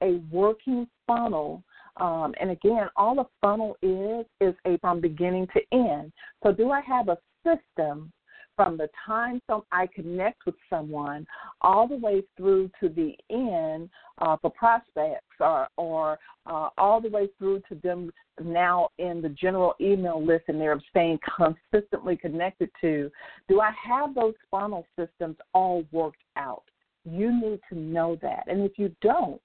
a 0.00 0.20
working 0.30 0.86
funnel? 1.06 1.64
Um, 1.96 2.34
and 2.40 2.50
again, 2.50 2.88
all 2.96 3.18
a 3.18 3.26
funnel 3.40 3.76
is 3.82 4.24
is 4.40 4.54
a 4.64 4.78
from 4.78 5.00
beginning 5.00 5.48
to 5.48 5.60
end. 5.72 6.12
So 6.44 6.52
do 6.52 6.70
I 6.70 6.80
have 6.82 7.08
a 7.08 7.18
system 7.44 8.12
from 8.58 8.76
the 8.76 8.88
time 9.06 9.40
some 9.46 9.62
I 9.70 9.86
connect 9.86 10.44
with 10.44 10.56
someone 10.68 11.24
all 11.60 11.86
the 11.86 11.94
way 11.94 12.24
through 12.36 12.72
to 12.80 12.88
the 12.88 13.14
end 13.30 13.88
uh, 14.18 14.36
for 14.42 14.50
prospects 14.50 15.22
or, 15.38 15.68
or 15.76 16.18
uh, 16.44 16.70
all 16.76 17.00
the 17.00 17.08
way 17.08 17.28
through 17.38 17.62
to 17.68 17.76
them 17.76 18.10
now 18.42 18.88
in 18.98 19.22
the 19.22 19.28
general 19.28 19.74
email 19.80 20.20
list 20.20 20.46
and 20.48 20.60
they're 20.60 20.82
staying 20.90 21.20
consistently 21.36 22.16
connected 22.16 22.68
to, 22.80 23.12
do 23.48 23.60
I 23.60 23.70
have 23.86 24.12
those 24.16 24.34
funnel 24.50 24.84
systems 24.98 25.36
all 25.54 25.84
worked 25.92 26.24
out? 26.34 26.64
You 27.04 27.30
need 27.30 27.60
to 27.72 27.78
know 27.78 28.18
that. 28.22 28.42
And 28.48 28.62
if 28.62 28.72
you 28.76 28.90
don't, 29.02 29.40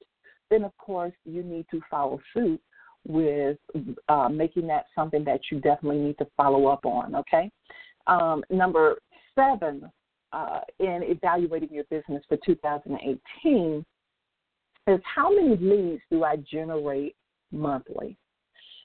then 0.50 0.64
of 0.64 0.76
course 0.80 1.14
you 1.24 1.44
need 1.44 1.68
to 1.70 1.82
follow 1.88 2.20
suit 2.34 2.60
with 3.08 3.58
uh, 4.10 4.30
making 4.30 4.66
that 4.68 4.86
something 4.96 5.24
that 5.26 5.42
you 5.52 5.60
definitely 5.60 6.00
need 6.00 6.18
to 6.18 6.28
follow 6.36 6.66
up 6.66 6.84
on, 6.84 7.14
okay? 7.14 7.52
Um, 8.08 8.44
number 8.50 8.98
seven, 9.36 9.90
uh, 10.34 10.62
in 10.80 11.02
evaluating 11.04 11.70
your 11.72 11.84
business 11.86 12.24
for 12.28 12.38
2018 12.46 13.86
is 14.88 15.00
how 15.04 15.34
many 15.34 15.56
leads 15.58 16.02
do 16.12 16.24
I 16.24 16.38
generate 16.38 17.16
monthly? 17.52 18.18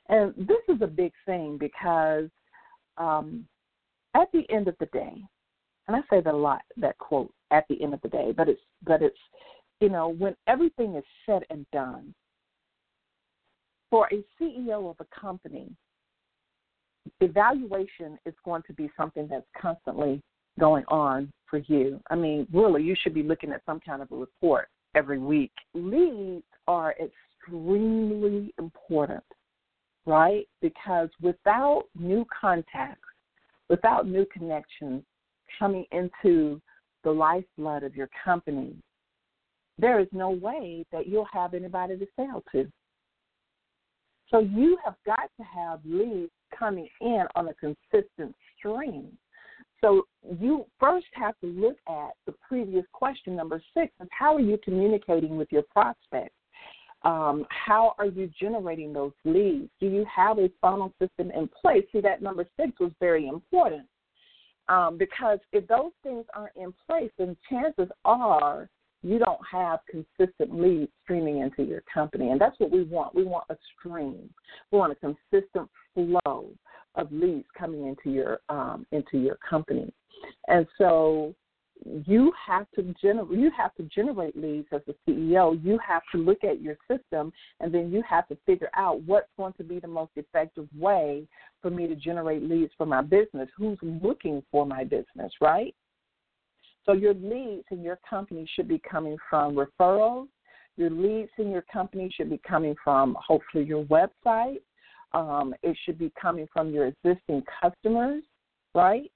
And 0.09 0.35
this 0.37 0.63
is 0.69 0.81
a 0.83 0.87
big 0.87 1.13
thing 1.27 1.59
because 1.59 2.29
um, 2.97 3.47
at 4.15 4.31
the 4.33 4.45
end 4.51 4.69
of 4.69 4.77
the 4.79 4.87
day, 4.87 5.23
and 5.87 5.97
I 5.97 6.01
say 6.11 6.21
that 6.21 6.35
a 6.35 6.37
lot, 6.37 6.63
that 6.77 6.99
quote, 6.99 7.33
at 7.51 7.65
the 7.69 7.83
end 7.83 7.95
of 7.95 8.03
the 8.03 8.09
day, 8.09 8.33
but 8.37 8.49
it's, 8.49 8.61
but 8.85 9.03
it's, 9.03 9.19
you 9.81 9.89
know, 9.89 10.09
when 10.09 10.37
everything 10.47 10.97
is 10.97 11.05
said 11.25 11.43
and 11.51 11.67
done, 11.73 12.15
for 13.91 14.09
a 14.13 14.23
CEO 14.41 14.91
of 14.91 14.97
a 15.01 15.21
company, 15.21 15.71
evaluation 17.21 18.19
is 18.27 18.35
going 18.45 18.63
to 18.67 18.73
be 18.73 18.91
something 18.97 19.27
that's 19.29 19.47
constantly 19.61 20.23
going 20.59 20.85
on 20.89 21.33
for 21.49 21.59
you. 21.67 22.01
I 22.11 22.17
mean, 22.17 22.47
really, 22.53 22.83
you 22.83 22.95
should 23.01 23.15
be 23.15 23.23
looking 23.23 23.53
at 23.53 23.63
some 23.65 23.81
kind 23.81 24.03
of 24.03 24.11
a 24.13 24.17
report 24.17 24.69
every 24.95 25.19
week. 25.19 25.53
Leads 25.75 26.45
are 26.67 26.95
extremely 27.01 28.53
important, 28.59 29.25
right? 30.07 30.47
Because 30.61 31.09
without 31.21 31.85
new 31.99 32.27
contacts, 32.41 33.01
without 33.69 34.07
new 34.07 34.27
connections 34.33 35.03
coming 35.59 35.85
into 35.93 36.61
the 37.05 37.11
lifeblood 37.11 37.85
of 37.85 37.95
your 37.95 38.09
company, 38.25 38.75
there 39.79 40.01
is 40.01 40.09
no 40.13 40.31
way 40.31 40.85
that 40.93 41.07
you'll 41.07 41.29
have 41.33 41.55
anybody 41.55 41.97
to 41.97 42.07
sell 42.17 42.43
to. 42.53 42.71
So 44.31 44.41
you 44.41 44.77
have 44.85 44.95
got 45.07 45.31
to 45.39 45.43
have 45.45 45.81
leads 45.85 46.31
coming 46.57 46.89
in 47.01 47.25
on 47.35 47.49
a 47.49 47.55
consistent 47.55 48.35
stream. 48.57 49.17
So 49.81 50.03
you 50.41 50.67
first 50.81 51.07
have 51.15 51.39
to 51.41 51.47
look 51.47 51.77
at 51.89 52.11
the 52.27 52.35
previous 52.47 52.85
question, 52.93 53.37
number 53.37 53.63
six, 53.75 53.93
is 54.01 54.09
how 54.11 54.35
are 54.35 54.41
you 54.41 54.59
communicating 54.65 55.37
with 55.37 55.49
your 55.51 55.63
prospects? 55.63 56.35
Um, 57.03 57.47
how 57.51 57.95
are 57.99 58.07
you 58.07 58.29
generating 58.41 58.93
those 58.93 59.13
leads? 59.25 59.71
Do 59.79 59.87
you 59.87 60.05
have 60.15 60.39
a 60.39 60.51
funnel 60.61 60.93
system 61.01 61.31
in 61.31 61.49
place? 61.49 61.85
See, 61.93 62.01
that 62.01 62.23
number 62.23 62.45
six 62.59 62.73
was 62.81 62.91
very 62.99 63.29
important 63.29 63.87
um, 64.69 64.99
because 64.99 65.39
if 65.53 65.67
those 65.69 65.93
things 66.03 66.25
aren't 66.35 66.57
in 66.57 66.75
place, 66.87 67.11
then 67.17 67.37
chances 67.49 67.89
are 68.05 68.69
you 69.03 69.19
don't 69.19 69.41
have 69.51 69.81
consistent 69.89 70.61
leads 70.61 70.91
streaming 71.05 71.39
into 71.39 71.63
your 71.63 71.83
company. 71.93 72.31
And 72.31 72.41
that's 72.41 72.59
what 72.59 72.71
we 72.71 72.83
want. 72.83 73.15
We 73.15 73.25
want 73.25 73.45
a 73.49 73.57
stream. 73.79 74.29
We 74.73 74.79
want 74.79 74.93
a 74.93 74.97
consistent 74.97 75.69
flow 75.95 76.51
of 76.95 77.13
leads 77.13 77.47
coming 77.57 77.87
into 77.87 78.11
your 78.11 78.41
um, 78.49 78.87
into 78.93 79.19
your 79.19 79.39
company. 79.49 79.93
And 80.49 80.67
so 80.77 81.35
you 81.85 82.33
have 82.47 82.67
to 82.75 82.95
generate 83.01 83.39
you 83.39 83.51
have 83.57 83.75
to 83.77 83.85
generate 83.85 84.37
leads 84.37 84.67
as 84.73 84.81
a 84.89 84.95
CEO. 85.09 85.63
You 85.63 85.79
have 85.87 86.03
to 86.13 86.19
look 86.19 86.43
at 86.43 86.61
your 86.61 86.77
system 86.91 87.33
and 87.61 87.73
then 87.73 87.93
you 87.93 88.03
have 88.09 88.27
to 88.29 88.37
figure 88.47 88.71
out 88.75 89.01
what's 89.03 89.29
going 89.37 89.53
to 89.55 89.65
be 89.65 89.79
the 89.79 89.89
most 89.89 90.11
effective 90.17 90.67
way 90.77 91.27
for 91.63 91.71
me 91.71 91.87
to 91.87 91.95
generate 91.95 92.43
leads 92.43 92.73
for 92.77 92.87
my 92.87 93.03
business. 93.03 93.49
Who's 93.57 93.79
looking 93.83 94.43
for 94.51 94.67
my 94.67 94.83
business, 94.83 95.33
right? 95.41 95.75
So 96.89 96.95
your 96.95 97.13
leads 97.13 97.67
in 97.71 97.83
your 97.83 97.99
company 98.09 98.49
should 98.57 98.67
be 98.67 98.81
coming 98.91 99.19
from 99.29 99.55
referrals. 99.55 100.29
Your 100.79 100.89
leads 100.89 101.31
in 101.37 101.51
your 101.51 101.65
company 101.71 102.11
should 102.17 102.31
be 102.31 102.41
coming 102.49 102.75
from 102.83 103.15
hopefully 103.21 103.65
your 103.65 103.85
website. 103.85 104.63
Um, 105.13 105.55
it 105.63 105.77
should 105.85 105.99
be 105.99 106.11
coming 106.21 106.49
from 106.51 106.71
your 106.71 106.87
existing 106.87 107.43
customers, 107.61 108.23
right? 108.75 109.11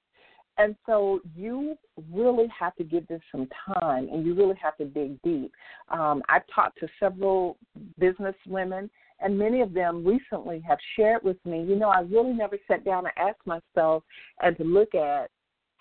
And 0.59 0.77
so 0.85 1.21
you 1.35 1.79
really 2.13 2.47
have 2.59 2.75
to 2.77 2.85
give 2.85 3.09
this 3.09 3.23
some 3.33 3.49
time 3.81 4.11
and 4.11 4.27
you 4.27 4.35
really 4.35 4.57
have 4.63 4.77
to 4.77 4.85
dig 4.85 5.21
deep. 5.23 5.51
Um, 5.89 6.23
I've 6.29 6.43
talked 6.55 6.79
to 6.81 6.89
several 7.01 7.57
business 7.99 8.35
women, 8.47 8.91
and 9.21 9.39
many 9.39 9.63
of 9.63 9.73
them 9.73 10.05
recently 10.05 10.61
have 10.69 10.79
shared 10.95 11.23
with 11.23 11.39
me, 11.47 11.65
you 11.65 11.77
know, 11.77 11.89
I 11.89 12.01
really 12.01 12.35
never 12.35 12.59
sat 12.69 12.85
down 12.85 13.07
and 13.07 13.15
asked 13.17 13.47
myself 13.47 14.03
and 14.43 14.59
to 14.59 14.65
look 14.65 14.95
at 14.95 15.31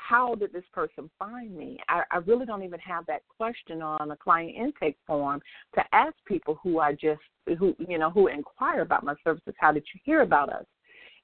how 0.07 0.35
did 0.35 0.51
this 0.51 0.63
person 0.73 1.09
find 1.17 1.55
me? 1.55 1.77
I, 1.87 2.03
I 2.11 2.17
really 2.17 2.45
don't 2.45 2.63
even 2.63 2.79
have 2.79 3.05
that 3.05 3.21
question 3.37 3.81
on 3.81 4.11
a 4.11 4.17
client 4.17 4.55
intake 4.55 4.97
form 5.05 5.41
to 5.75 5.83
ask 5.93 6.13
people 6.25 6.59
who 6.61 6.79
I 6.79 6.93
just 6.93 7.21
who 7.57 7.75
you 7.79 7.97
know 7.97 8.09
who 8.09 8.27
inquire 8.27 8.81
about 8.81 9.03
my 9.03 9.15
services. 9.23 9.53
How 9.57 9.71
did 9.71 9.83
you 9.93 9.99
hear 10.03 10.21
about 10.21 10.51
us? 10.51 10.65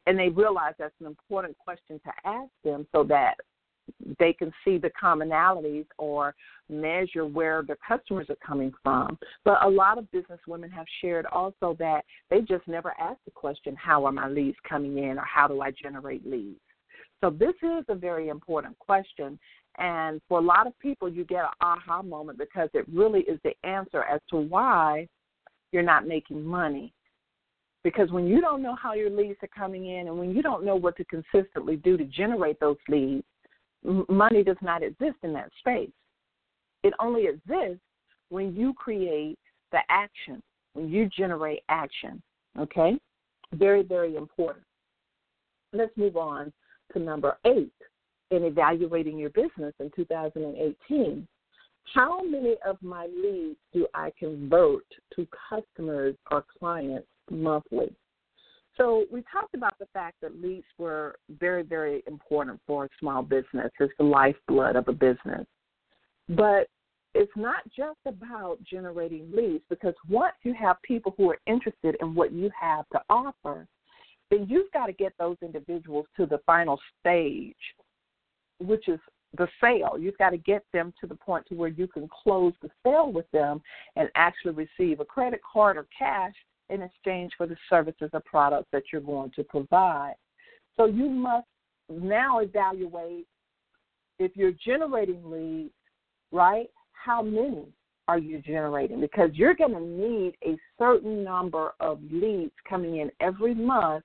And 0.05 0.17
they 0.17 0.29
realize 0.29 0.73
that's 0.77 0.93
an 0.99 1.07
important 1.07 1.57
question 1.57 1.99
to 2.05 2.11
ask 2.23 2.49
them 2.63 2.87
so 2.93 3.03
that 3.05 3.35
they 4.19 4.33
can 4.33 4.51
see 4.63 4.77
the 4.77 4.91
commonalities 5.01 5.85
or 5.97 6.35
measure 6.69 7.25
where 7.25 7.63
their 7.63 7.77
customers 7.87 8.27
are 8.29 8.37
coming 8.45 8.73
from. 8.83 9.17
But 9.43 9.63
a 9.63 9.69
lot 9.69 9.97
of 9.97 10.09
business 10.11 10.39
women 10.47 10.69
have 10.71 10.85
shared 11.01 11.25
also 11.27 11.75
that 11.79 12.03
they 12.29 12.41
just 12.41 12.67
never 12.67 12.93
ask 12.99 13.17
the 13.25 13.31
question, 13.31 13.75
How 13.75 14.05
are 14.05 14.11
my 14.11 14.29
leads 14.29 14.57
coming 14.67 14.97
in 14.97 15.17
or 15.17 15.25
how 15.25 15.47
do 15.47 15.61
I 15.61 15.71
generate 15.71 16.25
leads? 16.25 16.59
So 17.21 17.29
this 17.29 17.53
is 17.63 17.83
a 17.89 17.95
very 17.95 18.29
important 18.29 18.77
question. 18.79 19.39
And 19.77 20.21
for 20.27 20.39
a 20.39 20.41
lot 20.41 20.67
of 20.67 20.77
people, 20.79 21.09
you 21.09 21.23
get 21.23 21.43
an 21.43 21.51
aha 21.61 22.01
moment 22.01 22.37
because 22.37 22.69
it 22.73 22.85
really 22.91 23.21
is 23.21 23.39
the 23.43 23.53
answer 23.63 24.03
as 24.03 24.21
to 24.29 24.37
why 24.37 25.07
you're 25.71 25.83
not 25.83 26.07
making 26.07 26.43
money. 26.43 26.93
Because 27.83 28.11
when 28.11 28.27
you 28.27 28.41
don't 28.41 28.61
know 28.61 28.75
how 28.75 28.93
your 28.93 29.09
leads 29.09 29.37
are 29.43 29.49
coming 29.55 29.87
in 29.87 30.07
and 30.07 30.17
when 30.17 30.35
you 30.35 30.41
don't 30.41 30.65
know 30.65 30.75
what 30.75 30.97
to 30.97 31.05
consistently 31.05 31.75
do 31.77 31.95
to 31.95 32.05
generate 32.05 32.59
those 32.59 32.77
leads, 32.89 33.23
money 34.09 34.43
does 34.43 34.57
not 34.61 34.83
exist 34.83 35.17
in 35.23 35.33
that 35.33 35.51
space. 35.59 35.91
It 36.83 36.93
only 36.99 37.27
exists 37.27 37.83
when 38.29 38.55
you 38.55 38.73
create 38.73 39.37
the 39.71 39.79
action, 39.89 40.41
when 40.73 40.89
you 40.89 41.07
generate 41.15 41.61
action. 41.69 42.21
Okay? 42.59 42.97
Very, 43.53 43.83
very 43.83 44.15
important. 44.15 44.65
Let's 45.71 45.95
move 45.95 46.17
on 46.17 46.51
to 46.97 47.03
number 47.03 47.37
eight 47.45 47.71
in 48.31 48.43
evaluating 48.43 49.17
your 49.17 49.29
business 49.29 49.73
in 49.79 49.91
2018. 49.95 51.27
How 51.93 52.21
many 52.21 52.55
of 52.65 52.77
my 52.81 53.07
leads 53.07 53.57
do 53.73 53.87
I 53.93 54.11
convert 54.19 54.83
to 55.15 55.27
customers 55.49 56.15
or 56.31 56.43
clients 56.59 57.07
monthly? 57.31 57.95
So 58.75 59.05
we 59.11 59.23
talked 59.31 59.55
about 59.55 59.79
the 59.79 59.87
fact 59.87 60.17
that 60.21 60.41
leads 60.41 60.65
were 60.77 61.15
very, 61.39 61.63
very 61.63 62.03
important 62.05 62.59
for 62.67 62.85
a 62.85 62.89
small 62.99 63.23
business. 63.23 63.71
It's 63.79 63.93
the 63.97 64.03
lifeblood 64.03 64.75
of 64.75 64.87
a 64.87 64.93
business. 64.93 65.47
But 66.29 66.67
it's 67.15 67.31
not 67.35 67.63
just 67.75 67.97
about 68.05 68.57
generating 68.69 69.31
leads 69.33 69.63
because 69.69 69.95
once 70.07 70.35
you 70.43 70.53
have 70.53 70.75
people 70.83 71.15
who 71.17 71.31
are 71.31 71.39
interested 71.47 71.95
in 72.01 72.13
what 72.13 72.31
you 72.31 72.51
have 72.59 72.87
to 72.89 73.01
offer, 73.09 73.65
then 74.29 74.45
you've 74.49 74.71
got 74.71 74.87
to 74.87 74.93
get 74.93 75.13
those 75.17 75.37
individuals 75.41 76.05
to 76.17 76.25
the 76.25 76.39
final 76.45 76.79
stage, 76.99 77.55
which 78.59 78.87
is 78.87 78.99
the 79.37 79.47
sale. 79.61 79.97
You've 79.99 80.17
got 80.17 80.31
to 80.31 80.37
get 80.37 80.63
them 80.73 80.93
to 81.01 81.07
the 81.07 81.15
point 81.15 81.45
to 81.47 81.55
where 81.55 81.69
you 81.69 81.87
can 81.87 82.09
close 82.23 82.53
the 82.61 82.69
sale 82.83 83.11
with 83.11 83.29
them 83.31 83.61
and 83.95 84.09
actually 84.15 84.53
receive 84.53 84.99
a 84.99 85.05
credit 85.05 85.41
card 85.51 85.77
or 85.77 85.87
cash 85.97 86.33
in 86.69 86.81
exchange 86.81 87.31
for 87.37 87.47
the 87.47 87.55
services 87.69 88.09
or 88.13 88.21
products 88.25 88.67
that 88.71 88.83
you're 88.91 89.01
going 89.01 89.31
to 89.35 89.43
provide. 89.43 90.15
So 90.75 90.85
you 90.85 91.09
must 91.09 91.47
now 91.89 92.39
evaluate 92.39 93.25
if 94.19 94.35
you're 94.35 94.53
generating 94.65 95.21
leads, 95.29 95.73
right? 96.31 96.69
How 96.91 97.21
many 97.21 97.65
are 98.07 98.17
you 98.17 98.39
generating? 98.39 99.01
Because 99.01 99.31
you're 99.33 99.53
going 99.53 99.73
to 99.73 99.81
need 99.81 100.35
a 100.45 100.57
certain 100.79 101.23
number 101.23 101.73
of 101.79 101.99
leads 102.11 102.53
coming 102.67 102.97
in 102.97 103.11
every 103.19 103.53
month 103.53 104.03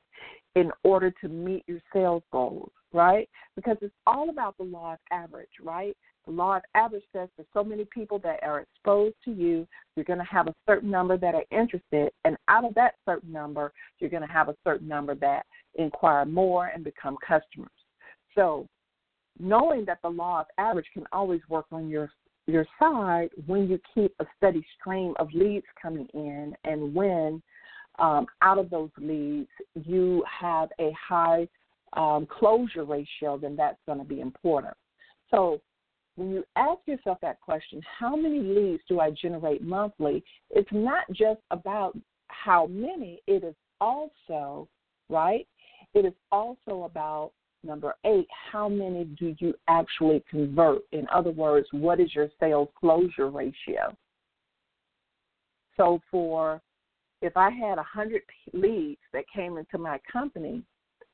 in 0.54 0.70
order 0.84 1.12
to 1.20 1.28
meet 1.28 1.64
your 1.66 1.80
sales 1.92 2.22
goals, 2.30 2.70
right? 2.92 3.28
Because 3.56 3.76
it's 3.80 3.94
all 4.06 4.30
about 4.30 4.56
the 4.58 4.64
law 4.64 4.94
of 4.94 4.98
average, 5.10 5.48
right? 5.62 5.96
The 6.26 6.32
law 6.32 6.56
of 6.56 6.62
average 6.74 7.02
says 7.12 7.28
for 7.36 7.44
so 7.52 7.64
many 7.64 7.84
people 7.92 8.18
that 8.20 8.42
are 8.42 8.60
exposed 8.60 9.16
to 9.24 9.32
you, 9.32 9.66
you're 9.96 10.04
going 10.04 10.18
to 10.18 10.24
have 10.24 10.46
a 10.46 10.54
certain 10.66 10.90
number 10.90 11.16
that 11.16 11.34
are 11.34 11.44
interested, 11.50 12.12
and 12.24 12.36
out 12.48 12.64
of 12.64 12.74
that 12.74 12.94
certain 13.04 13.32
number, 13.32 13.72
you're 13.98 14.10
going 14.10 14.26
to 14.26 14.32
have 14.32 14.48
a 14.48 14.56
certain 14.62 14.86
number 14.86 15.14
that 15.16 15.46
inquire 15.74 16.24
more 16.24 16.66
and 16.68 16.84
become 16.84 17.16
customers. 17.26 17.70
So, 18.34 18.68
knowing 19.38 19.84
that 19.86 19.98
the 20.02 20.08
law 20.08 20.40
of 20.40 20.46
average 20.58 20.86
can 20.92 21.04
always 21.12 21.40
work 21.48 21.66
on 21.72 21.88
your 21.88 22.10
your 22.46 22.66
side 22.78 23.28
when 23.46 23.68
you 23.68 23.78
keep 23.94 24.12
a 24.20 24.26
steady 24.36 24.64
stream 24.78 25.14
of 25.18 25.28
leads 25.32 25.66
coming 25.80 26.08
in, 26.14 26.54
and 26.64 26.94
when 26.94 27.42
um, 27.98 28.26
out 28.40 28.58
of 28.58 28.70
those 28.70 28.90
leads 28.98 29.48
you 29.74 30.24
have 30.40 30.68
a 30.80 30.92
high 31.08 31.46
um, 31.94 32.26
closure 32.26 32.84
ratio, 32.84 33.38
then 33.38 33.54
that's 33.54 33.78
going 33.86 33.98
to 33.98 34.04
be 34.04 34.20
important. 34.20 34.74
So 35.30 35.60
when 36.16 36.30
you 36.30 36.44
ask 36.56 36.80
yourself 36.86 37.18
that 37.22 37.40
question, 37.40 37.80
how 37.98 38.16
many 38.16 38.40
leads 38.40 38.82
do 38.88 39.00
I 39.00 39.10
generate 39.10 39.62
monthly? 39.62 40.22
It's 40.50 40.68
not 40.72 41.04
just 41.10 41.40
about 41.50 41.96
how 42.28 42.66
many, 42.66 43.20
it 43.26 43.44
is 43.44 43.54
also, 43.80 44.68
right? 45.08 45.46
It 45.94 46.04
is 46.04 46.14
also 46.30 46.84
about 46.84 47.32
number 47.64 47.94
eight, 48.04 48.28
how 48.50 48.68
many 48.68 49.04
do 49.04 49.34
you 49.38 49.54
actually 49.68 50.22
convert? 50.28 50.82
In 50.92 51.06
other 51.12 51.30
words, 51.30 51.66
what 51.72 52.00
is 52.00 52.14
your 52.14 52.28
sales 52.40 52.68
closure 52.78 53.30
ratio? 53.30 53.96
So 55.76 56.00
for 56.10 56.60
if 57.22 57.36
I 57.36 57.50
had 57.50 57.76
100 57.76 58.22
leads 58.52 59.00
that 59.12 59.24
came 59.34 59.56
into 59.56 59.78
my 59.78 60.00
company, 60.12 60.62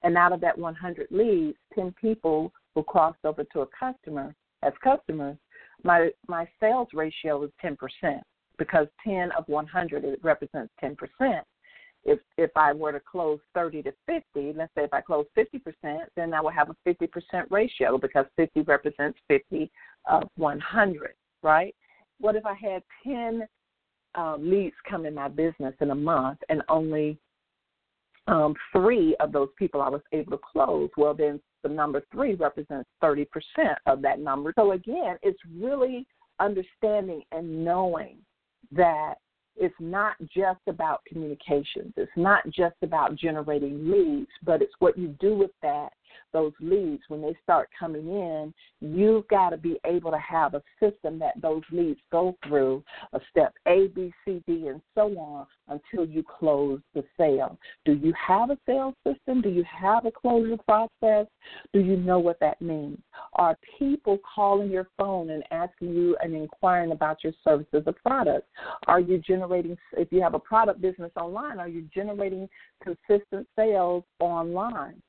and 0.02 0.16
out 0.16 0.32
of 0.32 0.40
that 0.40 0.56
100 0.56 1.08
leads, 1.10 1.58
10 1.74 1.94
people 2.00 2.52
who 2.74 2.82
crossed 2.82 3.24
over 3.24 3.44
to 3.44 3.60
a 3.60 3.66
customer 3.78 4.34
as 4.62 4.72
customers, 4.82 5.36
my 5.84 6.10
my 6.26 6.48
sales 6.60 6.88
ratio 6.92 7.44
is 7.44 7.50
10% 7.62 7.76
because 8.58 8.88
10 9.04 9.30
of 9.32 9.44
100 9.46 10.04
it 10.04 10.18
represents 10.22 10.72
10%. 10.82 10.96
If 12.04 12.20
if 12.36 12.50
I 12.56 12.72
were 12.72 12.92
to 12.92 13.00
close 13.00 13.38
30 13.54 13.82
to 13.82 13.92
50, 14.06 14.54
let's 14.56 14.72
say 14.74 14.84
if 14.84 14.94
I 14.94 15.00
close 15.00 15.26
50%, 15.36 15.98
then 16.16 16.32
I 16.32 16.40
will 16.40 16.50
have 16.50 16.70
a 16.70 16.88
50% 16.88 17.08
ratio 17.50 17.98
because 17.98 18.26
50 18.36 18.62
represents 18.62 19.18
50 19.28 19.70
of 20.06 20.22
100, 20.36 21.14
right? 21.42 21.74
What 22.20 22.36
if 22.36 22.46
I 22.46 22.54
had 22.54 22.82
10 23.04 23.46
uh, 24.16 24.36
leads 24.38 24.74
come 24.88 25.06
in 25.06 25.14
my 25.14 25.28
business 25.28 25.74
in 25.80 25.90
a 25.90 25.94
month 25.94 26.38
and 26.48 26.62
only 26.68 27.18
um, 28.26 28.54
three 28.72 29.16
of 29.20 29.32
those 29.32 29.48
people 29.58 29.80
I 29.82 29.88
was 29.88 30.02
able 30.12 30.32
to 30.32 30.40
close? 30.52 30.90
Well, 30.96 31.14
then 31.14 31.40
the 31.62 31.68
number 31.68 32.02
three 32.12 32.34
represents 32.34 32.88
30% 33.02 33.26
of 33.86 34.02
that 34.02 34.20
number. 34.20 34.52
So 34.56 34.72
again, 34.72 35.16
it's 35.22 35.38
really 35.56 36.06
understanding 36.40 37.22
and 37.32 37.64
knowing 37.64 38.18
that 38.72 39.14
it's 39.58 39.74
not 39.80 40.14
just 40.34 40.60
about 40.66 41.04
communications. 41.04 41.92
It's 41.96 42.10
not 42.16 42.48
just 42.50 42.76
about 42.82 43.16
generating 43.16 43.90
leads, 43.90 44.30
but 44.42 44.62
it's 44.62 44.74
what 44.78 44.96
you 44.96 45.08
do 45.20 45.34
with 45.36 45.50
that 45.62 45.90
those 46.32 46.52
leads, 46.60 47.02
when 47.08 47.22
they 47.22 47.36
start 47.42 47.68
coming 47.78 48.08
in, 48.08 48.52
you've 48.80 49.26
got 49.28 49.50
to 49.50 49.56
be 49.56 49.78
able 49.84 50.10
to 50.10 50.18
have 50.18 50.54
a 50.54 50.62
system 50.80 51.18
that 51.18 51.40
those 51.40 51.62
leads 51.72 52.00
go 52.10 52.36
through, 52.46 52.82
a 53.12 53.20
step 53.30 53.54
A, 53.66 53.88
B, 53.94 54.12
C, 54.24 54.42
D, 54.46 54.68
and 54.68 54.80
so 54.94 55.16
on 55.18 55.46
until 55.68 56.06
you 56.06 56.22
close 56.22 56.80
the 56.94 57.04
sale. 57.16 57.58
Do 57.84 57.92
you 57.92 58.12
have 58.14 58.50
a 58.50 58.58
sales 58.66 58.94
system? 59.06 59.42
Do 59.42 59.48
you 59.48 59.64
have 59.64 60.06
a 60.06 60.10
closure 60.10 60.56
process? 60.56 61.26
Do 61.72 61.80
you 61.80 61.96
know 61.96 62.18
what 62.18 62.40
that 62.40 62.60
means? 62.60 62.98
Are 63.34 63.56
people 63.78 64.18
calling 64.34 64.70
your 64.70 64.88
phone 64.96 65.30
and 65.30 65.42
asking 65.50 65.94
you 65.94 66.16
and 66.22 66.34
inquiring 66.34 66.92
about 66.92 67.22
your 67.24 67.32
services 67.44 67.82
or 67.86 67.92
products? 67.92 68.48
Are 68.86 69.00
you 69.00 69.18
generating, 69.18 69.76
if 69.92 70.08
you 70.10 70.22
have 70.22 70.34
a 70.34 70.38
product 70.38 70.80
business 70.80 71.12
online, 71.16 71.58
are 71.58 71.68
you 71.68 71.88
generating 71.94 72.48
consistent 72.82 73.46
sales 73.56 74.04
online? 74.20 75.00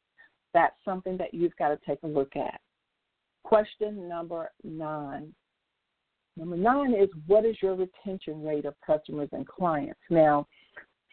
That's 0.54 0.76
something 0.86 1.18
that 1.18 1.34
you've 1.34 1.56
got 1.58 1.70
to 1.70 1.80
take 1.86 2.00
a 2.04 2.08
look 2.08 2.36
at. 2.36 2.60
Question 3.44 4.08
number 4.08 4.52
nine. 4.64 5.34
Number 6.38 6.58
nine 6.58 6.94
is 6.94 7.10
what 7.28 7.46
is 7.46 7.58
your 7.62 7.76
retention 7.76 8.44
rate 8.44 8.66
of 8.66 8.76
customers 8.86 9.30
and 9.32 9.48
clients? 9.48 10.00
Now, 10.10 10.48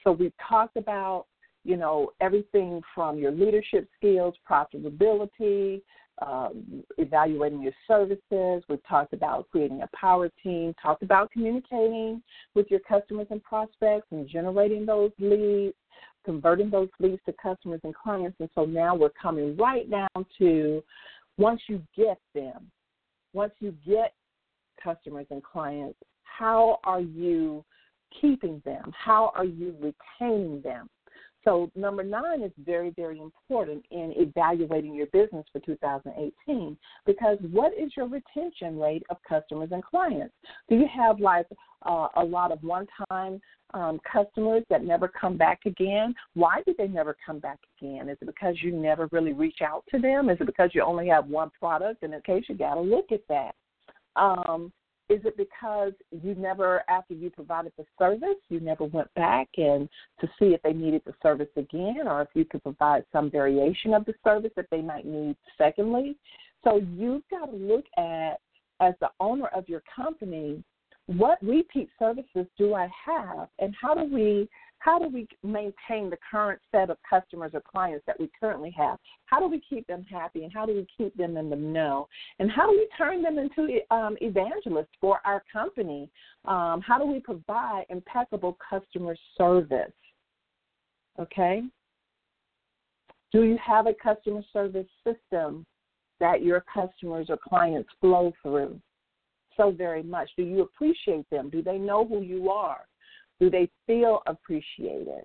so 0.04 0.12
we've 0.12 0.32
talked 0.48 0.76
about, 0.76 1.26
you 1.64 1.76
know, 1.76 2.12
everything 2.20 2.80
from 2.94 3.18
your 3.18 3.32
leadership 3.32 3.88
skills, 3.96 4.34
profitability, 4.48 5.82
um, 6.22 6.84
evaluating 6.98 7.62
your 7.62 7.72
services. 7.86 8.64
We've 8.68 8.86
talked 8.88 9.12
about 9.12 9.48
creating 9.50 9.82
a 9.82 9.96
power 9.96 10.30
team, 10.42 10.74
talked 10.80 11.02
about 11.02 11.30
communicating 11.30 12.22
with 12.54 12.66
your 12.70 12.80
customers 12.80 13.26
and 13.30 13.42
prospects 13.42 14.06
and 14.12 14.28
generating 14.28 14.86
those 14.86 15.10
leads, 15.18 15.74
converting 16.26 16.68
those 16.68 16.88
leads 16.98 17.22
to 17.24 17.32
customers 17.42 17.80
and 17.84 17.94
clients. 17.94 18.36
And 18.40 18.50
so 18.54 18.66
now 18.66 18.94
we're 18.94 19.08
coming 19.10 19.56
right 19.56 19.90
down 19.90 20.26
to 20.38 20.82
once 21.38 21.62
you 21.68 21.80
get 21.96 22.18
them, 22.34 22.70
once 23.32 23.52
you 23.60 23.74
get 23.86 24.12
customers 24.82 25.26
and 25.30 25.42
clients, 25.42 25.98
how 26.24 26.80
are 26.84 27.00
you 27.00 27.64
keeping 28.20 28.60
them? 28.64 28.92
How 28.92 29.32
are 29.34 29.44
you 29.44 29.74
retaining 29.80 30.60
them? 30.60 30.90
So, 31.46 31.70
number 31.76 32.02
nine 32.02 32.42
is 32.42 32.50
very, 32.64 32.90
very 32.90 33.20
important 33.20 33.84
in 33.92 34.12
evaluating 34.16 34.94
your 34.94 35.06
business 35.06 35.46
for 35.52 35.60
2018 35.60 36.76
because 37.06 37.38
what 37.52 37.72
is 37.72 37.92
your 37.96 38.08
retention 38.08 38.80
rate 38.80 39.04
of 39.10 39.18
customers 39.28 39.68
and 39.70 39.84
clients? 39.84 40.34
Do 40.68 40.74
you 40.74 40.86
have 40.92 41.20
like 41.20 41.46
uh, 41.82 42.08
a 42.16 42.24
lot 42.24 42.50
of 42.50 42.60
one 42.64 42.88
time 43.08 43.40
um, 43.74 44.00
customers 44.10 44.64
that 44.70 44.82
never 44.82 45.06
come 45.06 45.36
back 45.36 45.60
again? 45.66 46.16
Why 46.34 46.62
did 46.66 46.78
they 46.78 46.88
never 46.88 47.16
come 47.24 47.38
back 47.38 47.60
again? 47.80 48.08
Is 48.08 48.18
it 48.20 48.26
because 48.26 48.56
you 48.60 48.72
never 48.72 49.08
really 49.12 49.32
reach 49.32 49.58
out 49.62 49.84
to 49.92 50.00
them? 50.00 50.30
Is 50.30 50.38
it 50.40 50.46
because 50.46 50.70
you 50.74 50.82
only 50.82 51.06
have 51.08 51.28
one 51.28 51.52
product? 51.60 52.02
In 52.02 52.10
that 52.10 52.24
case, 52.24 52.42
you 52.48 52.56
got 52.56 52.74
to 52.74 52.80
look 52.80 53.12
at 53.12 53.22
that. 53.28 53.54
Um, 54.16 54.72
is 55.08 55.20
it 55.24 55.36
because 55.36 55.92
you 56.10 56.34
never, 56.34 56.82
after 56.88 57.14
you 57.14 57.30
provided 57.30 57.72
the 57.78 57.84
service, 57.98 58.36
you 58.48 58.60
never 58.60 58.84
went 58.84 59.12
back 59.14 59.48
and 59.56 59.88
to 60.20 60.26
see 60.38 60.46
if 60.46 60.62
they 60.62 60.72
needed 60.72 61.02
the 61.06 61.14
service 61.22 61.48
again, 61.56 62.02
or 62.06 62.22
if 62.22 62.28
you 62.34 62.44
could 62.44 62.62
provide 62.62 63.04
some 63.12 63.30
variation 63.30 63.94
of 63.94 64.04
the 64.04 64.14
service 64.24 64.50
that 64.56 64.66
they 64.70 64.82
might 64.82 65.06
need? 65.06 65.36
Secondly, 65.56 66.16
so 66.64 66.80
you've 66.94 67.22
got 67.30 67.46
to 67.46 67.56
look 67.56 67.84
at 67.96 68.40
as 68.80 68.94
the 69.00 69.10
owner 69.20 69.46
of 69.48 69.68
your 69.68 69.82
company, 69.94 70.62
what 71.06 71.38
repeat 71.40 71.88
services 71.98 72.46
do 72.58 72.74
I 72.74 72.88
have, 73.04 73.48
and 73.60 73.74
how 73.80 73.94
do 73.94 74.12
we 74.12 74.48
how 74.86 75.00
do 75.00 75.08
we 75.08 75.26
maintain 75.42 76.08
the 76.08 76.16
current 76.30 76.60
set 76.70 76.90
of 76.90 76.96
customers 77.10 77.50
or 77.54 77.60
clients 77.60 78.06
that 78.06 78.20
we 78.20 78.30
currently 78.38 78.72
have? 78.78 79.00
How 79.24 79.40
do 79.40 79.48
we 79.48 79.60
keep 79.68 79.84
them 79.88 80.06
happy 80.08 80.44
and 80.44 80.52
how 80.52 80.64
do 80.64 80.74
we 80.74 80.86
keep 80.96 81.16
them 81.16 81.36
in 81.36 81.50
the 81.50 81.56
know? 81.56 82.06
And 82.38 82.48
how 82.48 82.70
do 82.70 82.78
we 82.78 82.88
turn 82.96 83.20
them 83.20 83.36
into 83.36 83.80
um, 83.90 84.16
evangelists 84.20 84.94
for 85.00 85.18
our 85.24 85.42
company? 85.52 86.08
Um, 86.44 86.80
how 86.86 87.00
do 87.00 87.04
we 87.04 87.18
provide 87.18 87.86
impeccable 87.88 88.56
customer 88.70 89.16
service? 89.36 89.90
Okay? 91.18 91.64
Do 93.32 93.42
you 93.42 93.58
have 93.66 93.88
a 93.88 93.94
customer 93.94 94.42
service 94.52 94.86
system 95.02 95.66
that 96.20 96.44
your 96.44 96.64
customers 96.72 97.26
or 97.28 97.38
clients 97.38 97.88
flow 98.00 98.32
through? 98.40 98.80
So 99.56 99.72
very 99.72 100.04
much. 100.04 100.30
Do 100.36 100.44
you 100.44 100.60
appreciate 100.60 101.28
them? 101.28 101.50
Do 101.50 101.60
they 101.60 101.76
know 101.76 102.06
who 102.06 102.20
you 102.20 102.50
are? 102.50 102.86
Do 103.40 103.50
they 103.50 103.68
feel 103.86 104.22
appreciated? 104.26 105.24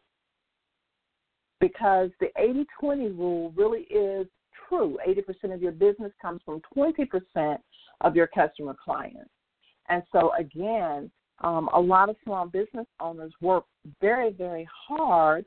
Because 1.60 2.10
the 2.20 2.28
80 2.38 2.66
20 2.80 3.10
rule 3.10 3.54
really 3.56 3.82
is 3.82 4.28
true. 4.68 4.98
80% 5.08 5.54
of 5.54 5.62
your 5.62 5.72
business 5.72 6.12
comes 6.22 6.42
from 6.44 6.62
20% 6.76 7.58
of 8.02 8.16
your 8.16 8.28
customer 8.28 8.76
clients. 8.84 9.30
And 9.90 10.04
so, 10.12 10.32
again, 10.40 11.12
um, 11.44 11.70
a 11.74 11.80
lot 11.80 12.10
of 12.10 12.16
small 12.24 12.46
business 12.46 12.86
owners 13.00 13.34
work 13.42 13.66
very, 14.00 14.32
very 14.32 14.68
hard, 14.88 15.46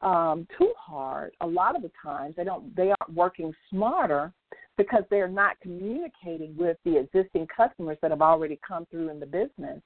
um, 0.00 0.46
too 0.58 0.72
hard. 0.78 1.32
A 1.40 1.46
lot 1.46 1.76
of 1.76 1.82
the 1.82 1.90
times, 2.02 2.34
they 2.36 2.44
don't. 2.44 2.74
They 2.76 2.92
aren't 3.00 3.14
working 3.14 3.52
smarter 3.70 4.32
because 4.76 5.02
they're 5.10 5.28
not 5.28 5.58
communicating 5.60 6.54
with 6.56 6.76
the 6.84 6.98
existing 6.98 7.46
customers 7.54 7.98
that 8.02 8.10
have 8.10 8.22
already 8.22 8.58
come 8.66 8.86
through 8.90 9.08
in 9.08 9.18
the 9.18 9.26
business. 9.26 9.80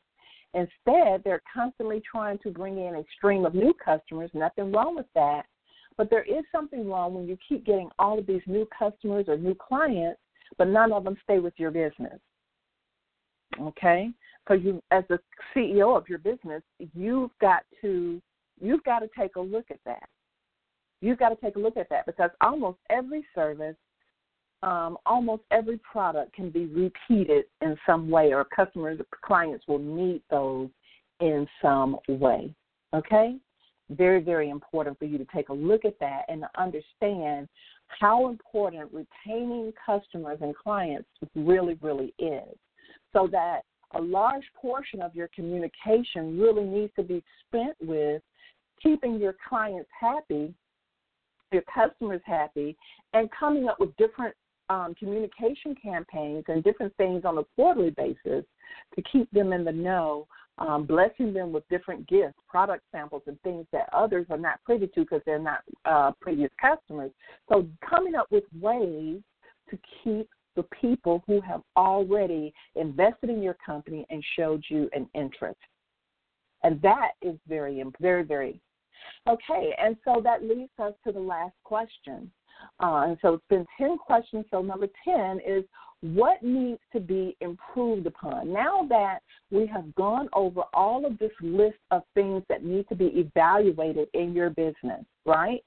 Instead, 0.55 1.22
they're 1.24 1.42
constantly 1.53 2.03
trying 2.11 2.38
to 2.38 2.51
bring 2.51 2.78
in 2.78 2.96
a 2.96 3.05
stream 3.16 3.44
of 3.44 3.55
new 3.55 3.72
customers. 3.84 4.30
Nothing 4.34 4.72
wrong 4.72 4.96
with 4.96 5.07
that. 5.14 5.42
But 5.96 6.11
there 6.11 6.24
is 6.24 6.44
something 6.51 6.88
wrong 6.88 7.14
when 7.14 7.28
you 7.28 7.36
keep 7.46 7.64
getting 7.64 7.90
all 7.98 8.18
of 8.18 8.26
these 8.26 8.42
new 8.46 8.66
customers 8.76 9.26
or 9.28 9.36
new 9.36 9.55
clients, 9.55 10.20
but 10.59 10.68
none 10.68 10.92
of 10.92 11.05
them 11.05 11.16
stay 11.22 11.38
with 11.38 11.55
your 11.57 11.70
business. 11.70 12.18
Okay? 13.61 14.11
Because 14.44 14.64
you, 14.64 14.82
as 14.90 15.05
the 15.09 15.20
CEO 15.55 15.96
of 15.96 16.09
your 16.09 16.18
business, 16.18 16.62
you've 16.94 17.30
got 17.40 17.62
to 17.82 18.20
you've 18.61 18.84
got 18.84 19.01
to 19.01 19.09
take 19.18 19.36
a 19.36 19.40
look 19.40 19.66
at 19.70 19.80
that. 19.86 20.09
You've 21.01 21.18
got 21.18 21.30
to 21.30 21.36
take 21.36 21.57
a 21.57 21.59
look 21.61 21.76
at 21.76 21.88
that 21.90 22.07
because 22.07 22.30
almost 22.40 22.78
every 22.90 23.24
service 23.34 23.76
um, 24.62 24.98
almost 25.06 25.42
every 25.50 25.78
product 25.78 26.34
can 26.34 26.50
be 26.50 26.66
repeated 26.66 27.46
in 27.62 27.76
some 27.86 28.11
way, 28.11 28.32
or 28.32 28.44
customers, 28.44 29.00
clients 29.24 29.66
will 29.66 29.78
need 29.78 30.22
those 30.30 30.68
in 31.20 31.46
some 31.62 31.96
way. 32.08 32.54
Okay? 32.94 33.36
Very, 33.90 34.22
very 34.22 34.50
important 34.50 34.98
for 34.98 35.06
you 35.06 35.18
to 35.18 35.26
take 35.34 35.48
a 35.48 35.52
look 35.52 35.84
at 35.84 35.98
that 35.98 36.22
and 36.28 36.44
understand 36.56 37.48
how 37.88 38.28
important 38.28 38.90
retaining 38.92 39.72
customers 39.84 40.38
and 40.42 40.54
clients 40.54 41.08
really, 41.34 41.76
really 41.80 42.14
is. 42.18 42.56
So 43.12 43.28
that 43.32 43.62
a 43.94 44.00
large 44.00 44.44
portion 44.54 45.02
of 45.02 45.14
your 45.14 45.28
communication 45.34 46.38
really 46.38 46.64
needs 46.64 46.92
to 46.96 47.02
be 47.02 47.24
spent 47.46 47.74
with 47.80 48.22
keeping 48.80 49.18
your 49.18 49.34
clients 49.48 49.90
happy, 49.98 50.54
your 51.50 51.62
customers 51.74 52.20
happy, 52.24 52.76
and 53.12 53.28
coming 53.32 53.68
up 53.68 53.80
with 53.80 53.96
different 53.96 54.34
um, 54.70 54.94
communication 54.94 55.74
campaigns 55.82 56.44
and 56.48 56.62
different 56.62 56.96
things 56.96 57.24
on 57.24 57.36
a 57.38 57.44
quarterly 57.56 57.90
basis 57.90 58.44
to 58.94 59.02
keep 59.12 59.30
them 59.32 59.52
in 59.52 59.64
the 59.64 59.72
know, 59.72 60.26
um, 60.58 60.86
blessing 60.86 61.32
them 61.32 61.52
with 61.52 61.68
different 61.68 62.08
gifts, 62.08 62.38
product 62.48 62.84
samples, 62.92 63.22
and 63.26 63.40
things 63.42 63.66
that 63.72 63.88
others 63.92 64.26
are 64.30 64.38
not 64.38 64.62
privy 64.64 64.86
to 64.86 65.00
because 65.00 65.20
they're 65.26 65.38
not 65.38 65.62
uh, 65.84 66.12
previous 66.20 66.50
customers. 66.60 67.10
So, 67.48 67.66
coming 67.88 68.14
up 68.14 68.26
with 68.30 68.44
ways 68.60 69.20
to 69.70 69.78
keep 70.04 70.28
the 70.56 70.62
people 70.80 71.22
who 71.26 71.40
have 71.40 71.62
already 71.76 72.52
invested 72.74 73.30
in 73.30 73.42
your 73.42 73.56
company 73.64 74.06
and 74.10 74.22
showed 74.36 74.62
you 74.68 74.88
an 74.92 75.08
interest. 75.14 75.58
And 76.62 76.80
that 76.82 77.12
is 77.22 77.36
very, 77.48 77.82
very, 78.00 78.24
very 78.24 78.60
okay. 79.28 79.74
And 79.82 79.96
so 80.04 80.20
that 80.22 80.42
leads 80.44 80.72
us 80.78 80.92
to 81.06 81.12
the 81.12 81.20
last 81.20 81.54
question. 81.64 82.30
Uh, 82.82 83.04
and 83.08 83.18
so 83.22 83.34
it's 83.34 83.44
been 83.48 83.66
10 83.78 83.98
questions. 83.98 84.44
So 84.50 84.62
number 84.62 84.88
10 85.04 85.40
is 85.46 85.64
what 86.02 86.42
needs 86.42 86.80
to 86.92 87.00
be 87.00 87.36
improved 87.40 88.06
upon? 88.06 88.52
Now 88.52 88.86
that 88.88 89.18
we 89.50 89.66
have 89.66 89.94
gone 89.94 90.28
over 90.32 90.62
all 90.72 91.04
of 91.04 91.18
this 91.18 91.32
list 91.42 91.78
of 91.90 92.02
things 92.14 92.42
that 92.48 92.64
need 92.64 92.88
to 92.88 92.94
be 92.94 93.06
evaluated 93.06 94.08
in 94.14 94.32
your 94.32 94.50
business, 94.50 95.04
right? 95.26 95.62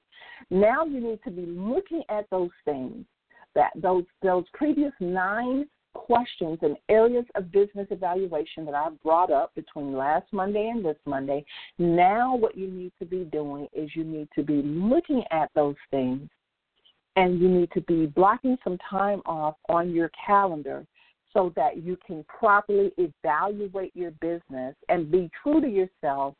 Now 0.50 0.84
you 0.84 1.00
need 1.00 1.20
to 1.24 1.30
be 1.30 1.46
looking 1.46 2.02
at 2.08 2.28
those 2.30 2.50
things 2.64 3.04
that 3.54 3.70
those 3.76 4.04
those 4.22 4.44
previous 4.52 4.92
nine 4.98 5.66
questions 5.94 6.58
and 6.62 6.76
areas 6.88 7.24
of 7.36 7.52
business 7.52 7.86
evaluation 7.90 8.64
that 8.64 8.74
I've 8.74 9.00
brought 9.02 9.30
up 9.30 9.54
between 9.54 9.96
last 9.96 10.26
Monday 10.32 10.68
and 10.68 10.84
this 10.84 10.96
Monday. 11.06 11.44
Now, 11.78 12.34
what 12.34 12.56
you 12.58 12.68
need 12.68 12.92
to 12.98 13.06
be 13.06 13.24
doing 13.24 13.68
is 13.72 13.90
you 13.94 14.02
need 14.02 14.28
to 14.34 14.42
be 14.42 14.60
looking 14.62 15.22
at 15.30 15.50
those 15.54 15.76
things 15.92 16.28
and 17.16 17.40
you 17.40 17.48
need 17.48 17.70
to 17.72 17.80
be 17.82 18.06
blocking 18.06 18.56
some 18.64 18.78
time 18.90 19.22
off 19.26 19.54
on 19.68 19.92
your 19.92 20.10
calendar 20.26 20.86
so 21.32 21.52
that 21.56 21.82
you 21.82 21.96
can 22.06 22.24
properly 22.24 22.92
evaluate 22.96 23.94
your 23.94 24.12
business 24.12 24.74
and 24.88 25.10
be 25.10 25.30
true 25.42 25.60
to 25.60 25.68
yourself 25.68 26.34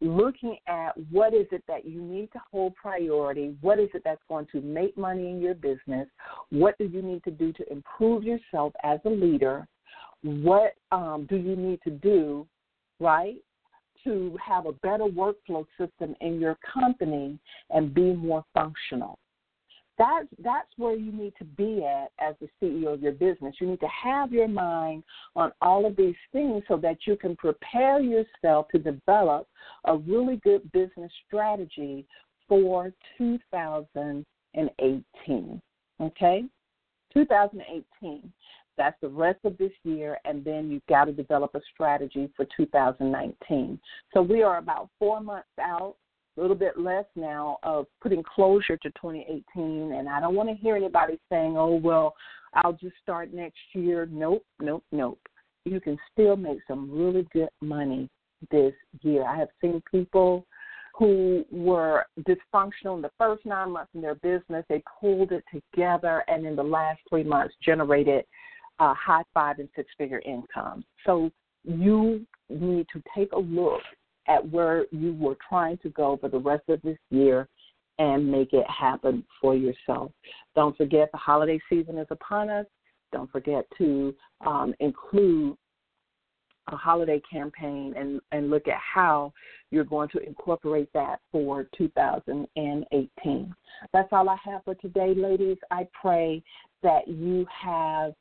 looking 0.00 0.56
at 0.68 0.92
what 1.10 1.34
is 1.34 1.46
it 1.50 1.62
that 1.66 1.84
you 1.84 2.00
need 2.00 2.30
to 2.32 2.40
hold 2.52 2.74
priority, 2.76 3.56
what 3.60 3.80
is 3.80 3.88
it 3.94 4.02
that's 4.04 4.22
going 4.28 4.46
to 4.52 4.60
make 4.60 4.96
money 4.96 5.28
in 5.28 5.40
your 5.40 5.54
business, 5.54 6.06
what 6.50 6.78
do 6.78 6.84
you 6.84 7.02
need 7.02 7.22
to 7.24 7.30
do 7.30 7.52
to 7.52 7.70
improve 7.70 8.22
yourself 8.22 8.72
as 8.84 9.00
a 9.04 9.10
leader, 9.10 9.66
what 10.22 10.74
um, 10.92 11.26
do 11.28 11.36
you 11.36 11.56
need 11.56 11.80
to 11.82 11.90
do, 11.90 12.46
right, 13.00 13.36
to 14.04 14.38
have 14.44 14.66
a 14.66 14.72
better 14.72 15.04
workflow 15.04 15.66
system 15.76 16.14
in 16.20 16.40
your 16.40 16.56
company 16.72 17.36
and 17.70 17.92
be 17.92 18.14
more 18.14 18.44
functional 18.54 19.18
that's 19.98 20.28
that's 20.42 20.70
where 20.76 20.94
you 20.94 21.12
need 21.12 21.34
to 21.38 21.44
be 21.44 21.84
at 21.84 22.10
as 22.20 22.34
the 22.40 22.48
CEO 22.62 22.94
of 22.94 23.02
your 23.02 23.12
business. 23.12 23.56
You 23.60 23.66
need 23.66 23.80
to 23.80 23.88
have 23.88 24.32
your 24.32 24.48
mind 24.48 25.02
on 25.34 25.52
all 25.60 25.84
of 25.84 25.96
these 25.96 26.14
things 26.32 26.62
so 26.68 26.76
that 26.78 26.98
you 27.06 27.16
can 27.16 27.36
prepare 27.36 28.00
yourself 28.00 28.68
to 28.68 28.78
develop 28.78 29.48
a 29.84 29.96
really 29.96 30.36
good 30.36 30.72
business 30.72 31.12
strategy 31.26 32.06
for 32.48 32.94
2018. 33.18 35.62
Okay? 36.00 36.44
2018. 37.12 38.32
That's 38.76 38.96
the 39.02 39.08
rest 39.08 39.40
of 39.44 39.58
this 39.58 39.72
year, 39.82 40.20
and 40.24 40.44
then 40.44 40.70
you've 40.70 40.86
got 40.88 41.06
to 41.06 41.12
develop 41.12 41.56
a 41.56 41.60
strategy 41.74 42.30
for 42.36 42.46
2019. 42.56 43.80
So 44.14 44.22
we 44.22 44.44
are 44.44 44.58
about 44.58 44.88
four 45.00 45.20
months 45.20 45.48
out 45.60 45.96
a 46.38 46.40
little 46.40 46.56
bit 46.56 46.78
less 46.78 47.04
now 47.16 47.58
of 47.62 47.86
putting 48.00 48.22
closure 48.22 48.76
to 48.76 48.90
2018. 48.90 49.92
And 49.92 50.08
I 50.08 50.20
don't 50.20 50.34
want 50.34 50.48
to 50.48 50.54
hear 50.54 50.76
anybody 50.76 51.18
saying, 51.30 51.56
oh, 51.56 51.74
well, 51.74 52.14
I'll 52.54 52.72
just 52.72 52.96
start 53.02 53.32
next 53.32 53.58
year. 53.74 54.08
Nope, 54.10 54.44
nope, 54.60 54.84
nope. 54.92 55.20
You 55.64 55.80
can 55.80 55.98
still 56.12 56.36
make 56.36 56.58
some 56.66 56.90
really 56.90 57.26
good 57.32 57.50
money 57.60 58.08
this 58.50 58.72
year. 59.02 59.26
I 59.26 59.36
have 59.36 59.48
seen 59.60 59.82
people 59.90 60.46
who 60.94 61.44
were 61.50 62.06
dysfunctional 62.20 62.96
in 62.96 63.02
the 63.02 63.10
first 63.18 63.44
nine 63.44 63.72
months 63.72 63.90
in 63.94 64.00
their 64.00 64.16
business. 64.16 64.64
They 64.68 64.82
pulled 65.00 65.32
it 65.32 65.44
together 65.52 66.24
and 66.26 66.46
in 66.46 66.56
the 66.56 66.62
last 66.62 67.00
three 67.08 67.24
months 67.24 67.54
generated 67.62 68.24
uh, 68.80 68.94
high 68.94 69.22
five 69.34 69.58
and 69.58 69.68
six 69.76 69.90
figure 69.98 70.22
income. 70.24 70.84
So 71.04 71.30
you 71.64 72.26
need 72.48 72.86
to 72.92 73.02
take 73.14 73.32
a 73.32 73.38
look 73.38 73.82
at 74.28 74.48
where 74.50 74.86
you 74.90 75.14
were 75.14 75.36
trying 75.48 75.78
to 75.78 75.88
go 75.90 76.16
for 76.20 76.28
the 76.28 76.38
rest 76.38 76.68
of 76.68 76.80
this 76.82 76.98
year 77.10 77.48
and 77.98 78.30
make 78.30 78.52
it 78.52 78.66
happen 78.70 79.24
for 79.40 79.56
yourself. 79.56 80.12
Don't 80.54 80.76
forget 80.76 81.10
the 81.12 81.18
holiday 81.18 81.58
season 81.68 81.98
is 81.98 82.06
upon 82.10 82.48
us. 82.48 82.66
Don't 83.12 83.30
forget 83.32 83.64
to 83.78 84.14
um, 84.46 84.74
include 84.80 85.56
a 86.70 86.76
holiday 86.76 87.20
campaign 87.30 87.94
and, 87.96 88.20
and 88.32 88.50
look 88.50 88.68
at 88.68 88.78
how 88.78 89.32
you're 89.70 89.84
going 89.84 90.08
to 90.10 90.18
incorporate 90.18 90.88
that 90.92 91.20
for 91.32 91.66
2018. 91.76 93.54
That's 93.92 94.08
all 94.12 94.28
I 94.28 94.36
have 94.44 94.64
for 94.64 94.74
today, 94.74 95.14
ladies. 95.16 95.56
I 95.70 95.88
pray 96.00 96.42
that 96.82 97.08
you 97.08 97.46
have 97.62 98.12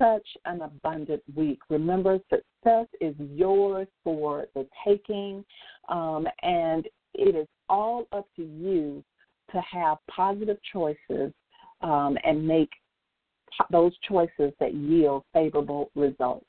such 0.00 0.26
an 0.46 0.62
abundant 0.62 1.22
week. 1.34 1.60
Remember, 1.68 2.18
success 2.30 2.86
is 3.00 3.14
yours 3.18 3.86
for 4.02 4.46
the 4.54 4.66
taking, 4.86 5.44
um, 5.88 6.26
and 6.42 6.86
it 7.14 7.34
is 7.36 7.46
all 7.68 8.06
up 8.12 8.26
to 8.36 8.42
you 8.42 9.04
to 9.52 9.60
have 9.70 9.98
positive 10.08 10.58
choices 10.72 11.32
um, 11.82 12.16
and 12.24 12.46
make 12.46 12.70
those 13.70 13.92
choices 14.08 14.52
that 14.60 14.74
yield 14.74 15.24
favorable 15.32 15.90
results. 15.94 16.46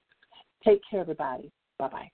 Take 0.63 0.81
care, 0.89 1.01
everybody. 1.01 1.51
Bye 1.77 1.89
bye. 1.89 2.11